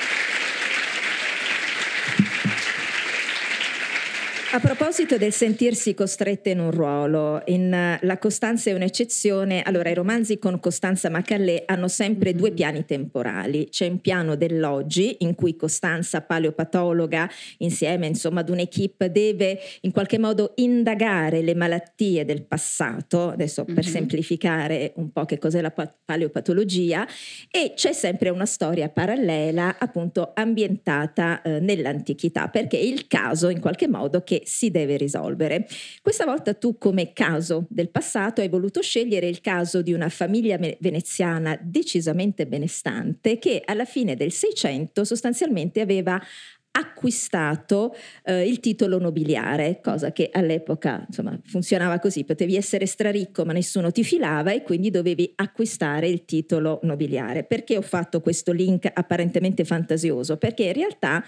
A 4.54 4.60
proposito 4.60 5.18
del 5.18 5.32
sentirsi 5.32 5.94
costrette 5.94 6.50
in 6.50 6.60
un 6.60 6.72
ruolo, 6.72 7.42
in 7.46 7.72
uh, 7.72 8.06
La 8.06 8.18
Costanza 8.18 8.70
è 8.70 8.74
un'eccezione, 8.74 9.62
allora 9.62 9.90
i 9.90 9.94
romanzi 9.94 10.40
con 10.40 10.60
Costanza 10.60 11.10
Macallè 11.10 11.64
hanno 11.68 11.88
sempre 11.88 12.34
due 12.34 12.52
piani 12.52 12.84
temporali. 12.84 13.70
C'è 13.70 13.88
un 13.88 14.02
piano 14.02 14.36
dell'oggi 14.36 15.16
in 15.20 15.36
cui 15.36 15.56
Costanza, 15.56 16.20
paleopatologa, 16.20 17.30
insieme 17.60 18.08
insomma 18.08 18.42
ad 18.42 18.50
un'equipe, 18.50 19.10
deve 19.10 19.58
in 19.82 19.94
qualche 19.94 20.20
modo 20.20 20.52
indagare 20.56 21.42
le 21.42 21.56
malattie 21.56 22.26
del 22.26 22.44
passato, 22.44 23.30
adesso 23.30 23.64
per 23.64 23.76
mm-hmm. 23.76 23.94
semplificare 23.94 24.92
un 24.98 25.14
po' 25.14 25.24
che 25.24 25.38
cos'è 25.38 25.62
la 25.62 25.72
paleopatologia, 25.72 27.08
e 27.50 27.72
c'è 27.74 27.94
sempre 27.94 28.28
una 28.28 28.46
storia 28.46 28.90
parallela 28.90 29.78
appunto 29.80 30.34
ambientata 30.36 31.42
eh, 31.42 31.62
nell'antichità, 31.62 32.50
perché 32.50 32.78
è 32.78 32.84
il 32.84 33.08
caso 33.08 33.48
in 33.48 33.62
qualche 33.62 33.88
modo 33.88 34.24
che 34.24 34.40
si 34.46 34.72
deve 34.72 34.98
risolvere. 34.98 35.68
Questa 36.02 36.26
volta 36.26 36.54
tu 36.54 36.78
come 36.78 37.14
caso 37.14 37.66
del 37.70 37.90
passato 37.90 38.42
hai 38.42 38.50
voluto 38.50 38.82
scegliere 38.82 39.28
il 39.28 39.42
caso 39.42 39.82
di 39.82 39.94
una 39.94 40.10
famiglia 40.10 40.58
veneziana 40.80 41.58
decisamente 41.62 42.48
benestante 42.48 43.38
che 43.38 43.62
alla 43.66 43.86
fine 43.86 44.16
del 44.16 44.32
Seicento 44.32 45.04
sostanzialmente 45.04 45.82
aveva 45.82 46.22
acquistato 46.72 47.96
eh, 48.24 48.48
il 48.48 48.60
titolo 48.60 48.98
nobiliare, 48.98 49.80
cosa 49.82 50.12
che 50.12 50.30
all'epoca 50.32 51.04
insomma, 51.06 51.38
funzionava 51.46 52.00
così, 52.00 52.24
potevi 52.24 52.56
essere 52.56 52.86
straricco 52.86 53.44
ma 53.44 53.54
nessuno 53.54 53.92
ti 53.92 54.04
filava 54.04 54.52
e 54.52 54.64
quindi 54.64 54.90
dovevi 54.90 55.34
acquistare 55.36 56.08
il 56.08 56.26
titolo 56.26 56.80
nobiliare. 56.84 57.44
Perché 57.44 57.78
ho 57.78 57.82
fatto 57.82 58.22
questo 58.22 58.52
link 58.52 58.90
apparentemente 58.92 59.66
fantasioso? 59.66 60.38
Perché 60.38 60.64
in 60.64 60.74
realtà 60.74 61.24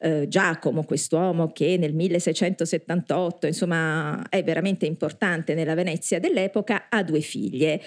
eh, 0.00 0.26
Giacomo, 0.28 0.84
quest'uomo 0.84 1.52
che 1.52 1.76
nel 1.76 1.94
1678 1.94 3.46
insomma, 3.46 4.26
è 4.28 4.42
veramente 4.42 4.86
importante 4.86 5.54
nella 5.54 5.74
Venezia 5.74 6.18
dell'epoca, 6.18 6.86
ha 6.88 7.02
due 7.02 7.20
figlie. 7.20 7.80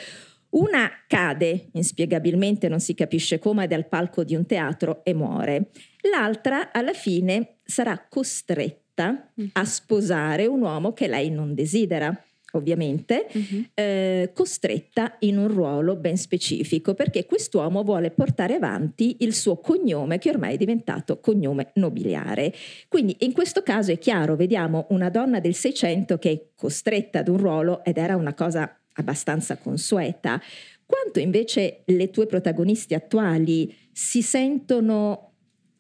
Una 0.52 0.90
cade 1.08 1.70
inspiegabilmente, 1.74 2.68
non 2.70 2.80
si 2.80 2.96
capisce 2.96 3.38
come, 3.38 3.68
dal 3.68 3.88
palco 3.88 4.24
di 4.24 4.36
un 4.36 4.46
teatro 4.48 5.02
e 5.04 5.14
muore. 5.14 5.70
L'altra 6.12 6.72
alla 6.72 6.94
fine 6.94 7.58
sarà 7.64 8.06
costretta 8.08 9.32
mm. 9.40 9.48
a 9.54 9.66
sposare 9.66 10.46
un 10.46 10.62
uomo 10.62 10.94
che 10.94 11.08
lei 11.08 11.30
non 11.30 11.54
desidera 11.54 12.18
ovviamente, 12.54 13.28
uh-huh. 13.32 13.66
eh, 13.74 14.32
costretta 14.34 15.18
in 15.20 15.38
un 15.38 15.48
ruolo 15.48 15.96
ben 15.96 16.18
specifico, 16.18 16.94
perché 16.94 17.26
quest'uomo 17.26 17.84
vuole 17.84 18.12
portare 18.12 18.56
avanti 18.56 19.18
il 19.20 19.34
suo 19.34 19.58
cognome 19.58 20.18
che 20.18 20.30
ormai 20.30 20.56
è 20.56 20.58
diventato 20.58 21.20
cognome 21.20 21.72
nobiliare. 21.76 22.54
Quindi 22.88 23.18
in 23.20 23.34
questo 23.34 23.62
caso 23.62 23.92
è 23.92 24.00
chiaro, 24.00 24.36
vediamo 24.36 24.88
una 24.90 25.10
donna 25.10 25.40
del 25.40 25.54
Seicento 25.54 26.18
che 26.18 26.32
è 26.32 26.42
costretta 26.56 27.20
ad 27.20 27.28
un 27.28 27.38
ruolo 27.38 27.84
ed 27.84 27.98
era 27.98 28.16
una 28.16 28.34
cosa 28.34 28.76
abbastanza 28.94 29.58
consueta, 29.58 30.42
quanto 30.86 31.20
invece 31.20 31.84
le 31.86 32.10
tue 32.10 32.26
protagoniste 32.26 32.96
attuali 32.96 33.74
si 33.92 34.22
sentono 34.22 35.29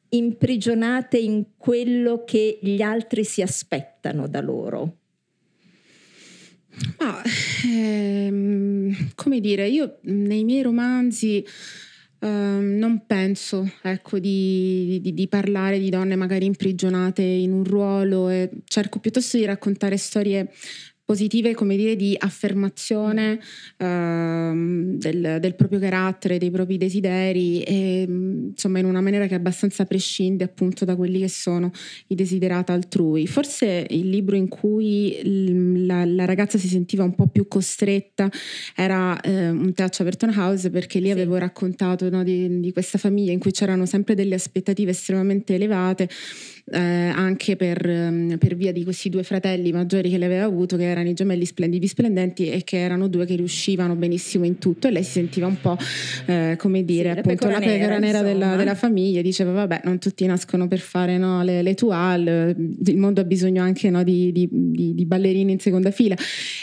imprigionate 0.09 1.17
in 1.17 1.45
quello 1.57 2.23
che 2.25 2.59
gli 2.61 2.81
altri 2.81 3.23
si 3.23 3.41
aspettano 3.41 4.27
da 4.27 4.41
loro? 4.41 4.97
Ma, 6.97 7.21
ehm, 7.65 9.11
come 9.15 9.39
dire, 9.39 9.67
io 9.67 9.99
nei 10.03 10.43
miei 10.43 10.61
romanzi 10.61 11.45
ehm, 12.19 12.77
non 12.77 13.05
penso 13.05 13.69
ecco, 13.81 14.19
di, 14.19 14.99
di, 15.01 15.13
di, 15.13 15.27
parlare 15.27 15.79
di 15.79 15.89
donne 15.89 16.15
magari 16.15 16.45
imprigionate 16.45 17.21
in 17.21 17.51
un 17.51 17.63
ruolo 17.63 18.29
e 18.29 18.49
cerco 18.65 18.99
piuttosto 18.99 19.37
di 19.37 19.45
raccontare 19.45 19.97
storie 19.97 20.51
positive, 21.09 21.55
come 21.55 21.75
dire, 21.75 21.95
di 21.95 22.15
affermazione 22.15 23.39
uh, 23.77 24.95
del, 24.95 25.37
del, 25.39 25.55
proprio 25.55 25.79
carattere, 25.79 26.37
dei 26.37 26.51
propri 26.51 26.77
desideri, 26.77 27.63
e, 27.63 28.05
insomma 28.51 28.77
in 28.77 28.85
una 28.85 29.01
maniera 29.01 29.25
che 29.25 29.33
abbastanza 29.33 29.85
prescinde 29.85 30.43
appunto 30.43 30.85
da 30.85 30.95
quelli 30.95 31.17
che 31.17 31.27
sono 31.27 31.71
i 32.09 32.13
desiderata 32.13 32.73
altrui. 32.73 33.25
Forse 33.25 33.87
il 33.89 34.07
libro 34.07 34.35
in 34.35 34.49
cui 34.49 35.83
la, 35.87 36.05
la 36.05 36.25
ragazza 36.25 36.59
si 36.59 36.67
sentiva 36.67 37.03
un 37.03 37.15
po' 37.15 37.25
più 37.25 37.47
costretta 37.47 38.29
era 38.75 39.19
eh, 39.21 39.49
un 39.49 39.73
Touch 39.73 40.01
Averton 40.01 40.31
House 40.37 40.69
perché 40.69 40.99
lì 40.99 41.07
sì. 41.07 41.11
avevo 41.13 41.37
raccontato 41.37 42.07
no, 42.11 42.23
di, 42.23 42.59
di 42.59 42.71
questa 42.71 42.99
famiglia 42.99 43.31
in 43.31 43.39
cui 43.39 43.49
c'erano 43.49 43.87
sempre 43.87 44.13
delle 44.13 44.35
aspettative 44.35 44.91
estremamente 44.91 45.55
elevate 45.55 46.07
eh, 46.71 46.79
anche 46.79 47.55
per, 47.55 47.87
ehm, 47.87 48.37
per, 48.37 48.55
via 48.55 48.71
di 48.71 48.83
questi 48.83 49.09
due 49.09 49.23
fratelli 49.23 49.71
maggiori 49.71 50.09
che 50.09 50.17
lei 50.17 50.27
aveva 50.27 50.45
avuto, 50.45 50.77
che 50.77 50.83
erano 50.83 51.09
i 51.09 51.13
gemelli 51.13 51.45
splendidi 51.45 51.87
splendenti 51.87 52.49
e 52.49 52.63
che 52.63 52.77
erano 52.77 53.07
due 53.07 53.25
che 53.25 53.35
riuscivano 53.35 53.95
benissimo 53.95 54.45
in 54.45 54.57
tutto. 54.57 54.87
E 54.87 54.91
lei 54.91 55.03
si 55.03 55.11
sentiva 55.11 55.47
un 55.47 55.59
po' 55.59 55.77
eh, 56.25 56.55
come 56.57 56.83
dire, 56.85 57.13
sì, 57.13 57.19
appunto 57.19 57.49
la 57.49 57.59
pecora 57.59 57.97
nera, 57.97 58.21
della, 58.21 58.55
della, 58.55 58.75
famiglia, 58.75 59.21
diceva 59.21 59.51
vabbè 59.51 59.81
non 59.85 59.97
tutti 59.99 60.25
nascono 60.25 60.67
per 60.67 60.79
fare 60.79 61.17
no, 61.17 61.43
le, 61.43 61.61
le 61.61 61.73
toile, 61.73 62.55
il 62.85 62.97
mondo 62.97 63.21
ha 63.21 63.23
bisogno 63.23 63.63
anche 63.63 63.89
no, 63.89 64.03
di, 64.03 64.31
di, 64.31 64.47
di, 64.51 64.93
di, 64.93 65.05
ballerini 65.05 65.51
in 65.51 65.59
seconda 65.59 65.91
fila. 65.91 66.15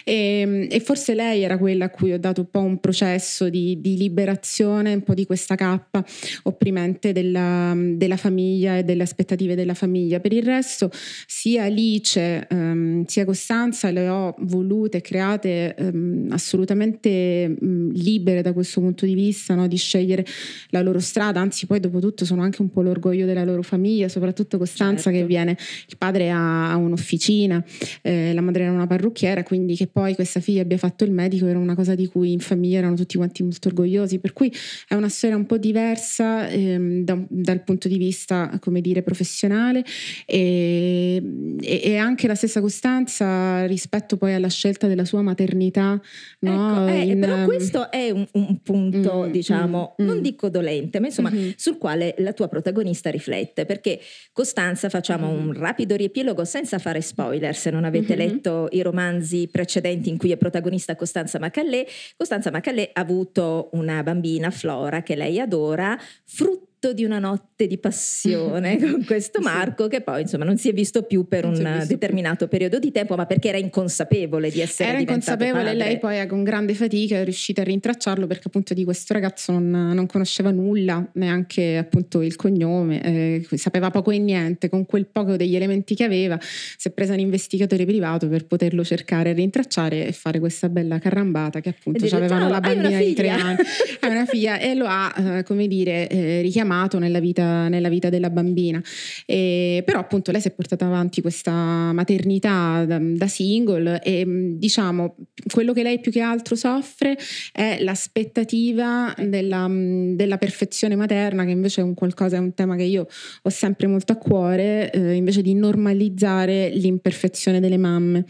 E, 0.04 0.68
e, 0.70 0.80
forse 0.80 1.14
lei 1.14 1.42
era 1.42 1.58
quella 1.58 1.86
a 1.86 1.90
cui 1.90 2.12
ho 2.12 2.18
dato 2.18 2.42
un 2.42 2.50
po' 2.50 2.60
un 2.60 2.78
processo 2.78 3.48
di, 3.48 3.80
liberazione, 3.82 4.94
un 4.94 5.02
po' 5.02 5.14
di 5.14 5.26
questa 5.26 5.54
cappa 5.54 6.04
opprimente 6.44 7.12
della, 7.12 7.74
della 7.76 8.16
famiglia 8.16 8.78
e 8.78 8.84
delle 8.84 9.02
aspettative 9.02 9.54
della 9.54 9.74
famiglia. 9.74 9.95
Per 10.20 10.32
il 10.32 10.42
resto 10.42 10.90
sia 11.26 11.64
Alice 11.64 12.46
ehm, 12.48 13.04
sia 13.06 13.24
Costanza 13.24 13.90
le 13.90 14.08
ho 14.08 14.34
volute, 14.40 15.00
create 15.00 15.74
ehm, 15.74 16.28
assolutamente 16.30 17.48
mh, 17.48 17.92
libere 17.92 18.42
da 18.42 18.52
questo 18.52 18.80
punto 18.80 19.06
di 19.06 19.14
vista, 19.14 19.54
no? 19.54 19.66
di 19.66 19.76
scegliere 19.76 20.24
la 20.70 20.82
loro 20.82 20.98
strada, 20.98 21.40
anzi 21.40 21.66
poi 21.66 21.80
dopo 21.80 22.00
tutto 22.00 22.24
sono 22.24 22.42
anche 22.42 22.62
un 22.62 22.70
po' 22.70 22.82
l'orgoglio 22.82 23.26
della 23.26 23.44
loro 23.44 23.62
famiglia, 23.62 24.08
soprattutto 24.08 24.58
Costanza 24.58 25.04
certo. 25.04 25.18
che 25.18 25.26
viene, 25.26 25.56
il 25.88 25.96
padre 25.96 26.30
ha, 26.30 26.72
ha 26.72 26.76
un'officina, 26.76 27.64
eh, 28.02 28.32
la 28.32 28.40
madre 28.40 28.64
era 28.64 28.72
una 28.72 28.86
parrucchiera, 28.86 29.42
quindi 29.42 29.76
che 29.76 29.86
poi 29.86 30.14
questa 30.14 30.40
figlia 30.40 30.62
abbia 30.62 30.78
fatto 30.78 31.04
il 31.04 31.12
medico 31.12 31.46
era 31.46 31.58
una 31.58 31.74
cosa 31.74 31.94
di 31.94 32.06
cui 32.06 32.32
in 32.32 32.40
famiglia 32.40 32.78
erano 32.78 32.96
tutti 32.96 33.16
quanti 33.16 33.42
molto 33.42 33.68
orgogliosi, 33.68 34.18
per 34.18 34.32
cui 34.32 34.52
è 34.88 34.94
una 34.94 35.08
storia 35.08 35.36
un 35.36 35.46
po' 35.46 35.58
diversa 35.58 36.48
ehm, 36.48 37.04
da, 37.04 37.18
dal 37.28 37.62
punto 37.62 37.88
di 37.88 37.98
vista, 37.98 38.58
come 38.60 38.80
dire, 38.80 39.02
professionale 39.02 39.75
e, 40.24 41.22
e, 41.60 41.80
e, 41.82 41.96
anche 41.96 42.26
la 42.26 42.34
stessa 42.34 42.60
Costanza 42.60 43.66
rispetto 43.66 44.16
poi 44.16 44.34
alla 44.34 44.48
scelta 44.48 44.86
della 44.86 45.04
sua 45.04 45.22
maternità. 45.22 46.00
No? 46.40 46.72
Ecco, 46.72 46.86
eh, 46.86 47.00
in, 47.00 47.20
però 47.20 47.44
questo 47.44 47.90
è 47.90 48.10
un, 48.10 48.26
un 48.32 48.62
punto, 48.62 49.24
mm, 49.26 49.30
diciamo, 49.30 49.96
mm, 50.00 50.06
non 50.06 50.18
mm. 50.18 50.20
dico 50.20 50.48
dolente, 50.48 51.00
ma 51.00 51.06
insomma, 51.06 51.30
mm-hmm. 51.30 51.50
sul 51.56 51.78
quale 51.78 52.14
la 52.18 52.32
tua 52.32 52.48
protagonista 52.48 53.10
riflette, 53.10 53.64
perché 53.64 54.00
Costanza, 54.32 54.88
facciamo 54.88 55.28
un 55.28 55.46
mm-hmm. 55.46 55.60
rapido 55.60 55.96
riepilogo 55.96 56.44
senza 56.44 56.78
fare 56.78 57.00
spoiler, 57.00 57.54
se 57.54 57.70
non 57.70 57.84
avete 57.84 58.16
mm-hmm. 58.16 58.26
letto 58.26 58.68
i 58.70 58.82
romanzi 58.82 59.48
precedenti 59.50 60.08
in 60.08 60.18
cui 60.18 60.32
è 60.32 60.36
protagonista 60.36 60.94
Costanza 60.96 61.38
Macallè, 61.38 61.86
Costanza 62.16 62.50
Macallè 62.50 62.90
ha 62.92 63.00
avuto 63.00 63.70
una 63.72 64.02
bambina, 64.02 64.50
Flora, 64.50 65.02
che 65.02 65.16
lei 65.16 65.40
adora, 65.40 65.98
frutto 66.24 66.75
frutto 66.78 66.92
di 66.92 67.04
una 67.04 67.18
notte 67.18 67.66
di 67.66 67.78
passione 67.78 68.78
con 68.78 69.04
questo 69.04 69.40
Marco 69.40 69.84
sì. 69.84 69.90
che 69.90 70.00
poi 70.02 70.22
insomma 70.22 70.44
non 70.44 70.58
si 70.58 70.68
è 70.68 70.72
visto 70.72 71.02
più 71.02 71.26
per 71.26 71.44
non 71.44 71.54
un 71.54 71.84
determinato 71.86 72.46
più. 72.46 72.48
periodo 72.48 72.78
di 72.78 72.92
tempo 72.92 73.16
ma 73.16 73.26
perché 73.26 73.48
era 73.48 73.58
inconsapevole 73.58 74.50
di 74.50 74.60
essere 74.60 74.90
era 74.90 74.98
inconsapevole 74.98 75.64
padre. 75.64 75.78
lei 75.78 75.98
poi 75.98 76.26
con 76.26 76.44
grande 76.44 76.74
fatica 76.74 77.16
è 77.16 77.24
riuscita 77.24 77.62
a 77.62 77.64
rintracciarlo 77.64 78.26
perché 78.26 78.48
appunto 78.48 78.74
di 78.74 78.84
questo 78.84 79.14
ragazzo 79.14 79.52
non, 79.52 79.70
non 79.70 80.06
conosceva 80.06 80.50
nulla 80.50 81.06
neanche 81.14 81.78
appunto 81.78 82.20
il 82.20 82.36
cognome 82.36 83.02
eh, 83.02 83.46
sapeva 83.56 83.90
poco 83.90 84.10
e 84.10 84.18
niente 84.18 84.68
con 84.68 84.84
quel 84.84 85.06
poco 85.06 85.36
degli 85.36 85.56
elementi 85.56 85.94
che 85.94 86.04
aveva 86.04 86.38
si 86.40 86.88
è 86.88 86.90
presa 86.90 87.14
un 87.14 87.20
investigatore 87.20 87.84
privato 87.86 88.28
per 88.28 88.46
poterlo 88.46 88.84
cercare 88.84 89.32
rintracciare 89.32 90.06
e 90.06 90.12
fare 90.12 90.38
questa 90.38 90.68
bella 90.68 90.98
carrambata 90.98 91.60
che 91.60 91.70
appunto 91.70 92.04
avevano 92.14 92.48
la 92.48 92.60
bambina 92.60 92.98
di 92.98 93.14
tre 93.14 93.30
anni 93.30 93.56
è 94.00 94.06
una 94.06 94.26
figlia 94.26 94.58
e 94.58 94.74
lo 94.74 94.86
ha 94.86 95.14
eh, 95.16 95.42
come 95.42 95.66
dire 95.66 96.08
eh, 96.08 96.40
richiamato 96.42 96.65
amato 96.66 96.98
nella 96.98 97.20
vita, 97.20 97.68
nella 97.68 97.88
vita 97.88 98.08
della 98.08 98.30
bambina. 98.30 98.82
E, 99.24 99.82
però 99.84 100.00
appunto 100.00 100.30
lei 100.30 100.40
si 100.40 100.48
è 100.48 100.50
portata 100.52 100.86
avanti 100.86 101.20
questa 101.20 101.52
maternità 101.92 102.84
da, 102.86 102.98
da 103.00 103.26
single 103.26 104.00
e 104.02 104.24
diciamo 104.56 105.16
quello 105.50 105.72
che 105.72 105.82
lei 105.82 106.00
più 106.00 106.10
che 106.10 106.20
altro 106.20 106.54
soffre 106.56 107.16
è 107.52 107.78
l'aspettativa 107.80 109.14
della, 109.18 109.68
della 109.68 110.38
perfezione 110.38 110.96
materna 110.96 111.44
che 111.44 111.50
invece 111.50 111.80
è 111.80 111.84
un 111.84 111.94
qualcosa, 111.94 112.36
è 112.36 112.38
un 112.40 112.54
tema 112.54 112.76
che 112.76 112.82
io 112.82 113.06
ho 113.42 113.48
sempre 113.48 113.86
molto 113.86 114.12
a 114.12 114.16
cuore, 114.16 114.90
eh, 114.90 115.14
invece 115.14 115.42
di 115.42 115.54
normalizzare 115.54 116.70
l'imperfezione 116.70 117.60
delle 117.60 117.78
mamme. 117.78 118.24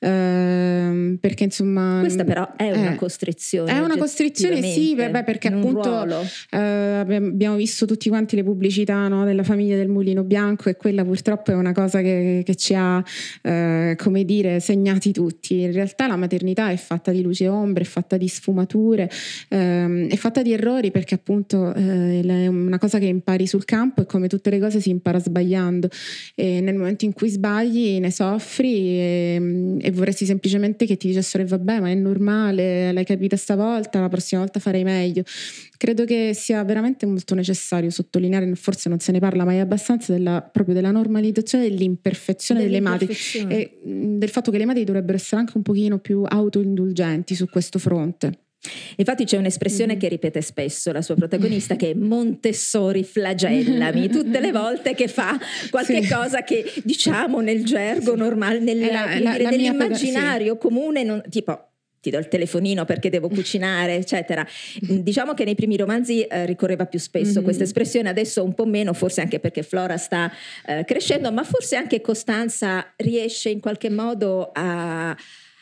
Eh, 0.00 1.16
perché 1.20 1.44
insomma... 1.44 2.00
Questa 2.00 2.24
però 2.24 2.54
è 2.56 2.70
una 2.70 2.94
costrizione. 2.96 3.72
È 3.72 3.78
una 3.78 3.96
costrizione, 3.96 4.62
sì, 4.62 4.94
beh, 4.94 5.24
perché 5.24 5.48
appunto 5.48 6.06
eh, 6.50 6.58
abbiamo 6.58 7.56
visto 7.56 7.67
visto 7.68 7.84
tutti 7.84 8.08
quanti 8.08 8.34
le 8.34 8.42
pubblicità 8.42 9.08
no, 9.08 9.26
della 9.26 9.42
famiglia 9.42 9.76
del 9.76 9.88
mulino 9.88 10.24
bianco 10.24 10.70
e 10.70 10.76
quella 10.76 11.04
purtroppo 11.04 11.50
è 11.50 11.54
una 11.54 11.72
cosa 11.72 12.00
che, 12.00 12.40
che 12.42 12.54
ci 12.54 12.74
ha, 12.74 13.04
eh, 13.42 13.94
come 13.98 14.24
dire, 14.24 14.58
segnati 14.58 15.12
tutti. 15.12 15.60
In 15.60 15.72
realtà 15.72 16.06
la 16.06 16.16
maternità 16.16 16.70
è 16.70 16.76
fatta 16.76 17.10
di 17.10 17.20
luce 17.20 17.44
e 17.44 17.48
ombre, 17.48 17.84
è 17.84 17.86
fatta 17.86 18.16
di 18.16 18.26
sfumature, 18.26 19.10
ehm, 19.48 20.08
è 20.08 20.16
fatta 20.16 20.40
di 20.40 20.52
errori 20.54 20.90
perché 20.90 21.14
appunto 21.14 21.74
eh, 21.74 22.22
è 22.22 22.46
una 22.46 22.78
cosa 22.78 22.98
che 22.98 23.04
impari 23.04 23.46
sul 23.46 23.66
campo 23.66 24.00
e 24.00 24.06
come 24.06 24.28
tutte 24.28 24.48
le 24.48 24.58
cose 24.58 24.80
si 24.80 24.88
impara 24.88 25.18
sbagliando 25.18 25.88
e 26.34 26.60
nel 26.60 26.74
momento 26.74 27.04
in 27.04 27.12
cui 27.12 27.28
sbagli 27.28 27.98
ne 28.00 28.10
soffri 28.10 28.98
e, 28.98 29.76
e 29.80 29.90
vorresti 29.90 30.24
semplicemente 30.24 30.86
che 30.86 30.96
ti 30.96 31.08
dicessero 31.08 31.44
vabbè 31.44 31.80
ma 31.80 31.90
è 31.90 31.94
normale, 31.94 32.92
l'hai 32.92 33.04
capita 33.04 33.36
stavolta, 33.36 34.00
la 34.00 34.08
prossima 34.08 34.40
volta 34.40 34.58
farei 34.58 34.84
meglio. 34.84 35.22
Credo 35.78 36.04
che 36.04 36.32
sia 36.34 36.64
veramente 36.64 37.06
molto 37.06 37.36
necessario 37.36 37.88
sottolineare, 37.88 38.52
forse 38.56 38.88
non 38.88 38.98
se 38.98 39.12
ne 39.12 39.20
parla 39.20 39.44
mai 39.44 39.60
abbastanza, 39.60 40.12
della, 40.12 40.42
proprio 40.42 40.74
della 40.74 40.90
normalizzazione 40.90 41.68
dell'imperfezione 41.68 42.62
delle 42.62 42.80
madri 42.80 43.08
e 43.48 43.78
del 43.84 44.28
fatto 44.28 44.50
che 44.50 44.58
le 44.58 44.66
madri 44.66 44.82
dovrebbero 44.82 45.16
essere 45.16 45.40
anche 45.40 45.52
un 45.54 45.62
pochino 45.62 45.98
più 46.00 46.24
autoindulgenti 46.26 47.36
su 47.36 47.46
questo 47.48 47.78
fronte. 47.78 48.40
Infatti 48.96 49.24
c'è 49.24 49.36
un'espressione 49.36 49.92
mm-hmm. 49.92 50.00
che 50.00 50.08
ripete 50.08 50.42
spesso 50.42 50.90
la 50.90 51.00
sua 51.00 51.14
protagonista 51.14 51.76
che 51.76 51.92
è 51.92 51.94
Montessori 51.94 53.04
flagellami 53.04 54.08
tutte 54.10 54.40
le 54.40 54.50
volte 54.50 54.94
che 54.94 55.06
fa 55.06 55.38
qualche 55.70 56.02
sì. 56.02 56.12
cosa 56.12 56.42
che 56.42 56.64
diciamo 56.82 57.40
nel 57.40 57.64
gergo 57.64 58.14
sì. 58.14 58.18
normale, 58.18 58.58
nel, 58.58 58.80
la, 58.80 59.04
la, 59.04 59.14
dire, 59.14 59.42
la 59.42 59.50
nell'immaginario 59.50 60.54
sì. 60.54 60.58
comune, 60.58 61.04
non, 61.04 61.22
tipo 61.28 61.67
ti 62.08 62.10
do 62.10 62.18
il 62.18 62.28
telefonino 62.28 62.84
perché 62.84 63.10
devo 63.10 63.28
cucinare, 63.28 63.96
eccetera. 63.96 64.46
Diciamo 64.80 65.34
che 65.34 65.44
nei 65.44 65.54
primi 65.54 65.76
romanzi 65.76 66.22
eh, 66.22 66.46
ricorreva 66.46 66.86
più 66.86 66.98
spesso 66.98 67.34
mm-hmm. 67.34 67.44
questa 67.44 67.62
espressione, 67.64 68.08
adesso 68.08 68.42
un 68.42 68.54
po' 68.54 68.64
meno, 68.64 68.92
forse 68.94 69.20
anche 69.20 69.38
perché 69.38 69.62
Flora 69.62 69.96
sta 69.96 70.32
eh, 70.66 70.84
crescendo, 70.84 71.30
ma 71.30 71.44
forse 71.44 71.76
anche 71.76 72.00
Costanza 72.00 72.92
riesce 72.96 73.50
in 73.50 73.60
qualche 73.60 73.90
modo 73.90 74.50
a 74.52 75.16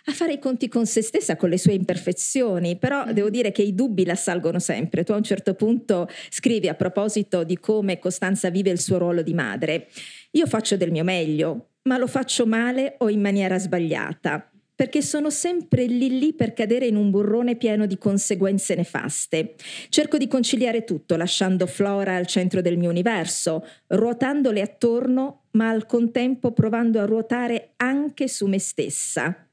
a 0.09 0.13
fare 0.13 0.35
i 0.35 0.39
conti 0.39 0.69
con 0.69 0.87
se 0.87 1.03
stessa, 1.03 1.35
con 1.35 1.49
le 1.49 1.59
sue 1.59 1.73
imperfezioni, 1.73 2.77
però 2.77 3.07
mm. 3.07 3.11
devo 3.11 3.29
dire 3.29 3.51
che 3.51 3.63
i 3.63 3.75
dubbi 3.75 4.05
la 4.05 4.15
salgono 4.15 4.61
sempre. 4.61 5.03
Tu 5.03 5.11
a 5.11 5.17
un 5.17 5.25
certo 5.25 5.55
punto 5.55 6.09
scrivi 6.31 6.69
a 6.69 6.75
proposito 6.75 7.43
di 7.43 7.59
come 7.59 7.99
Costanza 7.99 8.49
vive 8.49 8.71
il 8.71 8.79
suo 8.79 8.99
ruolo 8.99 9.23
di 9.23 9.35
madre, 9.35 9.89
io 10.31 10.47
faccio 10.47 10.77
del 10.77 10.93
mio 10.93 11.03
meglio, 11.03 11.71
ma 11.89 11.99
lo 11.99 12.07
faccio 12.07 12.47
male 12.47 12.95
o 12.99 13.09
in 13.09 13.21
maniera 13.21 13.59
sbagliata 13.59 14.49
perché 14.77 15.01
sono 15.01 15.31
sempre 15.31 15.87
lì 15.87 16.19
lì 16.19 16.35
per 16.35 16.53
cadere 16.53 16.87
in 16.87 16.97
un 16.97 17.11
burrone 17.11 17.57
pieno 17.57 17.87
di 17.87 17.97
conseguenze 17.97 18.75
nefaste. 18.75 19.55
Cerco 19.89 20.19
di 20.19 20.29
conciliare 20.29 20.85
tutto, 20.85 21.17
lasciando 21.17 21.67
Flora 21.67 22.15
al 22.15 22.27
centro 22.27 22.61
del 22.61 22.77
mio 22.77 22.91
universo, 22.91 23.67
ruotandole 23.87 24.61
attorno, 24.61 25.47
ma 25.53 25.71
al 25.71 25.87
contempo 25.87 26.53
provando 26.53 27.01
a 27.01 27.07
ruotare 27.07 27.73
anche 27.77 28.29
su 28.29 28.47
me 28.47 28.59
stessa. 28.59 29.49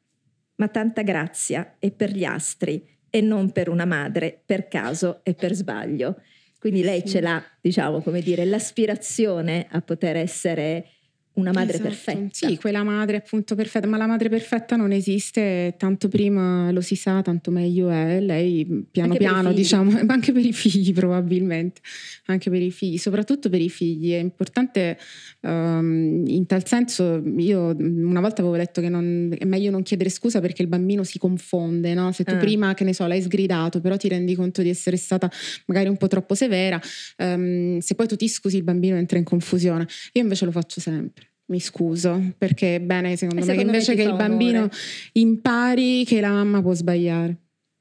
Ma 0.55 0.67
tanta 0.67 1.03
grazia 1.03 1.77
è 1.79 1.89
per 1.91 2.11
gli 2.11 2.25
astri 2.25 2.85
e 3.09 3.21
non 3.21 3.53
per 3.53 3.69
una 3.69 3.85
madre, 3.85 4.41
per 4.45 4.67
caso 4.67 5.21
e 5.23 5.33
per 5.35 5.53
sbaglio. 5.53 6.21
Quindi 6.59 6.81
lei 6.81 7.05
ce 7.05 7.21
l'ha, 7.21 7.41
diciamo, 7.61 8.01
come 8.01 8.21
dire, 8.21 8.43
l'aspirazione 8.43 9.67
a 9.71 9.81
poter 9.81 10.17
essere 10.17 10.87
una 11.33 11.51
madre 11.51 11.73
esatto. 11.73 11.89
perfetta. 11.89 12.47
Sì, 12.47 12.57
quella 12.57 12.83
madre 12.83 13.17
appunto 13.17 13.55
perfetta, 13.55 13.87
ma 13.87 13.97
la 13.97 14.05
madre 14.05 14.29
perfetta 14.29 14.75
non 14.75 14.91
esiste, 14.91 15.75
tanto 15.77 16.07
prima 16.07 16.71
lo 16.71 16.81
si 16.81 16.95
sa, 16.95 17.21
tanto 17.21 17.49
meglio 17.49 17.89
è. 17.89 18.19
Lei 18.19 18.85
piano 18.91 19.13
anche 19.13 19.23
piano, 19.23 19.51
diciamo, 19.51 20.01
anche 20.07 20.31
per 20.31 20.45
i 20.45 20.53
figli 20.53 20.93
probabilmente, 20.93 21.81
anche 22.25 22.49
per 22.49 22.61
i 22.61 22.71
figli, 22.71 22.97
soprattutto 22.97 23.49
per 23.49 23.61
i 23.61 23.69
figli. 23.69 24.11
È 24.11 24.17
importante 24.17 24.97
um, 25.43 26.23
in 26.25 26.45
tal 26.45 26.65
senso, 26.65 27.21
io 27.37 27.75
una 27.77 28.19
volta 28.19 28.41
avevo 28.41 28.55
letto 28.55 28.81
che 28.81 28.89
non, 28.89 29.33
è 29.37 29.45
meglio 29.45 29.71
non 29.71 29.83
chiedere 29.83 30.09
scusa 30.09 30.39
perché 30.39 30.61
il 30.61 30.67
bambino 30.67 31.03
si 31.03 31.17
confonde, 31.17 31.93
no? 31.93 32.11
Se 32.11 32.23
tu 32.23 32.33
ah. 32.33 32.37
prima, 32.37 32.73
che 32.73 32.83
ne 32.83 32.93
so, 32.93 33.05
l'hai 33.07 33.21
sgridato, 33.21 33.79
però 33.81 33.97
ti 33.97 34.07
rendi 34.07 34.35
conto 34.35 34.61
di 34.61 34.69
essere 34.69 34.97
stata 34.97 35.29
magari 35.65 35.89
un 35.89 35.97
po' 35.97 36.07
troppo 36.07 36.35
severa, 36.35 36.79
um, 37.17 37.79
se 37.79 37.95
poi 37.95 38.07
tu 38.07 38.15
ti 38.15 38.27
scusi 38.27 38.57
il 38.57 38.63
bambino 38.63 38.95
entra 38.95 39.17
in 39.17 39.23
confusione. 39.23 39.87
Io 40.13 40.21
invece 40.21 40.45
lo 40.45 40.51
faccio 40.51 40.79
sempre 40.79 41.27
mi 41.45 41.59
scuso, 41.59 42.33
perché 42.37 42.75
è 42.75 42.79
bene 42.79 43.15
secondo, 43.17 43.45
me 43.45 43.53
che 43.53 43.61
invece 43.61 43.95
che 43.95 44.03
il 44.03 44.15
bambino 44.15 44.59
amore. 44.59 44.73
impari 45.13 46.05
che 46.05 46.21
la 46.21 46.31
mamma 46.31 46.61
può 46.61 46.73
sbagliare. 46.73 47.37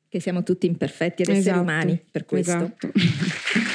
Che 0.08 0.20
siamo 0.20 0.42
tutti 0.42 0.66
imperfetti 0.66 1.22
ed 1.22 1.28
esseri 1.28 1.48
esatto, 1.48 1.60
umani 1.60 1.98
per 2.10 2.26
questo. 2.26 2.52
Esatto. 2.52 2.92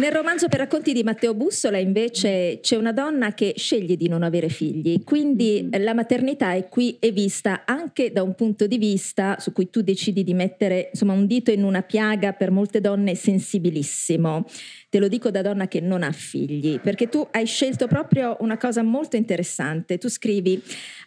Nel 0.00 0.12
romanzo 0.12 0.48
per 0.48 0.60
racconti 0.60 0.94
di 0.94 1.02
Matteo 1.02 1.34
Bussola 1.34 1.76
invece 1.76 2.60
c'è 2.62 2.74
una 2.76 2.90
donna 2.90 3.34
che 3.34 3.52
sceglie 3.58 3.96
di 3.96 4.08
non 4.08 4.22
avere 4.22 4.48
figli, 4.48 5.04
quindi 5.04 5.60
mm-hmm. 5.62 5.84
la 5.84 5.92
maternità 5.92 6.54
è 6.54 6.68
qui 6.70 6.96
è 6.98 7.12
vista 7.12 7.66
anche 7.66 8.10
da 8.10 8.22
un 8.22 8.34
punto 8.34 8.66
di 8.66 8.78
vista 8.78 9.36
su 9.38 9.52
cui 9.52 9.68
tu 9.68 9.82
decidi 9.82 10.24
di 10.24 10.32
mettere 10.32 10.88
insomma, 10.90 11.12
un 11.12 11.26
dito 11.26 11.50
in 11.50 11.64
una 11.64 11.82
piaga 11.82 12.32
per 12.32 12.50
molte 12.50 12.80
donne 12.80 13.14
sensibilissimo. 13.14 14.46
Te 14.90 14.98
lo 14.98 15.06
dico 15.06 15.30
da 15.30 15.40
donna 15.40 15.68
che 15.68 15.80
non 15.80 16.02
ha 16.02 16.10
figli, 16.10 16.80
perché 16.80 17.08
tu 17.08 17.24
hai 17.30 17.46
scelto 17.46 17.86
proprio 17.86 18.36
una 18.40 18.56
cosa 18.56 18.82
molto 18.82 19.14
interessante. 19.14 19.98
Tu 19.98 20.08
scrivi, 20.08 20.60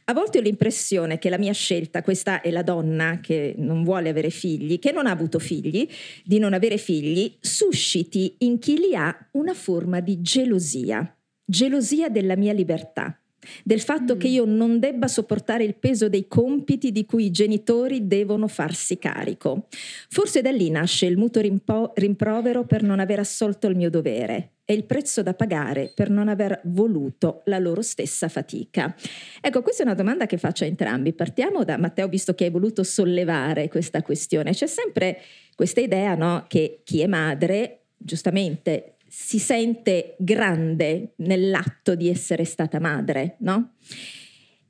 a 0.06 0.14
volte 0.14 0.38
ho 0.38 0.42
l'impressione 0.42 1.20
che 1.20 1.30
la 1.30 1.38
mia 1.38 1.52
scelta, 1.52 2.02
questa 2.02 2.40
è 2.40 2.50
la 2.50 2.62
donna 2.62 3.20
che 3.20 3.56
non 3.58 3.84
vuole 3.84 4.08
avere 4.08 4.30
figli, 4.30 4.80
che 4.80 4.94
non 4.94 5.06
ha 5.06 5.12
avuto 5.12 5.38
figli, 5.38 5.86
di 6.24 6.40
non 6.40 6.54
avere 6.54 6.78
figli, 6.78 7.36
susciti 7.42 8.36
in 8.40 8.58
chi 8.58 8.78
li 8.78 8.96
ha 8.96 9.14
una 9.32 9.54
forma 9.54 10.00
di 10.00 10.22
gelosia, 10.22 11.18
gelosia 11.44 12.08
della 12.08 12.38
mia 12.38 12.54
libertà 12.54 13.18
del 13.64 13.82
fatto 13.82 14.16
mm. 14.16 14.20
che 14.20 14.28
io 14.28 14.46
non 14.46 14.80
debba 14.80 15.08
sopportare 15.08 15.64
il 15.64 15.76
peso 15.76 16.10
dei 16.10 16.28
compiti 16.28 16.92
di 16.92 17.06
cui 17.06 17.26
i 17.26 17.32
genitori 17.32 18.08
devono 18.08 18.48
farsi 18.48 18.98
carico. 18.98 19.68
Forse 20.10 20.42
da 20.42 20.52
lì 20.52 20.70
nasce 20.70 21.06
il 21.06 21.18
mutuo 21.18 21.42
rimpo- 21.42 21.92
rimprovero 21.96 22.66
per 22.66 22.84
non 22.84 23.00
aver 23.00 23.20
assolto 23.20 23.68
il 23.68 23.76
mio 23.76 23.90
dovere 23.90 24.54
e 24.66 24.74
il 24.74 24.86
prezzo 24.86 25.22
da 25.22 25.34
pagare 25.34 25.92
per 25.94 26.10
non 26.10 26.30
aver 26.30 26.62
voluto 26.66 27.42
la 27.46 27.60
loro 27.60 27.82
stessa 27.82 28.30
fatica. 28.30 28.96
Ecco, 29.42 29.62
questa 29.62 29.84
è 29.84 29.86
una 29.86 29.96
domanda 29.96 30.26
che 30.26 30.38
faccio 30.38 30.64
a 30.64 30.68
entrambi. 30.68 31.14
Partiamo 31.14 31.64
da 31.64 31.78
Matteo, 31.78 32.08
visto 32.08 32.34
che 32.34 32.46
hai 32.46 32.50
voluto 32.50 32.84
sollevare 32.84 33.68
questa 33.68 34.02
questione. 34.02 34.52
C'è 34.52 34.68
sempre 34.68 35.20
questa 35.56 35.82
idea 35.82 36.16
no, 36.16 36.46
che 36.48 36.82
chi 36.84 37.02
è 37.02 37.08
madre 37.08 37.80
giustamente 37.98 38.93
si 39.16 39.38
sente 39.38 40.16
grande 40.18 41.14
nell'atto 41.18 41.94
di 41.94 42.10
essere 42.10 42.46
stata 42.46 42.80
madre, 42.80 43.36
no? 43.42 43.74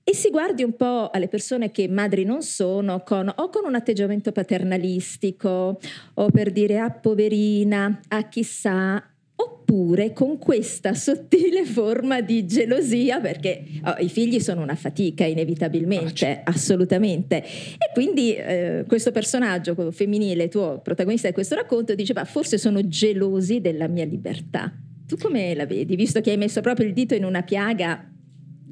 E 0.03 0.13
si 0.13 0.29
guardi 0.29 0.63
un 0.63 0.75
po' 0.75 1.09
alle 1.11 1.29
persone 1.29 1.71
che 1.71 1.87
madri 1.87 2.25
non 2.25 2.41
sono 2.41 3.03
con, 3.03 3.31
o 3.33 3.47
con 3.47 3.63
un 3.63 3.73
atteggiamento 3.73 4.33
paternalistico 4.33 5.79
o 6.15 6.29
per 6.29 6.51
dire 6.51 6.77
ah 6.77 6.91
poverina, 6.91 8.01
ah 8.09 8.27
chissà, 8.27 9.12
oppure 9.73 10.13
con 10.13 10.37
questa 10.37 10.93
sottile 10.93 11.65
forma 11.65 12.21
di 12.21 12.45
gelosia, 12.45 13.19
perché 13.19 13.63
oh, 13.83 13.95
i 13.97 14.07
figli 14.07 14.39
sono 14.39 14.61
una 14.61 14.75
fatica 14.75 15.25
inevitabilmente, 15.25 16.41
ah, 16.43 16.51
assolutamente. 16.51 17.43
E 17.43 17.91
quindi 17.91 18.35
eh, 18.35 18.85
questo 18.87 19.11
personaggio 19.11 19.91
femminile, 19.91 20.47
tuo 20.47 20.79
protagonista 20.81 21.27
di 21.27 21.33
questo 21.33 21.55
racconto, 21.55 21.95
diceva 21.95 22.23
forse 22.23 22.59
sono 22.59 22.87
gelosi 22.87 23.61
della 23.61 23.87
mia 23.87 24.05
libertà. 24.05 24.71
Tu 25.07 25.17
come 25.17 25.55
la 25.55 25.65
vedi, 25.65 25.95
visto 25.95 26.21
che 26.21 26.29
hai 26.29 26.37
messo 26.37 26.61
proprio 26.61 26.85
il 26.85 26.93
dito 26.93 27.15
in 27.15 27.25
una 27.25 27.41
piaga 27.41 28.12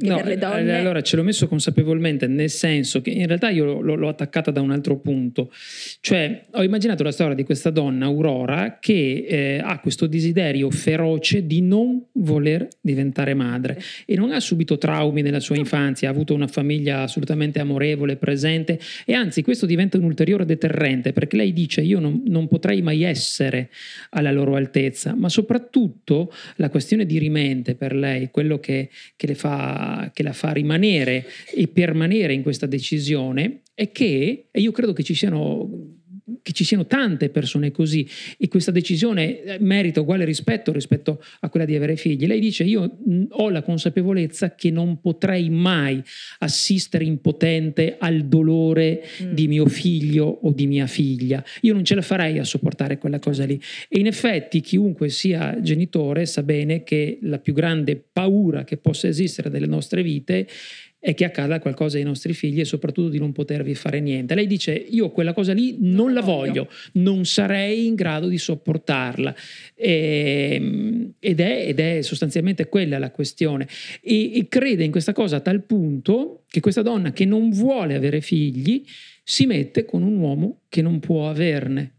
No, 0.10 0.18
per 0.18 0.26
le 0.26 0.38
donne. 0.38 0.78
Allora 0.78 1.02
ce 1.02 1.16
l'ho 1.16 1.24
messo 1.24 1.48
consapevolmente, 1.48 2.28
nel 2.28 2.50
senso 2.50 3.02
che 3.02 3.10
in 3.10 3.28
realtà 3.28 3.50
io 3.50 3.82
l'ho, 3.82 3.96
l'ho, 3.96 4.08
attaccata 4.08 4.52
da 4.52 4.62
un 4.62 4.72
altro 4.72 4.98
punto. 4.98 5.52
Cioè, 6.00 6.46
ho 6.52 6.64
immaginato 6.64 7.04
la 7.04 7.12
storia 7.12 7.36
di 7.36 7.44
questa 7.44 7.70
donna, 7.70 8.06
Aurora, 8.06 8.78
che 8.80 9.26
eh, 9.28 9.62
ha 9.64 9.80
questo 9.80 10.08
desiderio 10.08 10.70
feroce 10.70 11.46
di 11.46 11.62
non 11.62 12.04
voler 12.14 12.68
diventare 12.82 13.34
madre 13.34 13.80
e 14.06 14.16
non 14.16 14.32
ha 14.32 14.40
subito 14.40 14.78
traumi 14.78 15.22
nella 15.22 15.40
sua 15.40 15.56
infanzia, 15.56 16.10
ha 16.10 16.12
avuto 16.12 16.34
una 16.34 16.48
famiglia 16.48 17.02
assolutamente 17.02 17.60
amorevole, 17.60 18.18
presente 18.18 18.80
e 19.06 19.14
anzi 19.14 19.42
questo 19.42 19.66
diventa 19.66 19.98
un 19.98 20.04
ulteriore 20.04 20.46
deterrente 20.46 21.14
perché 21.14 21.36
lei 21.36 21.54
dice 21.54 21.82
io 21.82 22.00
non, 22.00 22.24
non 22.26 22.48
potrei 22.48 22.82
mai 22.82 23.04
essere 23.04 23.70
alla 24.12 24.32
loro 24.32 24.56
altezza, 24.56 25.16
ma 25.16 25.30
soprattutto 25.30 26.32
la 26.56 26.70
questione 26.70 27.06
di 27.06 27.18
rimente 27.18 27.76
per 27.76 27.94
lei, 27.96 28.30
quello 28.32 28.60
che, 28.60 28.90
che 29.16 29.28
le 29.28 29.36
fa 29.36 29.91
che 30.14 30.24
la 30.24 30.34
fa 30.34 30.52
rimanere 30.52 31.26
e 31.54 31.68
permanere 31.68 32.34
in 32.34 32.44
questa 32.44 32.66
decisione 32.66 33.62
è 33.74 33.92
che, 33.92 34.48
e 34.52 34.60
io 34.60 34.72
credo 34.72 34.94
che 34.94 35.04
ci 35.04 35.16
siano 35.16 36.01
che 36.42 36.52
ci 36.52 36.64
siano 36.64 36.86
tante 36.86 37.30
persone 37.30 37.72
così 37.72 38.08
e 38.38 38.48
questa 38.48 38.72
decisione 38.72 39.44
eh, 39.44 39.58
merita 39.60 40.02
uguale 40.02 40.26
rispetto 40.26 40.72
rispetto 40.72 41.24
a 41.42 41.50
quella 41.50 41.66
di 41.66 41.76
avere 41.76 41.96
figli. 41.96 42.26
Lei 42.26 42.40
dice 42.40 42.64
io 42.64 42.98
ho 43.30 43.50
la 43.50 43.62
consapevolezza 43.62 44.56
che 44.56 44.72
non 44.72 45.00
potrei 45.00 45.50
mai 45.50 46.02
assistere 46.40 47.04
impotente 47.04 47.98
al 48.00 48.26
dolore 48.26 49.04
mm. 49.24 49.34
di 49.34 49.48
mio 49.48 49.66
figlio 49.68 50.26
o 50.26 50.52
di 50.52 50.68
mia 50.68 50.88
figlia. 50.88 51.44
Io 51.62 51.74
non 51.74 51.84
ce 51.84 51.96
la 51.96 52.02
farei 52.02 52.40
a 52.40 52.44
sopportare 52.44 52.98
quella 52.98 53.20
cosa 53.20 53.46
lì. 53.46 53.60
E 53.88 54.00
in 54.00 54.08
effetti 54.08 54.62
chiunque 54.62 55.10
sia 55.10 55.60
genitore 55.62 56.26
sa 56.26 56.44
bene 56.44 56.84
che 56.84 57.20
la 57.22 57.40
più 57.40 57.54
grande 57.54 58.02
paura 58.12 58.64
che 58.64 58.78
possa 58.78 59.08
esistere 59.08 59.50
nelle 59.50 59.68
nostre 59.68 60.04
vite 60.04 60.48
è 61.04 61.16
che 61.16 61.26
accada 61.26 61.60
qualcosa 61.60 61.98
ai 61.98 62.04
nostri 62.04 62.34
figli 62.34 62.60
e 62.60 62.66
soprattutto 62.66 63.10
di 63.10 63.18
non 63.18 63.32
potervi 63.32 63.74
fare 63.74 64.00
niente. 64.00 64.36
Lei 64.36 64.46
dice 64.46 64.72
io 64.72 65.10
quella 65.10 65.34
cosa 65.34 65.52
lì 65.52 65.78
non, 65.80 65.96
non 65.96 66.14
la 66.14 66.22
voglio. 66.22 66.40
voglio, 66.42 66.70
non 66.94 67.26
sarei 67.26 67.88
in 67.88 67.96
grado 67.96 68.28
di 68.28 68.38
sopportarla 68.38 69.36
e, 69.74 70.50
ehm, 70.54 71.14
ed, 71.20 71.40
è, 71.40 71.68
ed, 71.68 71.80
è, 71.80 72.02
sostanzialmente 72.04 72.70
quella 72.70 73.00
la 73.00 73.10
questione 73.10 73.68
e, 74.00 74.38
e 74.38 74.48
crede 74.48 74.84
in 74.84 74.92
questa 74.92 75.12
cosa 75.12 75.38
a 75.38 75.40
tal 75.40 75.64
punto 75.64 76.44
che 76.48 76.60
questa 76.60 76.84
donna 76.84 77.12
che 77.12 77.26
non 77.26 77.50
vuole 77.50 77.96
avere 77.96 78.22
figli 78.22 78.84
si 79.24 79.48
mette 79.48 79.86
con 79.86 80.04
un 80.04 80.18
uomo 80.18 80.62
che 80.70 80.84
non 80.84 81.00
può 81.00 81.28
averne. 81.28 81.96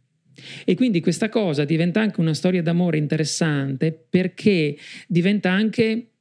E 0.64 0.76
quindi 0.76 1.00
questa 1.00 1.28
cosa 1.28 1.64
diventa 1.64 2.00
anche 2.00 2.20
una 2.20 2.34
storia 2.34 2.62
d'amore 2.62 2.98
interessante 2.98 3.92
perché 3.92 4.76
diventa 5.08 5.50
anche 5.50 6.11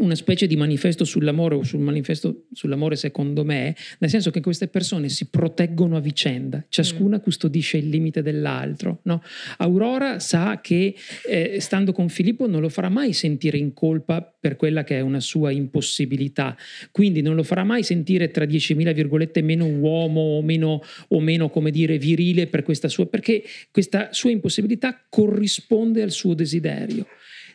una 0.00 0.14
specie 0.14 0.46
di 0.46 0.56
manifesto 0.56 1.04
sull'amore 1.04 1.54
o 1.54 1.62
sul 1.62 1.80
manifesto 1.80 2.46
sull'amore 2.52 2.96
secondo 2.96 3.44
me, 3.44 3.74
nel 3.98 4.10
senso 4.10 4.30
che 4.30 4.40
queste 4.40 4.68
persone 4.68 5.08
si 5.08 5.28
proteggono 5.28 5.96
a 5.96 6.00
vicenda, 6.00 6.64
ciascuna 6.68 7.18
mm. 7.18 7.20
custodisce 7.20 7.76
il 7.76 7.88
limite 7.88 8.22
dell'altro. 8.22 9.00
No? 9.04 9.22
Aurora 9.58 10.18
sa 10.18 10.60
che 10.60 10.94
eh, 11.28 11.60
stando 11.60 11.92
con 11.92 12.08
Filippo 12.08 12.46
non 12.46 12.60
lo 12.60 12.68
farà 12.68 12.88
mai 12.88 13.12
sentire 13.12 13.58
in 13.58 13.72
colpa 13.72 14.22
per 14.22 14.56
quella 14.56 14.84
che 14.84 14.96
è 14.96 15.00
una 15.00 15.20
sua 15.20 15.50
impossibilità, 15.50 16.56
quindi 16.90 17.20
non 17.20 17.34
lo 17.34 17.42
farà 17.42 17.62
mai 17.62 17.82
sentire 17.82 18.30
tra 18.30 18.44
10.000 18.44 18.92
virgolette 18.94 19.42
meno 19.42 19.66
uomo 19.66 20.20
o 20.20 20.42
meno, 20.42 20.82
o 21.08 21.20
meno 21.20 21.50
come 21.50 21.70
dire 21.70 21.98
virile 21.98 22.46
per 22.46 22.62
questa 22.62 22.88
sua, 22.88 23.06
perché 23.06 23.42
questa 23.70 24.08
sua 24.12 24.30
impossibilità 24.30 25.04
corrisponde 25.08 26.02
al 26.02 26.10
suo 26.10 26.34
desiderio. 26.34 27.06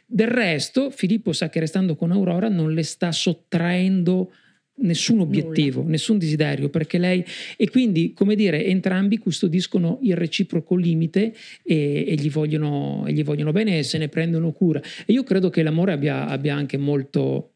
Del 0.05 0.27
resto, 0.27 0.91
Filippo 0.91 1.33
sa 1.33 1.49
che 1.49 1.59
restando 1.59 1.95
con 1.95 2.11
Aurora 2.11 2.47
non 2.47 2.73
le 2.73 2.83
sta 2.83 3.11
sottraendo 3.11 4.31
nessun 4.77 5.19
obiettivo, 5.19 5.79
Nulla. 5.79 5.91
nessun 5.91 6.17
desiderio, 6.17 6.69
perché 6.69 6.97
lei 6.97 7.23
e 7.55 7.69
quindi, 7.69 8.13
come 8.13 8.35
dire, 8.35 8.65
entrambi 8.65 9.17
custodiscono 9.17 9.99
il 10.03 10.15
reciproco 10.15 10.75
limite 10.75 11.33
e, 11.63 12.05
e, 12.07 12.15
gli, 12.15 12.29
vogliono, 12.29 13.05
e 13.07 13.13
gli, 13.13 13.23
vogliono, 13.23 13.51
bene 13.51 13.79
e 13.79 13.83
se 13.83 13.97
ne 13.97 14.09
prendono 14.09 14.51
cura. 14.51 14.81
E 15.05 15.13
io 15.13 15.23
credo 15.23 15.49
che 15.49 15.63
l'amore 15.63 15.93
abbia, 15.93 16.27
abbia 16.27 16.55
anche 16.55 16.77
molto 16.77 17.53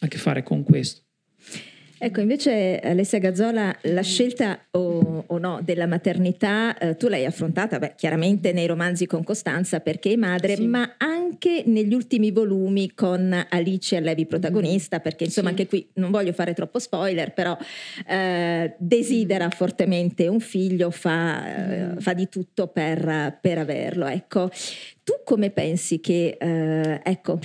a 0.00 0.08
che 0.08 0.18
fare 0.18 0.42
con 0.42 0.62
questo. 0.62 1.02
Ecco, 2.04 2.20
invece 2.20 2.80
Alessia 2.80 3.18
Gazzola, 3.18 3.74
la 3.84 4.02
scelta 4.02 4.66
o, 4.72 5.24
o 5.26 5.38
no 5.38 5.60
della 5.62 5.86
maternità, 5.86 6.76
eh, 6.76 6.96
tu 6.96 7.08
l'hai 7.08 7.24
affrontata 7.24 7.78
beh, 7.78 7.94
chiaramente 7.96 8.52
nei 8.52 8.66
romanzi 8.66 9.06
con 9.06 9.24
Costanza 9.24 9.80
perché 9.80 10.12
è 10.12 10.16
madre, 10.16 10.56
sì. 10.56 10.66
ma 10.66 10.96
anche 10.98 11.62
negli 11.64 11.94
ultimi 11.94 12.30
volumi 12.30 12.92
con 12.92 13.46
Alice 13.48 13.96
Allevi 13.96 14.26
protagonista, 14.26 15.00
perché 15.00 15.24
insomma 15.24 15.48
sì. 15.48 15.54
anche 15.54 15.66
qui 15.66 15.88
non 15.94 16.10
voglio 16.10 16.34
fare 16.34 16.52
troppo 16.52 16.78
spoiler, 16.78 17.32
però 17.32 17.56
eh, 18.06 18.74
desidera 18.76 19.48
fortemente 19.48 20.28
un 20.28 20.40
figlio, 20.40 20.90
fa, 20.90 21.94
eh, 21.94 22.00
fa 22.00 22.12
di 22.12 22.28
tutto 22.28 22.66
per, 22.66 23.38
per, 23.40 23.56
averlo. 23.56 24.04
Ecco, 24.04 24.50
tu 25.02 25.14
come 25.24 25.48
pensi 25.48 26.00
che, 26.00 26.36
eh, 26.38 27.00
ecco, 27.02 27.38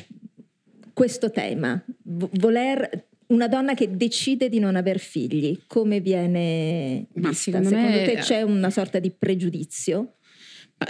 questo 0.91 1.31
tema, 1.31 1.81
voler 2.03 3.07
una 3.29 3.47
donna 3.47 3.73
che 3.73 3.95
decide 3.95 4.49
di 4.49 4.59
non 4.59 4.75
aver 4.75 4.99
figli, 4.99 5.59
come 5.67 5.99
viene 5.99 7.07
vista? 7.13 7.19
Ma 7.19 7.33
secondo, 7.33 7.69
secondo 7.69 7.97
me... 7.97 8.03
te 8.03 8.15
c'è 8.17 8.41
una 8.41 8.69
sorta 8.69 8.99
di 8.99 9.11
pregiudizio? 9.11 10.15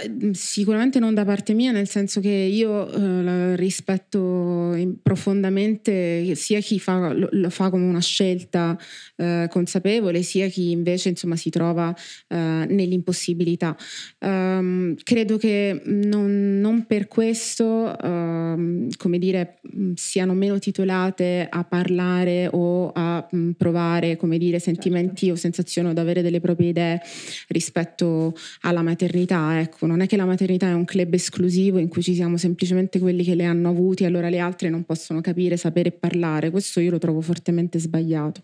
Mm, 0.08 0.30
sicuramente 0.32 1.00
non 1.00 1.14
da 1.14 1.24
parte 1.24 1.52
mia, 1.52 1.72
nel 1.72 1.88
senso 1.88 2.20
che 2.20 2.28
io 2.28 2.88
eh, 2.88 3.56
rispetto 3.56 4.76
profondamente 5.02 6.36
sia 6.36 6.60
chi 6.60 6.78
fa, 6.78 7.12
lo, 7.12 7.28
lo, 7.32 7.50
fa 7.50 7.70
come 7.70 7.86
una 7.86 8.00
scelta 8.00 8.78
eh, 9.16 9.48
consapevole, 9.50 10.22
sia 10.22 10.46
chi 10.46 10.70
invece 10.70 11.08
insomma, 11.08 11.34
si 11.34 11.50
trova 11.50 11.92
eh, 12.28 12.36
nell'impossibilità. 12.36 13.76
Um, 14.20 14.94
credo 15.02 15.36
che 15.38 15.82
non, 15.84 16.60
non 16.60 16.86
per 16.86 17.08
questo, 17.08 17.92
um, 18.00 18.88
come 18.96 19.18
dire, 19.18 19.58
siano 19.96 20.34
meno 20.34 20.60
titolate 20.60 21.48
a 21.50 21.64
parlare 21.64 22.48
o 22.52 22.92
a 22.94 23.09
um, 23.30 23.52
provare, 23.52 24.16
come 24.16 24.38
dire, 24.38 24.58
sentimenti 24.58 25.26
certo. 25.26 25.34
o 25.34 25.36
sensazioni 25.36 25.88
o 25.88 25.90
ad 25.90 25.98
avere 25.98 26.22
delle 26.22 26.40
proprie 26.40 26.68
idee 26.68 27.00
rispetto 27.48 28.34
alla 28.62 28.82
maternità. 28.82 29.60
Ecco, 29.60 29.86
non 29.86 30.00
è 30.00 30.06
che 30.06 30.16
la 30.16 30.24
maternità 30.24 30.68
è 30.68 30.72
un 30.72 30.84
club 30.84 31.12
esclusivo 31.14 31.78
in 31.78 31.88
cui 31.88 32.02
ci 32.02 32.14
siamo 32.14 32.36
semplicemente 32.36 32.98
quelli 32.98 33.24
che 33.24 33.34
le 33.34 33.44
hanno 33.44 33.68
avuti, 33.68 34.04
allora 34.04 34.28
le 34.28 34.38
altre 34.38 34.68
non 34.68 34.84
possono 34.84 35.20
capire, 35.20 35.56
sapere 35.56 35.88
e 35.88 35.92
parlare. 35.92 36.50
Questo 36.50 36.80
io 36.80 36.90
lo 36.90 36.98
trovo 36.98 37.20
fortemente 37.20 37.78
sbagliato. 37.78 38.42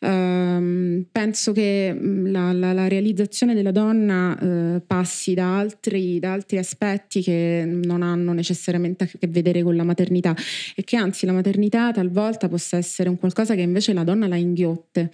Uh, 0.00 1.04
penso 1.12 1.52
che 1.52 1.92
mm, 1.94 2.28
la, 2.28 2.52
la, 2.54 2.72
la, 2.72 2.88
realizzazione 2.88 3.52
della 3.52 3.70
donna 3.70 4.34
uh, 4.40 4.82
passi 4.86 5.34
da 5.34 5.58
altri, 5.58 6.18
da 6.18 6.32
altri, 6.32 6.56
aspetti 6.56 7.20
che 7.20 7.64
non 7.66 8.00
hanno 8.00 8.32
necessariamente 8.32 9.04
a 9.04 9.06
che 9.06 9.26
vedere 9.26 9.62
con 9.62 9.76
la 9.76 9.84
maternità 9.84 10.34
e 10.74 10.84
che 10.84 10.96
anzi 10.96 11.26
la 11.26 11.32
maternità 11.32 11.92
talvolta 11.92 12.48
possa 12.48 12.78
essere 12.78 13.10
un 13.10 13.18
qualcosa 13.18 13.54
che 13.54 13.60
invece 13.60 13.92
la 13.92 14.02
donna 14.02 14.26
la 14.26 14.36
inghiotte 14.36 15.10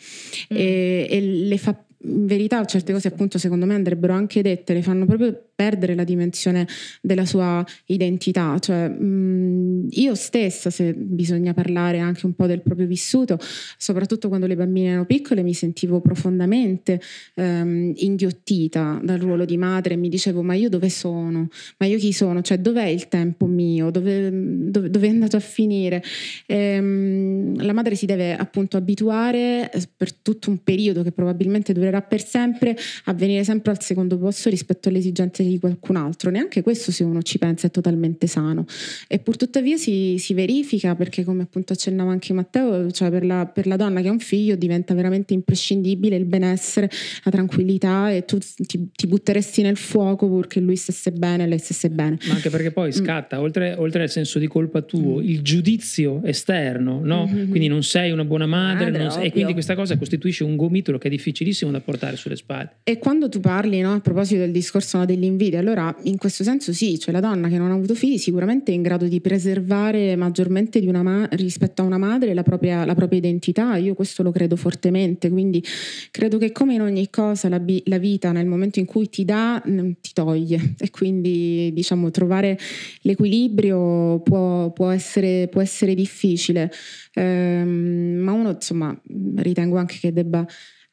mm. 0.54 0.56
e, 0.56 1.06
e 1.10 1.20
le 1.20 1.58
fa 1.58 1.76
in 2.06 2.26
verità 2.26 2.64
certe 2.64 2.92
cose 2.92 3.08
appunto 3.08 3.38
secondo 3.38 3.66
me 3.66 3.74
andrebbero 3.74 4.12
anche 4.12 4.42
dette, 4.42 4.74
le 4.74 4.82
fanno 4.82 5.06
proprio 5.06 5.48
perdere 5.56 5.94
la 5.94 6.04
dimensione 6.04 6.68
della 7.00 7.24
sua 7.24 7.64
identità. 7.86 8.58
Cioè, 8.58 8.88
mh, 8.88 9.88
io 9.90 10.14
stessa, 10.14 10.70
se 10.70 10.92
bisogna 10.92 11.54
parlare 11.54 11.98
anche 11.98 12.26
un 12.26 12.34
po' 12.34 12.46
del 12.46 12.60
proprio 12.60 12.86
vissuto, 12.86 13.38
soprattutto 13.78 14.28
quando 14.28 14.46
le 14.46 14.54
bambine 14.54 14.88
erano 14.88 15.06
piccole, 15.06 15.42
mi 15.42 15.54
sentivo 15.54 16.00
profondamente 16.00 17.00
ehm, 17.34 17.94
inghiottita 17.96 19.00
dal 19.02 19.18
ruolo 19.18 19.44
di 19.44 19.56
madre 19.56 19.94
e 19.94 19.96
mi 19.96 20.10
dicevo 20.10 20.42
ma 20.42 20.54
io 20.54 20.68
dove 20.68 20.90
sono? 20.90 21.48
Ma 21.78 21.86
io 21.86 21.96
chi 21.96 22.12
sono? 22.12 22.42
Cioè 22.42 22.58
dov'è 22.58 22.86
il 22.86 23.08
tempo 23.08 23.46
mio? 23.46 23.90
Dove, 23.90 24.30
dove, 24.30 24.90
dove 24.90 25.06
è 25.06 25.10
andato 25.10 25.36
a 25.36 25.40
finire? 25.40 26.02
Ehm, 26.46 27.64
la 27.64 27.72
madre 27.72 27.94
si 27.94 28.04
deve 28.04 28.36
appunto 28.36 28.76
abituare 28.76 29.70
per 29.96 30.12
tutto 30.12 30.50
un 30.50 30.62
periodo 30.62 31.02
che 31.02 31.12
probabilmente 31.12 31.72
durerà 31.72 32.02
per 32.02 32.22
sempre 32.24 32.76
a 33.04 33.14
venire 33.14 33.42
sempre 33.44 33.70
al 33.70 33.82
secondo 33.82 34.18
posto 34.18 34.50
rispetto 34.50 34.88
alle 34.88 34.98
esigenze 34.98 35.42
di 35.48 35.58
qualcun 35.58 35.96
altro. 35.96 36.30
Neanche 36.30 36.62
questo, 36.62 36.92
se 36.92 37.04
uno 37.04 37.22
ci 37.22 37.38
pensa, 37.38 37.66
è 37.66 37.70
totalmente 37.70 38.26
sano. 38.26 38.64
E 39.08 39.18
purtuttavia 39.18 39.76
si, 39.76 40.16
si 40.18 40.34
verifica 40.34 40.94
perché, 40.94 41.24
come 41.24 41.42
appunto 41.42 41.72
accennava 41.72 42.10
anche 42.10 42.32
Matteo, 42.32 42.90
cioè 42.90 43.10
per 43.10 43.24
la, 43.24 43.46
per 43.46 43.66
la, 43.66 43.76
donna 43.76 44.00
che 44.00 44.08
ha 44.08 44.12
un 44.12 44.18
figlio 44.18 44.56
diventa 44.56 44.94
veramente 44.94 45.34
imprescindibile 45.34 46.16
il 46.16 46.24
benessere, 46.24 46.90
la 47.24 47.30
tranquillità 47.30 48.10
e 48.10 48.24
tu 48.24 48.38
ti, 48.38 48.88
ti 48.94 49.06
butteresti 49.06 49.62
nel 49.62 49.76
fuoco 49.76 50.28
purché 50.28 50.60
lui 50.60 50.76
stesse 50.76 51.12
bene 51.12 51.44
e 51.44 51.46
lei 51.46 51.58
stesse 51.58 51.90
bene. 51.90 52.18
Ma 52.26 52.34
anche 52.34 52.50
perché 52.50 52.70
poi 52.70 52.88
mm. 52.88 52.92
scatta, 52.92 53.38
mm. 53.38 53.42
oltre, 53.42 53.74
oltre, 53.76 54.02
al 54.02 54.10
senso 54.10 54.38
di 54.38 54.46
colpa 54.46 54.82
tuo, 54.82 55.20
mm. 55.20 55.24
il 55.24 55.42
giudizio 55.42 56.22
esterno, 56.24 57.00
no? 57.02 57.26
Mm-hmm. 57.26 57.48
Quindi 57.50 57.68
non 57.68 57.82
sei 57.82 58.10
una 58.10 58.24
buona 58.24 58.46
madre, 58.46 58.90
madre 58.90 59.10
sei, 59.10 59.26
e 59.26 59.32
quindi 59.32 59.52
questa 59.52 59.74
cosa 59.74 59.96
costituisce 59.96 60.44
un 60.44 60.56
gomitolo 60.56 60.98
che 60.98 61.08
è 61.08 61.10
difficilissimo 61.10 61.70
da 61.70 61.80
portare 61.80 62.16
sulle 62.16 62.36
spalle. 62.36 62.76
E 62.84 62.98
quando 62.98 63.28
tu 63.28 63.40
parli, 63.40 63.80
no, 63.80 63.94
a 63.94 64.00
proposito 64.00 64.40
del 64.40 64.52
discorso 64.52 64.98
no, 64.98 65.04
dell'invito, 65.04 65.35
invidia. 65.36 65.58
Allora, 65.58 65.94
in 66.04 66.16
questo 66.16 66.42
senso 66.42 66.72
sì, 66.72 66.98
cioè 66.98 67.12
la 67.12 67.20
donna 67.20 67.48
che 67.48 67.58
non 67.58 67.70
ha 67.70 67.74
avuto 67.74 67.94
figli 67.94 68.18
sicuramente 68.18 68.72
è 68.72 68.74
in 68.74 68.82
grado 68.82 69.06
di 69.06 69.20
preservare 69.20 70.16
maggiormente 70.16 70.80
di 70.80 70.90
ma- 70.90 71.28
rispetto 71.32 71.82
a 71.82 71.84
una 71.84 71.98
madre 71.98 72.32
la 72.34 72.42
propria, 72.42 72.84
la 72.84 72.94
propria, 72.94 73.18
identità. 73.18 73.76
Io 73.76 73.94
questo 73.94 74.22
lo 74.22 74.32
credo 74.32 74.56
fortemente, 74.56 75.28
quindi 75.28 75.62
credo 76.10 76.38
che 76.38 76.52
come 76.52 76.74
in 76.74 76.80
ogni 76.80 77.08
cosa 77.10 77.48
la, 77.48 77.60
bi- 77.60 77.82
la 77.86 77.98
vita 77.98 78.32
nel 78.32 78.46
momento 78.46 78.78
in 78.78 78.86
cui 78.86 79.08
ti 79.08 79.24
dà, 79.24 79.62
ti 79.64 80.12
toglie 80.12 80.74
e 80.78 80.90
quindi 80.90 81.70
diciamo 81.72 82.10
trovare 82.10 82.58
l'equilibrio 83.02 84.20
può, 84.20 84.72
può, 84.72 84.90
essere, 84.90 85.48
può 85.48 85.60
essere, 85.60 85.94
difficile. 85.94 86.70
Ehm, 87.14 88.16
ma 88.22 88.32
uno 88.32 88.50
insomma 88.50 88.98
ritengo 89.36 89.76
anche 89.76 89.98
che 90.00 90.12
debba 90.12 90.46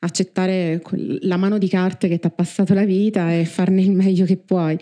accettare 0.03 0.81
la 1.21 1.37
mano 1.37 1.57
di 1.57 1.67
carte 1.67 2.07
che 2.07 2.19
ti 2.19 2.27
ha 2.27 2.29
passato 2.29 2.73
la 2.73 2.85
vita 2.85 3.33
e 3.33 3.45
farne 3.45 3.81
il 3.81 3.91
meglio 3.91 4.25
che 4.25 4.37
puoi. 4.37 4.77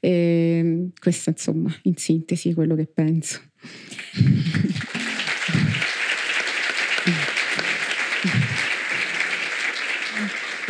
E 0.00 0.88
questo 0.98 1.30
insomma, 1.30 1.72
in 1.82 1.96
sintesi, 1.96 2.54
quello 2.54 2.74
che 2.74 2.86
penso. 2.86 3.40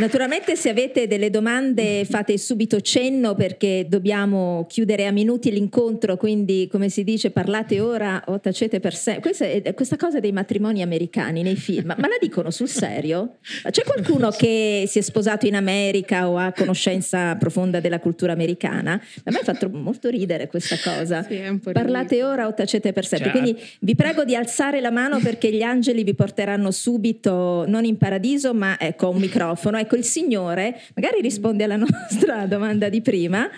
Naturalmente 0.03 0.57
se 0.57 0.69
avete 0.69 1.07
delle 1.07 1.31
domande 1.31 2.05
fate 2.05 2.37
subito 2.37 2.81
cenno 2.81 3.37
perché 3.37 3.87
dobbiamo 3.89 4.67
chiudere 4.69 5.07
a 5.07 5.13
minuti 5.13 5.53
l'incontro, 5.53 6.17
quindi 6.17 6.67
come 6.69 6.89
si 6.89 7.05
dice 7.05 7.31
parlate 7.31 7.79
ora 7.79 8.21
o 8.27 8.41
tacete 8.41 8.81
per 8.81 8.97
sé. 8.97 9.21
Questa, 9.21 9.45
è, 9.45 9.73
questa 9.75 9.95
cosa 9.95 10.19
dei 10.19 10.33
matrimoni 10.33 10.83
americani 10.83 11.43
nei 11.43 11.55
film, 11.55 11.95
ma 11.97 12.09
la 12.09 12.17
dicono 12.21 12.51
sul 12.51 12.67
serio? 12.67 13.37
C'è 13.71 13.85
qualcuno 13.85 14.31
che 14.31 14.87
si 14.89 14.99
è 14.99 15.03
sposato 15.03 15.47
in 15.47 15.55
America 15.55 16.29
o 16.29 16.37
ha 16.37 16.51
conoscenza 16.51 17.37
profonda 17.37 17.79
della 17.79 18.01
cultura 18.01 18.33
americana? 18.33 18.95
A 18.95 19.31
me 19.31 19.39
ha 19.39 19.45
fatto 19.45 19.71
molto 19.71 20.09
ridere 20.09 20.49
questa 20.49 20.79
cosa. 20.83 21.23
Sì, 21.23 21.39
parlate 21.71 22.17
ridere. 22.17 22.23
ora 22.25 22.49
o 22.49 22.55
tacete 22.55 22.93
per 22.93 23.07
sé. 23.07 23.19
Certo. 23.19 23.39
Quindi 23.39 23.57
vi 23.79 23.95
prego 23.95 24.25
di 24.25 24.35
alzare 24.35 24.81
la 24.81 24.91
mano 24.91 25.21
perché 25.21 25.53
gli 25.53 25.63
angeli 25.63 26.03
vi 26.03 26.15
porteranno 26.15 26.73
subito, 26.73 27.65
non 27.69 27.85
in 27.85 27.99
paradiso, 27.99 28.53
ma 28.53 28.77
ecco 28.81 29.09
un 29.09 29.21
microfono. 29.21 29.79
Ecco, 29.79 29.91
ecco 29.93 29.97
il 29.97 30.05
Signore 30.05 30.81
magari 30.95 31.21
risponde 31.21 31.65
alla 31.65 31.77
nostra 31.77 32.47
domanda 32.47 32.89
di 32.89 33.03
prima, 33.03 33.49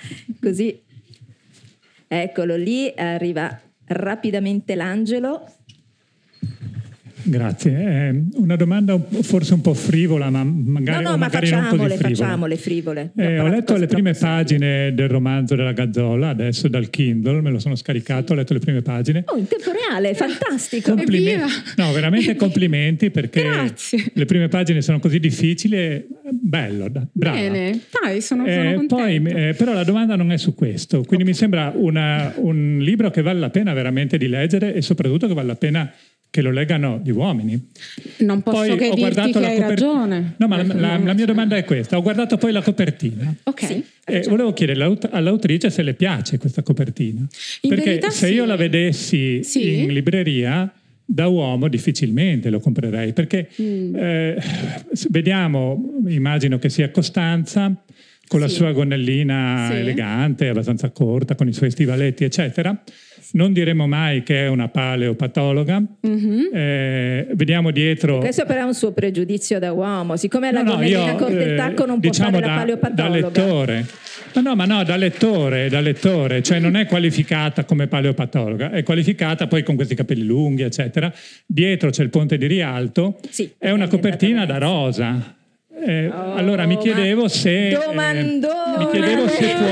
così 0.40 0.82
eccolo 2.06 2.56
lì, 2.56 2.92
arriva 2.96 3.60
rapidamente 3.86 4.74
l'angelo. 4.74 5.46
Grazie. 7.24 7.72
È 7.72 8.14
una 8.34 8.56
domanda 8.56 8.98
forse 9.22 9.54
un 9.54 9.60
po' 9.62 9.74
frivola, 9.74 10.28
ma 10.30 10.44
magari, 10.44 11.02
no, 11.02 11.10
no, 11.10 11.16
ma 11.16 11.28
facciamole, 11.28 11.76
non 11.76 11.86
così 11.86 11.96
frivola. 11.96 12.26
facciamole 12.26 12.56
frivole. 12.56 13.12
Eh, 13.16 13.40
ho 13.40 13.48
letto 13.48 13.76
le 13.76 13.86
prime 13.86 14.12
pagine 14.12 14.92
del 14.94 15.08
romanzo 15.08 15.54
della 15.54 15.72
Gazzola, 15.72 16.28
adesso 16.28 16.68
dal 16.68 16.90
Kindle, 16.90 17.40
me 17.40 17.50
lo 17.50 17.58
sono 17.58 17.76
scaricato, 17.76 18.32
ho 18.32 18.36
letto 18.36 18.52
le 18.52 18.58
prime 18.58 18.82
pagine. 18.82 19.24
Oh, 19.26 19.36
in 19.36 19.46
tempo 19.46 19.70
reale, 19.72 20.14
fantastico. 20.14 20.94
Complimenti. 20.94 21.52
No, 21.76 21.92
veramente 21.92 22.36
complimenti 22.36 23.10
perché 23.10 23.42
Grazie. 23.42 24.12
le 24.12 24.24
prime 24.26 24.48
pagine 24.48 24.82
sono 24.82 24.98
così 24.98 25.18
difficili. 25.18 26.06
Bello, 26.30 26.90
bravo. 27.12 27.36
Bene, 27.36 27.80
dai, 28.02 28.20
sono, 28.20 28.44
eh, 28.44 28.72
sono 28.74 28.86
poi, 28.86 29.22
eh, 29.24 29.54
Però 29.56 29.72
la 29.72 29.84
domanda 29.84 30.14
non 30.16 30.30
è 30.30 30.36
su 30.36 30.54
questo, 30.54 30.98
quindi 30.98 31.24
okay. 31.24 31.26
mi 31.26 31.34
sembra 31.34 31.72
una, 31.74 32.34
un 32.36 32.78
libro 32.80 33.10
che 33.10 33.22
vale 33.22 33.38
la 33.38 33.50
pena 33.50 33.72
veramente 33.72 34.18
di 34.18 34.28
leggere 34.28 34.74
e 34.74 34.82
soprattutto 34.82 35.26
che 35.26 35.34
vale 35.34 35.46
la 35.46 35.56
pena 35.56 35.92
che 36.34 36.42
lo 36.42 36.50
legano 36.50 37.00
gli 37.00 37.10
uomini. 37.10 37.68
Non 38.18 38.42
posso 38.42 38.74
poi 38.74 38.76
che 38.76 38.90
dirti 38.92 39.30
che 39.30 39.46
hai 39.46 39.54
coper... 39.54 39.68
ragione. 39.68 40.34
No, 40.38 40.48
ma 40.48 40.64
la, 40.64 40.74
la, 40.74 40.98
la, 40.98 41.12
mia 41.12 41.26
domanda 41.26 41.56
è 41.56 41.62
questa. 41.62 41.96
Ho 41.96 42.02
guardato 42.02 42.38
poi 42.38 42.50
la 42.50 42.60
copertina. 42.60 43.32
Ok. 43.44 43.64
Sì, 43.64 43.84
e 44.04 44.22
volevo 44.22 44.52
chiedere 44.52 44.98
all'autrice 45.12 45.70
se 45.70 45.82
le 45.82 45.94
piace 45.94 46.38
questa 46.38 46.64
copertina. 46.64 47.24
In 47.60 47.70
Perché 47.70 48.00
se 48.10 48.26
sì. 48.26 48.32
io 48.32 48.46
la 48.46 48.56
vedessi 48.56 49.44
sì. 49.44 49.84
in 49.84 49.92
libreria, 49.92 50.68
da 51.04 51.28
uomo 51.28 51.68
difficilmente 51.68 52.50
lo 52.50 52.58
comprerei. 52.58 53.12
Perché 53.12 53.48
mm. 53.62 53.94
eh, 53.94 54.42
vediamo, 55.10 56.00
immagino 56.08 56.58
che 56.58 56.68
sia 56.68 56.90
Costanza 56.90 57.72
con 58.26 58.40
la 58.40 58.48
sua 58.48 58.72
gonnellina 58.72 59.72
elegante, 59.72 60.48
abbastanza 60.48 60.90
corta, 60.90 61.36
con 61.36 61.46
i 61.46 61.52
suoi 61.52 61.70
stivaletti, 61.70 62.24
eccetera 62.24 62.82
non 63.32 63.52
diremo 63.52 63.86
mai 63.86 64.22
che 64.22 64.44
è 64.44 64.48
una 64.48 64.68
paleopatologa. 64.68 65.82
Mm-hmm. 66.06 66.40
Eh, 66.52 67.26
vediamo 67.32 67.70
dietro. 67.70 68.18
Questo 68.18 68.44
però 68.44 68.60
è 68.60 68.64
un 68.64 68.74
suo 68.74 68.92
pregiudizio 68.92 69.58
da 69.58 69.72
uomo. 69.72 70.16
Siccome 70.16 70.52
la 70.52 70.62
no, 70.62 70.72
gonnellina 70.72 71.12
no, 71.12 71.18
corta 71.18 71.42
il 71.42 71.56
tacco 71.56 71.86
non 71.86 71.98
diciamo 71.98 72.30
può 72.30 72.40
fare 72.40 72.46
da, 72.46 72.54
la 72.54 72.60
paleopatologa. 72.60 73.20
Da 73.20 73.26
lettore. 73.26 73.86
No, 74.34 74.40
no, 74.40 74.56
ma 74.56 74.64
no, 74.64 74.82
da 74.82 74.96
lettore, 74.96 75.68
da 75.68 75.80
lettore, 75.80 76.42
cioè 76.42 76.58
non 76.58 76.74
è 76.74 76.86
qualificata 76.86 77.64
come 77.64 77.86
paleopatologa, 77.86 78.70
è 78.70 78.82
qualificata 78.82 79.46
poi 79.46 79.62
con 79.62 79.76
questi 79.76 79.94
capelli 79.94 80.24
lunghi, 80.24 80.62
eccetera. 80.62 81.12
Dietro 81.46 81.90
c'è 81.90 82.02
il 82.02 82.10
ponte 82.10 82.36
di 82.36 82.46
Rialto, 82.46 83.20
sì, 83.30 83.52
è 83.56 83.70
una 83.70 83.86
copertina 83.86 84.44
da 84.44 84.58
rosa. 84.58 85.36
Eh, 85.86 86.08
oh, 86.08 86.34
allora 86.34 86.64
mi 86.64 86.78
chiedevo 86.78 87.28
se, 87.28 87.68
eh, 87.68 87.78
mi 87.78 88.88
chiedevo 88.90 89.28
se 89.28 89.54
può, 89.54 89.66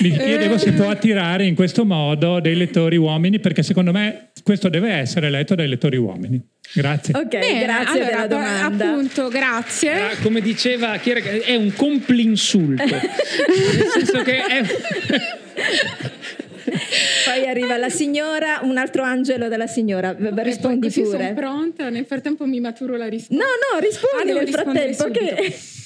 mi 0.00 0.10
chiedevo 0.10 0.58
se 0.58 0.72
può 0.72 0.90
attirare 0.90 1.44
in 1.46 1.54
questo 1.54 1.84
modo 1.84 2.40
dei 2.40 2.56
lettori 2.56 2.96
uomini 2.96 3.38
perché 3.38 3.62
secondo 3.62 3.92
me 3.92 4.30
questo 4.42 4.68
deve 4.68 4.90
essere 4.92 5.30
letto 5.30 5.54
dai 5.54 5.68
lettori 5.68 5.96
uomini. 5.96 6.40
Grazie. 6.74 7.14
Ok, 7.16 7.38
Bene, 7.38 7.62
grazie 7.64 8.00
allora, 8.00 8.10
della 8.10 8.26
domanda. 8.26 8.90
Appunto, 8.90 9.28
grazie. 9.28 9.92
Ah, 9.92 10.16
come 10.22 10.40
diceva 10.40 10.96
Chiara, 10.96 11.20
è 11.20 11.54
un 11.54 11.72
complinsulto. 11.72 12.82
Nel 12.82 13.88
senso 13.94 14.22
che 14.22 14.44
è 14.44 14.62
Poi 17.26 17.46
arriva 17.48 17.76
la 17.76 17.88
signora, 17.88 18.60
un 18.62 18.76
altro 18.76 19.02
angelo 19.02 19.48
della 19.48 19.66
signora. 19.66 20.14
Rispondi 20.18 20.86
così 20.86 21.02
pure. 21.02 21.18
Sono 21.18 21.34
pronta, 21.34 21.88
nel 21.88 22.04
frattempo 22.06 22.46
mi 22.46 22.60
maturo 22.60 22.96
la 22.96 23.08
risposta. 23.08 23.44
No, 23.44 23.50
no, 23.72 23.80
rispondi 23.80 24.30
ah, 24.30 24.34
nel 24.34 24.48
frattempo. 24.48 25.10
Che... 25.10 25.58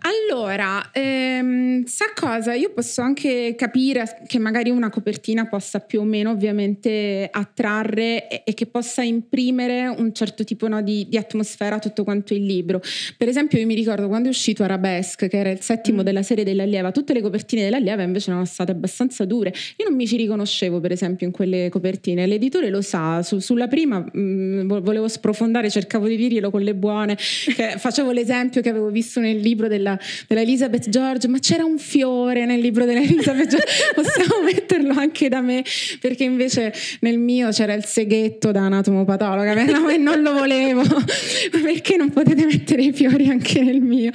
Allora, 0.00 0.90
ehm, 0.92 1.84
sa 1.84 2.06
cosa? 2.14 2.54
Io 2.54 2.70
posso 2.70 3.00
anche 3.00 3.54
capire 3.56 4.22
che 4.26 4.38
magari 4.38 4.70
una 4.70 4.90
copertina 4.90 5.46
possa 5.46 5.80
più 5.80 6.00
o 6.00 6.04
meno 6.04 6.30
ovviamente 6.30 7.28
attrarre 7.30 8.28
e, 8.28 8.42
e 8.44 8.54
che 8.54 8.66
possa 8.66 9.02
imprimere 9.02 9.86
un 9.86 10.12
certo 10.12 10.44
tipo 10.44 10.68
no, 10.68 10.82
di, 10.82 11.06
di, 11.08 11.16
atmosfera 11.16 11.76
a 11.76 11.78
tutto 11.78 12.04
quanto 12.04 12.34
il 12.34 12.44
libro. 12.44 12.80
Per 13.16 13.28
esempio 13.28 13.58
io 13.58 13.66
mi 13.66 13.74
ricordo 13.74 14.08
quando 14.08 14.28
è 14.28 14.30
uscito 14.30 14.62
Arabesque, 14.62 15.28
che 15.28 15.38
era 15.38 15.50
il 15.50 15.60
settimo 15.60 16.02
mm. 16.02 16.04
della 16.04 16.22
serie 16.22 16.44
dell'allieva, 16.44 16.90
tutte 16.92 17.12
le 17.12 17.20
copertine 17.20 17.62
dell'allieva 17.62 18.02
invece 18.02 18.30
erano 18.30 18.44
state 18.44 18.72
abbastanza 18.72 19.24
dure. 19.24 19.52
Io 19.76 19.88
non 19.88 19.94
mi 19.94 20.06
ci 20.06 20.16
riconoscevo 20.16 20.80
per 20.80 20.92
esempio 20.92 21.26
in 21.26 21.32
quelle 21.32 21.68
copertine, 21.68 22.26
l'editore 22.26 22.70
lo 22.70 22.82
sa, 22.82 23.22
su, 23.22 23.38
sulla 23.38 23.68
prima 23.68 23.98
mh, 23.98 24.20
mm, 24.20 24.78
volevo 24.80 25.08
sprofondare, 25.08 25.70
cercavo 25.70 26.06
di 26.06 26.16
dirglielo 26.16 26.50
con 26.50 26.62
le 26.62 26.74
buone, 26.74 27.16
facevo 27.16 28.10
l'esempio 28.10 28.60
che 28.60 28.68
avevo 28.68 28.88
visto 28.90 29.20
nel 29.20 29.38
libro 29.38 29.67
della 29.68 29.88
della, 29.88 29.98
della 30.26 30.40
Elizabeth 30.42 30.88
George, 30.88 31.28
ma 31.28 31.38
c'era 31.38 31.64
un 31.64 31.78
fiore 31.78 32.44
nel 32.44 32.60
libro 32.60 32.84
dell'Elizabeth 32.84 33.48
George, 33.48 33.66
possiamo 33.94 34.44
metterlo 34.88 35.00
anche 35.00 35.28
da 35.28 35.40
me, 35.40 35.64
perché 36.00 36.24
invece 36.24 36.72
nel 37.00 37.18
mio 37.18 37.50
c'era 37.50 37.74
il 37.74 37.84
seghetto 37.84 38.50
da 38.50 38.62
anatomopatologa, 38.62 39.54
no, 39.64 39.88
e 39.88 39.96
non 39.96 40.22
lo 40.22 40.32
volevo, 40.32 40.82
perché 41.62 41.96
non 41.96 42.10
potete 42.10 42.44
mettere 42.46 42.82
i 42.82 42.92
fiori 42.92 43.28
anche 43.28 43.62
nel 43.62 43.80
mio? 43.80 44.10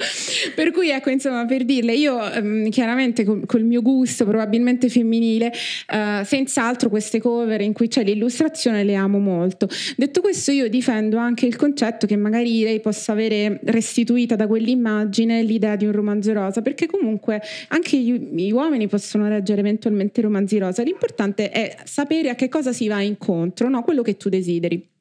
Per 0.54 0.70
cui 0.72 0.90
ecco, 0.90 1.10
insomma, 1.10 1.44
per 1.46 1.64
dirle, 1.64 1.94
io 1.94 2.16
um, 2.16 2.68
chiaramente 2.70 3.24
col, 3.24 3.46
col, 3.46 3.62
mio 3.62 3.82
gusto 3.82 4.24
probabilmente 4.24 4.88
femminile, 4.88 5.52
uh, 5.92 6.24
senz'altro 6.24 6.88
queste 6.88 7.20
cover 7.20 7.60
in 7.60 7.72
cui 7.72 7.88
c'è 7.88 8.02
l'illustrazione 8.02 8.84
le 8.84 8.94
amo 8.94 9.18
molto. 9.18 9.68
Detto 9.96 10.20
questo, 10.20 10.50
io 10.50 10.68
difendo 10.68 11.16
anche 11.16 11.46
il 11.46 11.56
concetto 11.56 12.06
che 12.06 12.16
magari 12.16 12.62
lei 12.62 12.80
possa 12.80 13.12
avere 13.12 13.60
restituita 13.64 14.36
da 14.36 14.46
quell'immagine 14.46 15.42
l'idea 15.42 15.76
di 15.76 15.86
un 15.86 15.92
romanzo 15.92 16.32
rosa, 16.32 16.62
perché 16.62 16.86
comunque 16.86 17.40
anche 17.68 17.98
gli, 17.98 18.12
gli, 18.32 18.50
uomini 18.50 18.88
possono 18.88 19.28
leggere 19.28 19.60
eventualmente 19.60 20.20
romanzi 20.24 20.58
rosa. 20.58 20.63
L'importante 20.82 21.50
è 21.50 21.76
sapere 21.84 22.30
a 22.30 22.34
che 22.34 22.48
cosa 22.48 22.72
si 22.72 22.88
va 22.88 23.00
incontro, 23.00 23.68
no? 23.68 23.82
quello 23.82 24.02
che 24.02 24.16
tu 24.16 24.28
desideri. 24.28 24.92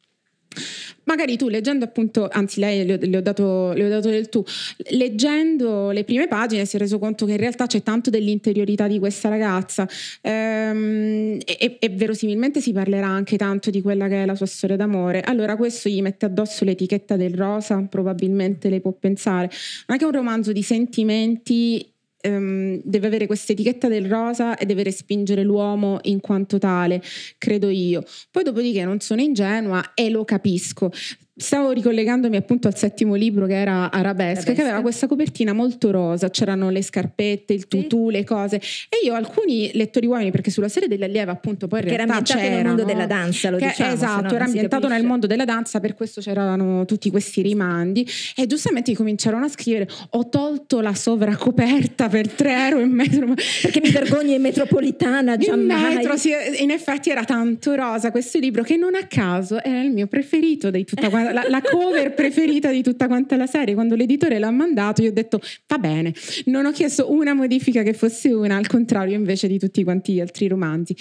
Magari 1.05 1.35
tu 1.35 1.49
leggendo 1.49 1.83
appunto, 1.83 2.29
anzi 2.31 2.61
lei 2.61 2.85
le 2.85 3.17
ho, 3.17 3.21
dato, 3.21 3.73
le 3.73 3.85
ho 3.85 3.89
dato 3.89 4.09
del 4.09 4.29
tu, 4.29 4.43
leggendo 4.91 5.91
le 5.91 6.05
prime 6.05 6.27
pagine 6.27 6.65
si 6.65 6.77
è 6.77 6.79
reso 6.79 6.97
conto 6.97 7.25
che 7.25 7.33
in 7.33 7.37
realtà 7.37 7.67
c'è 7.67 7.83
tanto 7.83 8.09
dell'interiorità 8.09 8.87
di 8.87 8.99
questa 8.99 9.27
ragazza 9.27 9.87
ehm, 10.21 11.39
e, 11.45 11.77
e, 11.79 11.89
verosimilmente 11.89 12.61
si 12.61 12.71
parlerà 12.71 13.07
anche 13.07 13.35
tanto 13.35 13.69
di 13.69 13.81
quella 13.81 14.07
che 14.07 14.23
è 14.23 14.25
la 14.25 14.35
sua 14.35 14.45
storia 14.45 14.77
d'amore. 14.77 15.21
Allora 15.21 15.57
questo 15.57 15.89
gli 15.89 16.01
mette 16.01 16.25
addosso 16.25 16.63
l'etichetta 16.63 17.17
del 17.17 17.35
rosa, 17.35 17.85
probabilmente 17.89 18.69
lei 18.69 18.79
può 18.79 18.93
pensare, 18.93 19.49
ma 19.87 19.93
anche 19.95 20.05
un 20.05 20.11
romanzo 20.11 20.53
di 20.53 20.63
sentimenti 20.63 21.92
um, 22.27 22.81
deve 22.83 23.07
avere 23.07 23.27
questa 23.27 23.51
etichetta 23.51 23.87
del 23.87 24.07
rosa 24.07 24.57
e 24.57 24.65
deve 24.65 24.83
respingere 24.83 25.43
l'uomo 25.43 25.99
in 26.03 26.19
quanto 26.19 26.57
tale, 26.57 27.01
credo 27.37 27.69
io. 27.69 28.03
Poi 28.31 28.43
dopodiché 28.43 28.83
non 28.83 28.99
sono 28.99 29.21
ingenua 29.21 29.93
e 29.93 30.09
lo 30.09 30.25
capisco. 30.25 30.91
Stavo 31.35 31.71
ricollegandomi 31.71 32.35
appunto 32.35 32.67
al 32.67 32.77
settimo 32.77 33.15
libro 33.15 33.47
che 33.47 33.59
era 33.59 33.89
Arabesque, 33.89 34.53
che 34.53 34.61
aveva 34.61 34.81
questa 34.81 35.07
copertina 35.07 35.51
molto 35.51 35.89
rosa, 35.89 36.29
c'erano 36.29 36.69
le 36.69 36.83
scarpette, 36.83 37.53
il 37.53 37.67
tutù, 37.67 38.09
sì. 38.09 38.17
le 38.17 38.23
cose. 38.23 38.57
E 38.57 39.03
io 39.03 39.15
alcuni 39.15 39.71
lettori 39.73 40.05
uomini, 40.05 40.29
perché 40.29 40.51
sulla 40.51 40.69
serie 40.69 40.87
dell'allieva 40.87 41.31
appunto 41.31 41.67
poi 41.67 41.79
in 41.79 41.87
che 41.87 41.95
realtà 41.97 42.13
era 42.13 42.19
ambientato 42.19 42.53
nel 42.53 42.65
mondo 42.65 42.83
della 42.83 43.05
danza, 43.07 43.49
lo 43.49 43.57
che, 43.57 43.65
diciamo. 43.65 43.93
Esatto, 43.93 44.35
era 44.35 44.43
ambientato 44.45 44.87
nel 44.87 45.03
mondo 45.03 45.25
della 45.25 45.45
danza, 45.45 45.79
per 45.79 45.95
questo 45.95 46.21
c'erano 46.21 46.85
tutti 46.85 47.09
questi 47.09 47.41
rimandi. 47.41 48.07
E 48.35 48.45
giustamente 48.45 48.93
cominciarono 48.93 49.45
a 49.45 49.49
scrivere: 49.49 49.89
Ho 50.11 50.29
tolto 50.29 50.81
la 50.81 50.93
sovracoperta 50.93 52.09
per 52.09 52.27
tre 52.27 52.67
euro 52.67 52.79
in 52.79 52.91
metro. 52.91 53.33
Perché 53.33 53.81
mi 53.81 53.89
vergogno 53.89 54.33
in 54.33 54.41
metropolitana, 54.41 55.35
già 55.37 55.55
in 55.55 55.65
metro, 55.65 56.15
sì, 56.15 56.29
in 56.59 56.69
effetti 56.69 57.09
era 57.09 57.23
tanto 57.23 57.73
rosa 57.73 58.11
questo 58.11 58.37
libro 58.37 58.61
che 58.61 58.77
non 58.77 58.93
a 58.93 59.07
caso 59.07 59.59
è 59.63 59.69
il 59.69 59.89
mio 59.89 60.05
preferito 60.05 60.69
di 60.69 60.85
tutta 60.85 61.09
quanta 61.09 61.21
la, 61.31 61.45
la, 61.47 61.61
cover 61.61 62.13
preferita 62.13 62.71
di 62.71 62.81
tutta 62.81 63.07
quanta 63.07 63.35
la 63.35 63.47
serie. 63.47 63.73
Quando 63.73 63.95
l'editore 63.95 64.39
l'ha 64.39 64.51
mandato, 64.51 65.01
io 65.01 65.09
ho 65.09 65.13
detto 65.13 65.39
va 65.67 65.77
bene, 65.77 66.13
non 66.45 66.65
ho 66.65 66.71
chiesto 66.71 67.11
una 67.11 67.33
modifica 67.33 67.83
che 67.83 67.93
fosse 67.93 68.33
una, 68.33 68.57
al 68.57 68.67
contrario 68.67 69.15
invece 69.15 69.47
di 69.47 69.59
tutti 69.59 69.83
quanti 69.83 70.13
gli 70.13 70.19
altri 70.19 70.47
romanzi. 70.47 70.95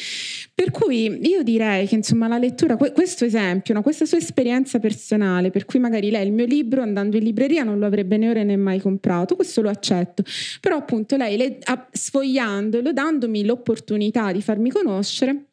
Per 0.55 0.71
cui 0.71 1.19
io 1.29 1.43
direi 1.43 1.87
che 1.87 1.95
insomma 1.95 2.29
la 2.29 2.39
lettura, 2.39 2.77
questo 2.77 3.25
esempio, 3.25 3.75
no, 3.75 3.83
questa 3.83 4.05
sua 4.05 4.19
esperienza 4.19 4.79
personale, 4.79 5.51
per 5.51 5.65
cui 5.65 5.79
magari 5.79 6.11
lei 6.11 6.27
il 6.27 6.33
mio 6.33 6.47
libro 6.47 6.83
andando 6.83 7.17
in 7.17 7.25
libreria 7.25 7.65
non 7.65 7.79
lo 7.79 7.87
avrebbe 7.87 8.17
né 8.17 8.29
ora 8.29 8.43
né 8.43 8.57
mai 8.57 8.81
comprato, 8.81 9.37
questo 9.37 9.63
lo 9.63 9.69
accetto, 9.69 10.23
però 10.61 10.77
appunto 10.77 11.17
lei 11.17 11.37
le, 11.37 11.59
sfogliandolo, 11.91 12.93
dandomi 12.93 13.45
l'opportunità 13.45 14.33
di 14.33 14.43
farmi 14.43 14.71
conoscere, 14.71 15.52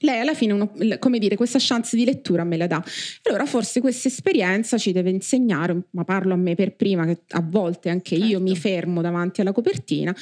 lei 0.00 0.20
alla 0.20 0.34
fine, 0.34 0.52
uno, 0.52 0.72
come 0.98 1.18
dire, 1.18 1.36
questa 1.36 1.58
chance 1.60 1.96
di 1.96 2.04
lettura 2.04 2.44
me 2.44 2.56
la 2.56 2.66
dà. 2.66 2.82
Allora 3.24 3.46
forse 3.46 3.80
questa 3.80 4.08
esperienza 4.08 4.78
ci 4.78 4.92
deve 4.92 5.10
insegnare, 5.10 5.82
ma 5.90 6.04
parlo 6.04 6.34
a 6.34 6.36
me 6.36 6.54
per 6.54 6.74
prima, 6.74 7.04
che 7.06 7.20
a 7.30 7.42
volte 7.44 7.88
anche 7.88 8.16
certo. 8.16 8.30
io 8.30 8.40
mi 8.40 8.56
fermo 8.56 9.00
davanti 9.00 9.40
alla 9.40 9.52
copertina, 9.52 10.14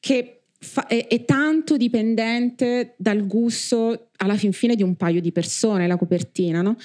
che 0.00 0.40
fa, 0.64 0.86
è, 0.86 1.06
è, 1.06 1.24
tanto 1.24 1.76
dipendente 1.76 2.94
dal 2.96 3.26
gusto 3.26 4.08
alla 4.16 4.36
fin 4.36 4.52
fine 4.52 4.74
di 4.74 4.82
un 4.82 4.96
paio 4.96 5.20
di 5.20 5.32
persone 5.32 5.86
la 5.86 5.96
copertina, 5.96 6.62
no? 6.62 6.76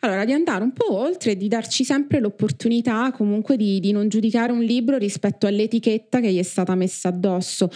Allora 0.00 0.24
di 0.24 0.32
andare 0.32 0.64
un 0.64 0.72
po' 0.72 0.92
oltre 0.92 1.32
e 1.32 1.36
di 1.36 1.48
darci 1.48 1.84
sempre 1.84 2.18
l'opportunità 2.18 3.12
comunque 3.12 3.56
di, 3.56 3.78
di 3.80 3.92
non 3.92 4.08
giudicare 4.08 4.52
un 4.52 4.62
libro 4.62 4.98
rispetto 4.98 5.46
all'etichetta 5.46 6.20
che 6.20 6.32
gli 6.32 6.38
è 6.38 6.42
stata 6.42 6.74
messa 6.74 7.08
addosso 7.08 7.70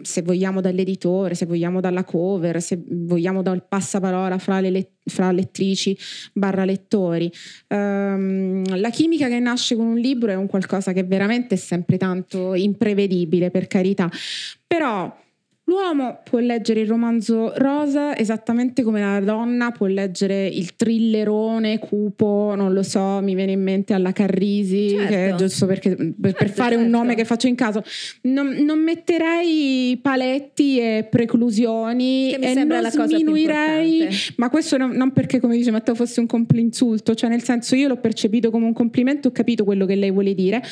se 0.00 0.22
vogliamo 0.22 0.60
dall'editore, 0.60 1.34
se 1.34 1.46
vogliamo 1.46 1.80
dalla 1.80 2.04
cover, 2.04 2.62
se 2.62 2.82
vogliamo 2.86 3.42
dal 3.42 3.66
passaparola 3.66 4.38
fra 4.38 4.60
le, 4.60 4.70
let- 4.70 4.90
fra 5.04 5.30
lettrici 5.32 5.96
barra 6.32 6.64
lettori. 6.64 7.30
Um, 7.68 8.62
la 8.78 8.90
chimica 8.90 9.28
che 9.28 9.38
nasce 9.38 9.76
con 9.76 9.86
un 9.86 9.98
libro 9.98 10.30
è 10.30 10.34
un 10.34 10.46
qualcosa 10.46 10.92
che 10.92 11.04
veramente 11.04 11.54
è 11.54 11.58
sempre 11.58 11.96
tanto 11.96 12.54
imprevedibile, 12.54 13.50
per 13.50 13.66
carità, 13.66 14.10
però 14.66 15.14
L'uomo 15.72 16.20
può 16.22 16.38
leggere 16.38 16.80
il 16.80 16.86
romanzo 16.86 17.54
rosa 17.56 18.14
esattamente 18.14 18.82
come 18.82 19.00
la 19.00 19.20
donna 19.20 19.70
può 19.70 19.86
leggere 19.86 20.46
il 20.46 20.76
thrillerone 20.76 21.78
cupo, 21.78 22.52
non 22.54 22.74
lo 22.74 22.82
so, 22.82 23.20
mi 23.22 23.34
viene 23.34 23.52
in 23.52 23.62
mente 23.62 23.94
alla 23.94 24.12
Carrisi, 24.12 24.90
certo. 24.90 25.36
giusto 25.36 25.64
perché, 25.64 25.96
per, 25.96 26.14
certo, 26.20 26.36
per 26.36 26.50
fare 26.50 26.74
certo. 26.74 26.84
un 26.84 26.90
nome 26.90 27.14
che 27.14 27.24
faccio 27.24 27.46
in 27.46 27.54
caso. 27.54 27.82
Non, 28.22 28.48
non 28.48 28.80
metterei 28.80 29.98
paletti 30.02 30.78
e 30.78 31.08
preclusioni 31.10 32.32
e 32.34 32.64
non 32.64 32.90
sminuirei, 32.90 34.08
ma 34.36 34.50
questo 34.50 34.76
non, 34.76 34.90
non, 34.90 35.12
perché 35.12 35.40
come 35.40 35.56
dice 35.56 35.70
Matteo 35.70 35.94
fosse 35.94 36.20
un 36.20 36.26
complinsulto, 36.26 37.14
cioè 37.14 37.30
nel 37.30 37.42
senso 37.42 37.76
io 37.76 37.88
l'ho 37.88 37.96
percepito 37.96 38.50
come 38.50 38.66
un 38.66 38.74
complimento, 38.74 39.28
ho 39.28 39.32
capito 39.32 39.64
quello 39.64 39.86
che 39.86 39.94
lei 39.94 40.10
vuole 40.10 40.34
dire, 40.34 40.62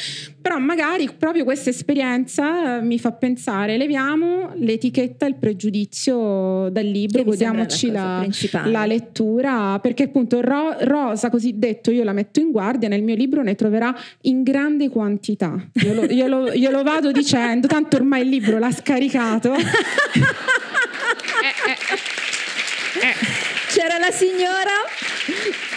però 0.43 0.59
magari 0.59 1.09
proprio 1.17 1.45
questa 1.45 1.71
esperienza 1.71 2.83
mi 2.83 2.99
fa 2.99 3.13
pensare, 3.13 3.79
leviamo 3.79 4.53
l'etichetta 4.57 4.89
l'etichetta, 4.91 5.27
il 5.27 5.37
pregiudizio 5.37 6.69
dal 6.71 6.85
libro, 6.85 7.23
godiamoci 7.23 7.91
la, 7.91 8.27
la, 8.51 8.67
la, 8.67 8.87
lettura, 8.87 9.79
perché 9.81 10.05
appunto 10.05 10.41
ro, 10.41 10.77
rosa 10.81 11.31
cosiddetto 11.31 11.91
io 11.91 12.05
la 12.05 12.13
metto 12.13 12.41
in 12.41 12.51
guardia, 12.51 12.89
nel 12.89 13.03
mio 13.03 13.15
libro 13.15 13.43
ne 13.43 13.55
troverà 13.55 13.95
in 14.23 14.43
grande 14.43 14.89
quantità. 14.89 15.57
Io 15.85 15.95
lo, 15.95 16.05
io 16.05 16.27
lo, 16.27 16.53
io 16.53 16.71
lo 16.71 16.83
vado 16.83 17.13
dicendo, 17.13 17.67
tanto 17.67 17.97
ormai 17.97 18.23
il 18.23 18.29
libro 18.29 18.59
l'ha 18.59 18.73
scaricato. 18.73 19.55
eh, 19.55 19.63
eh, 21.67 21.77
eh. 23.01 23.15
C'era 23.69 23.99
la 23.99 24.11
signora 24.11 25.70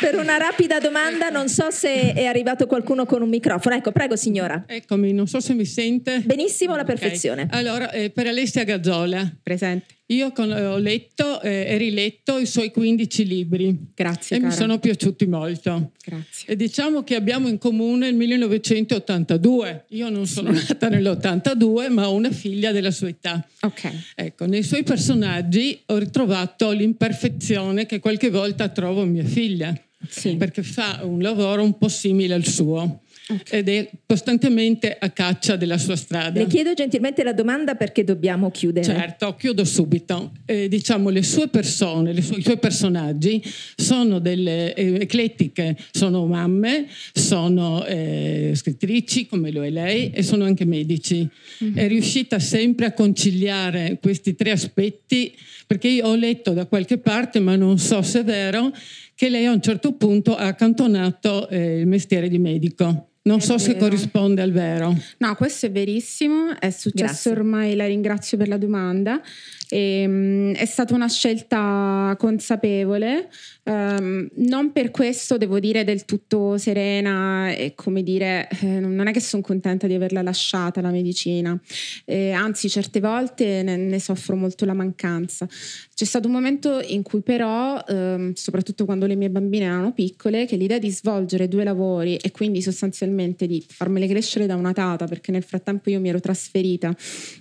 per 0.00 0.16
una 0.16 0.36
rapida 0.36 0.78
domanda, 0.78 1.28
non 1.28 1.48
so 1.48 1.70
se 1.70 2.12
è 2.12 2.24
arrivato 2.24 2.66
qualcuno 2.66 3.06
con 3.06 3.22
un 3.22 3.28
microfono. 3.28 3.74
Ecco, 3.74 3.92
prego 3.92 4.16
signora. 4.16 4.64
Eccomi, 4.66 5.12
non 5.12 5.26
so 5.26 5.40
se 5.40 5.54
mi 5.54 5.64
sente. 5.64 6.20
Benissimo, 6.24 6.74
alla 6.74 6.84
perfezione. 6.84 7.42
Okay. 7.42 7.58
Allora, 7.58 7.90
eh, 7.90 8.10
per 8.10 8.26
Alessia 8.26 8.64
Gazzola. 8.64 9.30
Presente. 9.42 9.97
Io 10.10 10.32
con, 10.32 10.50
ho 10.50 10.78
letto 10.78 11.42
eh, 11.42 11.66
e 11.68 11.76
riletto 11.76 12.38
i 12.38 12.46
suoi 12.46 12.70
15 12.70 13.26
libri. 13.26 13.76
Grazie. 13.94 14.36
E 14.36 14.40
cara. 14.40 14.50
mi 14.50 14.58
sono 14.58 14.78
piaciuti 14.78 15.26
molto. 15.26 15.92
Grazie. 16.02 16.48
E 16.48 16.56
diciamo 16.56 17.04
che 17.04 17.14
abbiamo 17.14 17.46
in 17.46 17.58
comune 17.58 18.08
il 18.08 18.14
1982. 18.14 19.84
Io 19.88 20.08
non 20.08 20.26
sono 20.26 20.50
nata 20.52 20.88
nell'82, 20.88 21.90
ma 21.90 22.08
ho 22.08 22.14
una 22.14 22.30
figlia 22.30 22.72
della 22.72 22.90
sua 22.90 23.08
età. 23.08 23.46
Ok. 23.60 23.90
Ecco, 24.14 24.46
nei 24.46 24.62
suoi 24.62 24.82
personaggi 24.82 25.78
ho 25.86 25.98
ritrovato 25.98 26.70
l'imperfezione 26.70 27.84
che 27.84 28.00
qualche 28.00 28.30
volta 28.30 28.70
trovo 28.70 29.02
in 29.02 29.10
mia 29.10 29.24
figlia. 29.24 29.78
Sì. 30.08 30.36
Perché 30.36 30.62
fa 30.62 31.00
un 31.02 31.20
lavoro 31.20 31.62
un 31.62 31.76
po' 31.76 31.88
simile 31.88 32.32
al 32.32 32.46
suo. 32.46 33.02
Ed 33.50 33.68
è 33.68 33.90
costantemente 34.06 34.96
a 34.98 35.10
caccia 35.10 35.56
della 35.56 35.78
sua 35.78 35.96
strada. 35.96 36.38
Le 36.38 36.46
chiedo 36.46 36.72
gentilmente 36.74 37.22
la 37.22 37.32
domanda 37.32 37.74
perché 37.74 38.04
dobbiamo 38.04 38.50
chiudere. 38.50 38.84
Certo, 38.84 39.34
chiudo 39.34 39.64
subito. 39.64 40.32
Eh, 40.46 40.68
diciamo, 40.68 41.10
le 41.10 41.22
sue 41.22 41.48
persone, 41.48 42.12
le 42.12 42.22
sue, 42.22 42.38
i 42.38 42.42
suoi 42.42 42.58
personaggi 42.58 43.42
sono 43.76 44.18
delle 44.18 44.74
eh, 44.74 45.00
eclettiche, 45.00 45.76
sono 45.90 46.26
mamme, 46.26 46.86
sono 47.12 47.84
eh, 47.84 48.52
scrittrici 48.54 49.26
come 49.26 49.50
lo 49.50 49.64
è 49.64 49.70
lei 49.70 50.10
e 50.10 50.22
sono 50.22 50.44
anche 50.44 50.64
medici. 50.64 51.28
Mm-hmm. 51.62 51.76
È 51.76 51.88
riuscita 51.88 52.38
sempre 52.38 52.86
a 52.86 52.92
conciliare 52.92 53.98
questi 54.00 54.34
tre 54.34 54.52
aspetti 54.52 55.34
perché 55.66 55.88
io 55.88 56.06
ho 56.06 56.14
letto 56.14 56.52
da 56.52 56.64
qualche 56.64 56.96
parte, 56.96 57.40
ma 57.40 57.54
non 57.54 57.78
so 57.78 58.00
se 58.00 58.20
è 58.20 58.24
vero, 58.24 58.72
che 59.14 59.28
lei 59.28 59.44
a 59.44 59.52
un 59.52 59.60
certo 59.60 59.92
punto 59.92 60.34
ha 60.34 60.46
accantonato 60.46 61.48
eh, 61.48 61.80
il 61.80 61.86
mestiere 61.86 62.28
di 62.28 62.38
medico. 62.38 63.08
Non 63.28 63.38
è 63.38 63.40
so 63.42 63.56
vero. 63.56 63.70
se 63.70 63.76
corrisponde 63.76 64.42
al 64.42 64.52
vero. 64.52 64.96
No, 65.18 65.34
questo 65.36 65.66
è 65.66 65.70
verissimo, 65.70 66.58
è 66.58 66.70
successo 66.70 67.30
Grazie. 67.30 67.30
ormai, 67.32 67.76
la 67.76 67.86
ringrazio 67.86 68.36
per 68.38 68.48
la 68.48 68.56
domanda. 68.58 69.20
E, 69.68 70.04
um, 70.06 70.54
è 70.54 70.64
stata 70.64 70.94
una 70.94 71.08
scelta 71.08 72.14
consapevole, 72.18 73.28
um, 73.64 74.28
non 74.36 74.72
per 74.72 74.90
questo 74.90 75.36
devo 75.36 75.60
dire 75.60 75.84
del 75.84 76.04
tutto 76.04 76.56
serena 76.56 77.50
e 77.52 77.74
come 77.74 78.02
dire, 78.02 78.48
eh, 78.62 78.80
non 78.80 79.06
è 79.06 79.12
che 79.12 79.20
sono 79.20 79.42
contenta 79.42 79.86
di 79.86 79.94
averla 79.94 80.22
lasciata 80.22 80.80
la 80.80 80.90
medicina, 80.90 81.58
eh, 82.06 82.32
anzi 82.32 82.68
certe 82.70 83.00
volte 83.00 83.62
ne, 83.62 83.76
ne, 83.76 84.00
soffro 84.00 84.36
molto 84.36 84.64
la 84.64 84.74
mancanza. 84.74 85.46
C'è 85.46 86.04
stato 86.04 86.28
un 86.28 86.34
momento 86.34 86.80
in 86.80 87.02
cui 87.02 87.20
però, 87.20 87.82
um, 87.88 88.32
soprattutto 88.34 88.84
quando 88.84 89.06
le 89.06 89.16
mie 89.16 89.30
bambine 89.30 89.66
erano 89.66 89.92
piccole, 89.92 90.46
che 90.46 90.56
l'idea 90.56 90.78
di 90.78 90.90
svolgere 90.90 91.48
due 91.48 91.64
lavori 91.64 92.16
e 92.16 92.30
quindi 92.30 92.62
sostanzialmente 92.62 93.46
di 93.46 93.62
farmele 93.66 94.06
crescere 94.06 94.46
da 94.46 94.54
una 94.54 94.72
tata, 94.72 95.06
perché 95.06 95.32
nel 95.32 95.42
frattempo 95.42 95.90
io 95.90 96.00
mi 96.00 96.08
ero 96.08 96.20
trasferita 96.20 96.94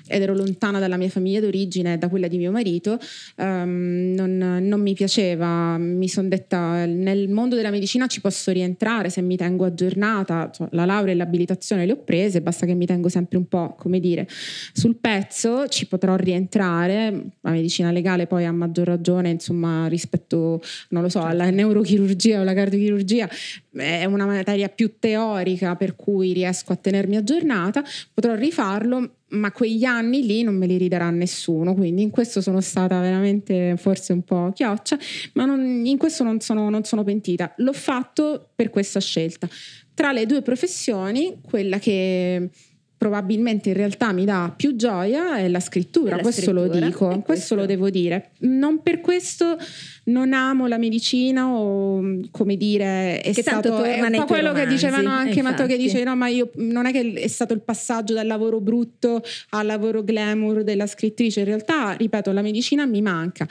ed 0.07 0.21
ero 0.21 0.33
lontana 0.33 0.79
dalla 0.79 0.97
mia 0.97 1.09
famiglia 1.09 1.39
d'origine, 1.39 1.97
da 1.97 2.09
quella 2.09 2.16
di 2.25 2.37
mio 2.37 2.51
marito, 2.51 2.97
um, 3.35 4.13
non, 4.15 4.37
non, 4.63 4.81
mi 4.81 4.93
piaceva. 4.95 5.77
Mi 5.77 6.07
sono 6.07 6.27
detta 6.27 6.85
nel 6.85 7.29
mondo 7.29 7.55
della 7.55 7.69
medicina 7.69 8.07
ci 8.07 8.21
posso 8.21 8.51
rientrare 8.51 9.11
se 9.11 9.21
mi 9.21 9.37
tengo 9.37 9.65
aggiornata, 9.65 10.49
cioè, 10.51 10.67
la 10.71 10.85
laurea 10.85 11.13
e 11.13 11.15
l'abilitazione 11.15 11.85
le 11.85 11.91
ho 11.91 11.97
prese, 11.97 12.41
basta 12.41 12.65
che 12.65 12.73
mi 12.73 12.87
tengo 12.87 13.09
sempre 13.09 13.37
un 13.37 13.47
po', 13.47 13.75
come 13.77 13.99
dire, 13.99 14.27
sul 14.73 14.95
pezzo, 14.95 15.67
ci 15.67 15.87
potrò 15.87 16.15
rientrare. 16.15 17.25
La 17.41 17.51
medicina 17.51 17.91
legale 17.91 18.25
poi 18.25 18.45
a 18.45 18.51
maggior 18.51 18.87
ragione, 18.87 19.29
insomma, 19.29 19.87
rispetto, 19.87 20.61
non 20.89 21.03
lo 21.03 21.09
so, 21.09 21.21
alla 21.21 21.49
neurochirurgia 21.49 22.39
o 22.39 22.41
alla 22.41 22.53
cardiochirurgia, 22.53 23.29
è 23.73 24.05
una 24.05 24.25
materia 24.25 24.69
più 24.69 24.93
teorica 24.99 25.75
per 25.75 25.95
cui 25.95 26.33
riesco 26.33 26.73
a 26.73 26.75
tenermi 26.75 27.15
aggiornata, 27.17 27.83
potrò 28.13 28.33
rifarlo, 28.35 29.16
ma 29.29 29.51
quegli 29.51 29.83
anni 29.83 30.25
lì 30.25 30.43
non 30.43 30.55
me 30.55 30.65
li 30.67 30.77
ridarà 30.77 31.09
nessuno, 31.09 31.73
quindi 31.73 32.01
in 32.01 32.09
questo 32.09 32.41
sono 32.41 32.61
stata 32.61 32.99
veramente 32.99 33.75
forse 33.77 34.13
un 34.13 34.23
po' 34.23 34.51
chioccia, 34.53 34.97
ma 35.33 35.45
non, 35.45 35.85
in 35.85 35.97
questo 35.97 36.23
non 36.23 36.39
sono, 36.39 36.69
non 36.69 36.83
sono 36.83 37.03
pentita. 37.03 37.53
L'ho 37.57 37.73
fatto 37.73 38.49
per 38.55 38.69
questa 38.69 38.99
scelta. 38.99 39.47
Tra 39.93 40.11
le 40.11 40.25
due 40.25 40.41
professioni, 40.41 41.39
quella 41.41 41.79
che 41.79 42.49
probabilmente 42.97 43.69
in 43.69 43.75
realtà 43.75 44.11
mi 44.11 44.25
dà 44.25 44.51
più 44.55 44.75
gioia 44.75 45.37
è 45.37 45.47
la 45.47 45.59
scrittura, 45.59 46.15
la 46.15 46.21
questo 46.21 46.41
scrittura. 46.41 46.65
lo 46.65 46.85
dico, 46.85 47.05
questo. 47.05 47.21
questo. 47.21 47.55
lo 47.55 47.65
devo 47.65 47.89
dire. 47.89 48.31
Non 48.39 48.81
per 48.81 49.01
questo 49.01 49.57
non 50.05 50.33
amo 50.33 50.67
la 50.67 50.77
medicina 50.77 51.47
o 51.47 52.01
come 52.31 52.57
dire 52.57 53.21
è 53.21 53.33
che 53.33 53.41
stato 53.41 53.83
è 53.83 54.01
un 54.01 54.11
po' 54.15 54.25
quello 54.25 54.47
romanzi, 54.47 54.67
che 54.67 54.73
dicevano 54.73 55.09
anche 55.09 55.41
Matteo 55.41 55.67
che 55.67 55.77
dice 55.77 56.03
no 56.03 56.15
ma 56.15 56.27
io 56.27 56.49
non 56.55 56.85
è 56.87 56.91
che 56.91 57.13
è 57.13 57.27
stato 57.27 57.53
il 57.53 57.61
passaggio 57.61 58.13
dal 58.13 58.25
lavoro 58.25 58.59
brutto 58.59 59.21
al 59.49 59.65
lavoro 59.65 60.03
glamour 60.03 60.63
della 60.63 60.87
scrittrice, 60.87 61.41
in 61.41 61.45
realtà 61.45 61.91
ripeto 61.91 62.31
la 62.31 62.41
medicina 62.41 62.85
mi 62.85 63.01
manca. 63.01 63.47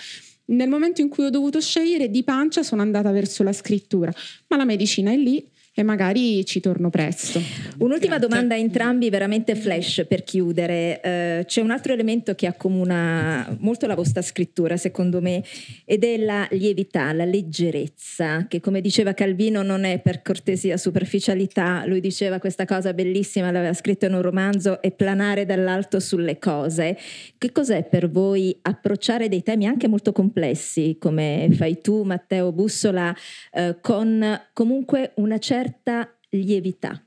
Nel 0.49 0.69
momento 0.69 1.01
in 1.01 1.09
cui 1.09 1.25
ho 1.25 1.31
dovuto 1.31 1.61
scegliere 1.61 2.09
di 2.09 2.23
pancia 2.23 2.63
sono 2.63 2.81
andata 2.81 3.11
verso 3.11 3.43
la 3.43 3.53
scrittura, 3.53 4.13
ma 4.49 4.57
la 4.57 4.65
medicina 4.65 5.11
è 5.11 5.17
lì 5.17 5.45
e 5.79 5.83
magari 5.83 6.43
ci 6.47 6.61
torno 6.61 6.89
presto. 6.89 7.39
Un'ultima 7.81 8.17
Grazie. 8.17 8.29
domanda 8.29 8.55
a 8.55 8.57
entrambi, 8.57 9.11
veramente 9.11 9.55
flash 9.55 10.07
per 10.09 10.25
chiudere. 10.25 11.01
Uh, 11.05 11.45
c'è 11.45 11.61
un 11.61 11.71
altro 11.71 11.93
elemento 11.93 12.35
che 12.35 12.47
accomuna 12.47 13.55
molto 13.61 13.87
la 13.87 13.95
vostra 13.95 14.23
scrittura, 14.23 14.79
secondo 14.79 15.21
me, 15.21 15.45
ed 15.85 16.03
è 16.03 16.17
la 16.17 16.49
lievità, 16.53 17.13
la 17.13 17.27
leggerezza, 17.27 18.47
che 18.49 18.61
come 18.61 18.81
diceva 18.81 19.13
Calvino 19.13 19.61
non 19.63 19.85
è 19.85 19.99
per 19.99 20.23
cortesia 20.23 20.79
superficialità, 20.79 21.85
lui 21.85 22.01
diceva 22.01 22.39
questa 22.39 22.65
cosa 22.65 22.95
bellissima, 22.95 23.51
l'aveva 23.51 23.75
scritto 23.75 24.07
in 24.07 24.15
un 24.15 24.23
romanzo, 24.23 24.81
è 24.81 24.91
planare 24.93 25.45
dall'alto 25.45 26.01
sulle 26.01 26.39
cose. 26.39 26.97
Che 27.37 27.53
cos'è 27.53 27.85
per 27.85 28.09
voi 28.09 28.59
approcciare 28.63 29.29
dei 29.29 29.43
temi 29.43 29.67
anche 29.67 29.89
molto 29.89 30.13
complessi, 30.13 30.97
come 30.99 31.49
fai 31.53 31.83
tu, 31.83 32.03
Matteo 32.03 32.51
Bussola, 32.51 33.15
uh, 33.53 33.77
con 33.83 34.41
comunque 34.55 35.13
una 35.17 35.37
certa 35.37 35.65
certa 35.67 36.17
lievità. 36.31 37.01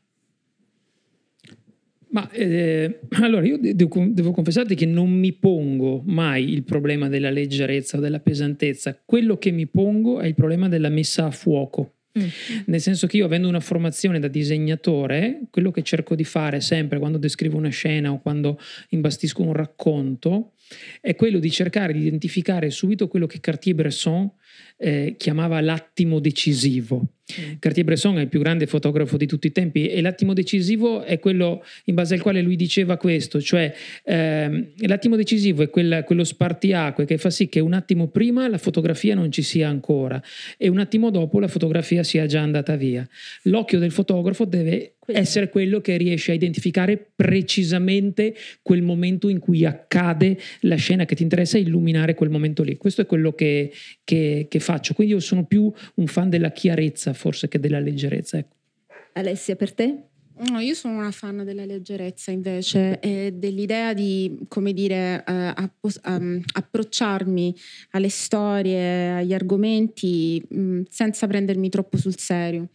Ma 2.12 2.30
eh, 2.32 3.02
allora 3.22 3.46
io 3.46 3.58
devo, 3.60 4.08
devo, 4.10 4.32
confessarti 4.32 4.74
che 4.74 4.88
non 4.88 5.12
mi 5.12 5.32
pongo 5.34 6.02
mai 6.06 6.52
il 6.52 6.64
problema 6.64 7.08
della 7.08 7.30
leggerezza 7.30 7.98
o 7.98 8.00
della 8.02 8.20
pesantezza, 8.20 9.00
quello 9.06 9.38
che 9.38 9.52
mi 9.52 9.68
pongo 9.68 10.20
è 10.20 10.26
il 10.26 10.34
problema 10.34 10.68
della 10.68 10.90
messa 10.90 11.26
a 11.26 11.32
fuoco. 11.32 11.94
Mm. 12.18 12.28
Nel 12.66 12.82
senso 12.82 13.06
che 13.06 13.18
io 13.18 13.26
avendo 13.26 13.48
una 13.48 13.60
formazione 13.60 14.20
da 14.20 14.28
disegnatore, 14.28 15.42
quello 15.52 15.70
che 15.70 15.84
cerco 15.84 16.16
di 16.16 16.24
fare 16.24 16.62
sempre 16.62 16.98
quando 16.98 17.20
descrivo 17.20 17.58
una 17.58 17.70
scena 17.70 18.12
o 18.12 18.20
quando 18.20 18.60
imbastisco 18.90 19.44
un 19.44 19.54
racconto 19.54 20.54
è 21.02 21.16
quello 21.16 21.38
di 21.38 21.52
cercare 21.52 21.94
di 21.94 22.00
identificare 22.00 22.72
subito 22.72 23.08
quello 23.08 23.28
che 23.28 23.40
Cartier-Bresson 23.40 24.32
eh, 24.78 25.16
chiamava 25.18 25.62
l'attimo 25.62 26.20
decisivo. 26.20 27.06
Mm. 27.30 27.54
Cartier-Bresson 27.60 28.18
è 28.18 28.22
il 28.22 28.28
più 28.28 28.40
grande 28.40 28.66
fotografo 28.66 29.18
di 29.18 29.28
tutti 29.28 29.48
i 29.48 29.52
tempi 29.52 29.88
e 29.88 30.02
l'attimo 30.02 30.34
decisivo 30.34 31.04
è 31.04 31.20
quello 31.20 31.64
in 31.86 31.96
base 31.96 32.16
al 32.16 32.22
quale 32.22 32.42
lui 32.42 32.56
diceva 32.56 32.98
questo, 32.98 33.40
cioè 33.40 33.74
ehm, 34.04 34.72
l'attimo 34.88 35.16
decisivo 35.16 35.62
è 35.62 35.70
quel, 35.70 36.04
quello 36.06 36.24
spartiacque 36.24 37.06
che 37.06 37.18
fa 37.18 37.30
sì 37.30 37.48
che 37.48 37.60
un 37.60 37.74
attimo 37.74 38.08
prima 38.08 38.48
la 38.48 38.58
fotografia 38.58 39.14
non 39.14 39.32
ci 39.32 39.44
sia 39.44 39.70
ancora 39.70 40.22
e 40.58 40.68
un 40.70 40.80
attimo 40.80 41.12
dopo 41.12 41.40
la 41.40 41.48
fotografia 41.48 42.04
sia 42.04 42.26
già 42.26 42.42
andata 42.42 42.76
via. 42.76 43.08
L'occhio 43.44 43.80
del 43.80 43.92
fotografo 43.92 44.46
deve 44.46 44.96
essere 45.12 45.50
quello 45.50 45.82
che 45.82 45.98
riesce 45.98 46.32
a 46.32 46.36
identificare 46.36 47.12
precisamente 47.16 48.36
quel 48.62 48.82
momento 48.82 49.28
in 49.30 49.40
cui 49.40 49.66
accade 49.66 50.38
la 50.62 50.76
scena 50.76 51.06
che 51.06 51.16
ti 51.16 51.24
interessa 51.24 51.58
e 51.58 51.62
illuminare 51.62 52.14
quel 52.14 52.30
momento 52.30 52.64
lì. 52.64 52.78
Questo 52.78 53.02
è 53.02 53.06
quello 53.06 53.34
che, 53.34 53.72
che, 54.04 54.48
che 54.50 54.60
faccio. 54.60 54.94
Quindi 54.94 55.14
io 55.14 55.22
sono 55.22 55.46
più 55.46 55.72
un 55.96 56.08
fan 56.08 56.30
della 56.30 56.52
chiarezza 56.52 57.14
forse 57.14 57.48
che 57.48 57.60
della 57.60 57.80
leggerezza. 57.80 58.38
Ecco. 58.38 58.56
Alessia, 59.14 59.56
per 59.56 59.74
te? 59.74 60.09
No, 60.42 60.60
io 60.60 60.74
sono 60.74 61.00
una 61.00 61.12
fan 61.12 61.44
della 61.44 61.66
leggerezza 61.66 62.32
invece 62.32 62.98
e 63.02 63.34
dell'idea 63.36 63.94
di, 63.94 64.38
come 64.48 64.72
dire, 64.72 65.22
uh, 65.28 65.32
app- 65.54 65.86
um, 66.06 66.42
approcciarmi 66.54 67.54
alle 67.92 68.08
storie, 68.08 69.12
agli 69.12 69.34
argomenti 69.34 70.42
um, 70.52 70.86
senza 70.90 71.28
prendermi 71.28 71.68
troppo 71.68 71.98
sul 71.98 72.18
serio. 72.18 72.70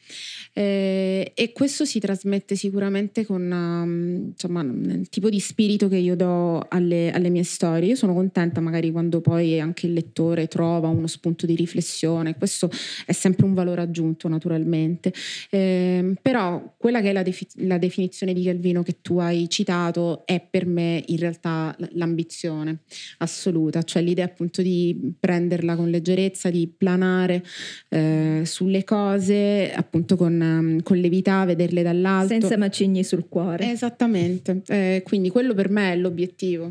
Eh, 0.52 1.32
e 1.34 1.52
questo 1.52 1.86
si 1.86 2.00
trasmette 2.00 2.54
sicuramente 2.54 3.24
con 3.24 3.50
um, 3.50 4.26
insomma, 4.32 4.60
il 4.60 5.08
tipo 5.08 5.30
di 5.30 5.40
spirito 5.40 5.88
che 5.88 5.96
io 5.96 6.16
do 6.16 6.58
alle, 6.68 7.12
alle, 7.12 7.30
mie 7.30 7.44
storie. 7.44 7.88
Io 7.88 7.96
sono 7.96 8.12
contenta 8.12 8.60
magari 8.60 8.92
quando 8.92 9.22
poi 9.22 9.58
anche 9.58 9.86
il 9.86 9.94
lettore 9.94 10.48
trova 10.48 10.88
uno 10.88 11.06
spunto 11.06 11.46
di 11.46 11.54
riflessione, 11.54 12.36
questo 12.36 12.70
è 13.06 13.12
sempre 13.12 13.46
un 13.46 13.54
valore 13.54 13.80
aggiunto 13.80 14.28
naturalmente. 14.28 15.14
Eh, 15.48 16.12
però 16.20 16.74
quella 16.76 17.00
che 17.00 17.08
è 17.08 17.12
la 17.12 17.22
definizione 17.22 17.52
la 17.58 17.78
definizione 17.78 18.32
di 18.32 18.42
Calvino 18.42 18.82
che 18.82 18.96
tu 19.00 19.18
hai 19.18 19.48
citato 19.48 20.26
è 20.26 20.44
per 20.48 20.66
me 20.66 21.02
in 21.06 21.18
realtà 21.18 21.74
l'ambizione 21.92 22.78
assoluta, 23.18 23.82
cioè 23.82 24.02
l'idea 24.02 24.24
appunto 24.24 24.62
di 24.62 25.14
prenderla 25.18 25.76
con 25.76 25.90
leggerezza, 25.90 26.50
di 26.50 26.66
planare 26.66 27.44
eh, 27.90 28.42
sulle 28.44 28.84
cose 28.84 29.72
appunto 29.72 30.16
con, 30.16 30.80
con 30.82 30.96
levità, 30.96 31.44
vederle 31.44 31.82
dall'alto. 31.82 32.28
Senza 32.28 32.56
macigni 32.56 33.04
sul 33.04 33.28
cuore. 33.28 33.70
Esattamente, 33.70 34.62
eh, 34.66 35.02
quindi 35.04 35.30
quello 35.30 35.54
per 35.54 35.70
me 35.70 35.92
è 35.92 35.96
l'obiettivo. 35.96 36.70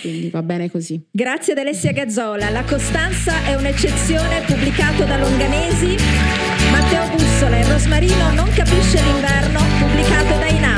Quindi 0.00 0.28
va 0.28 0.42
bene 0.42 0.70
così. 0.70 1.00
Grazie 1.10 1.54
ad 1.54 1.60
Alessia 1.60 1.92
Gazzola. 1.92 2.50
La 2.50 2.62
Costanza 2.64 3.46
è 3.46 3.54
un'eccezione 3.54 4.42
pubblicato 4.46 5.04
da 5.04 5.16
Longanesi, 5.18 5.96
Matteo 6.70 7.08
Bussola 7.16 7.56
e 7.56 7.72
Rosmarino 7.72 8.28
aplicar 9.98 10.24
toda 10.28 10.44
aí 10.44 10.60
na. 10.60 10.77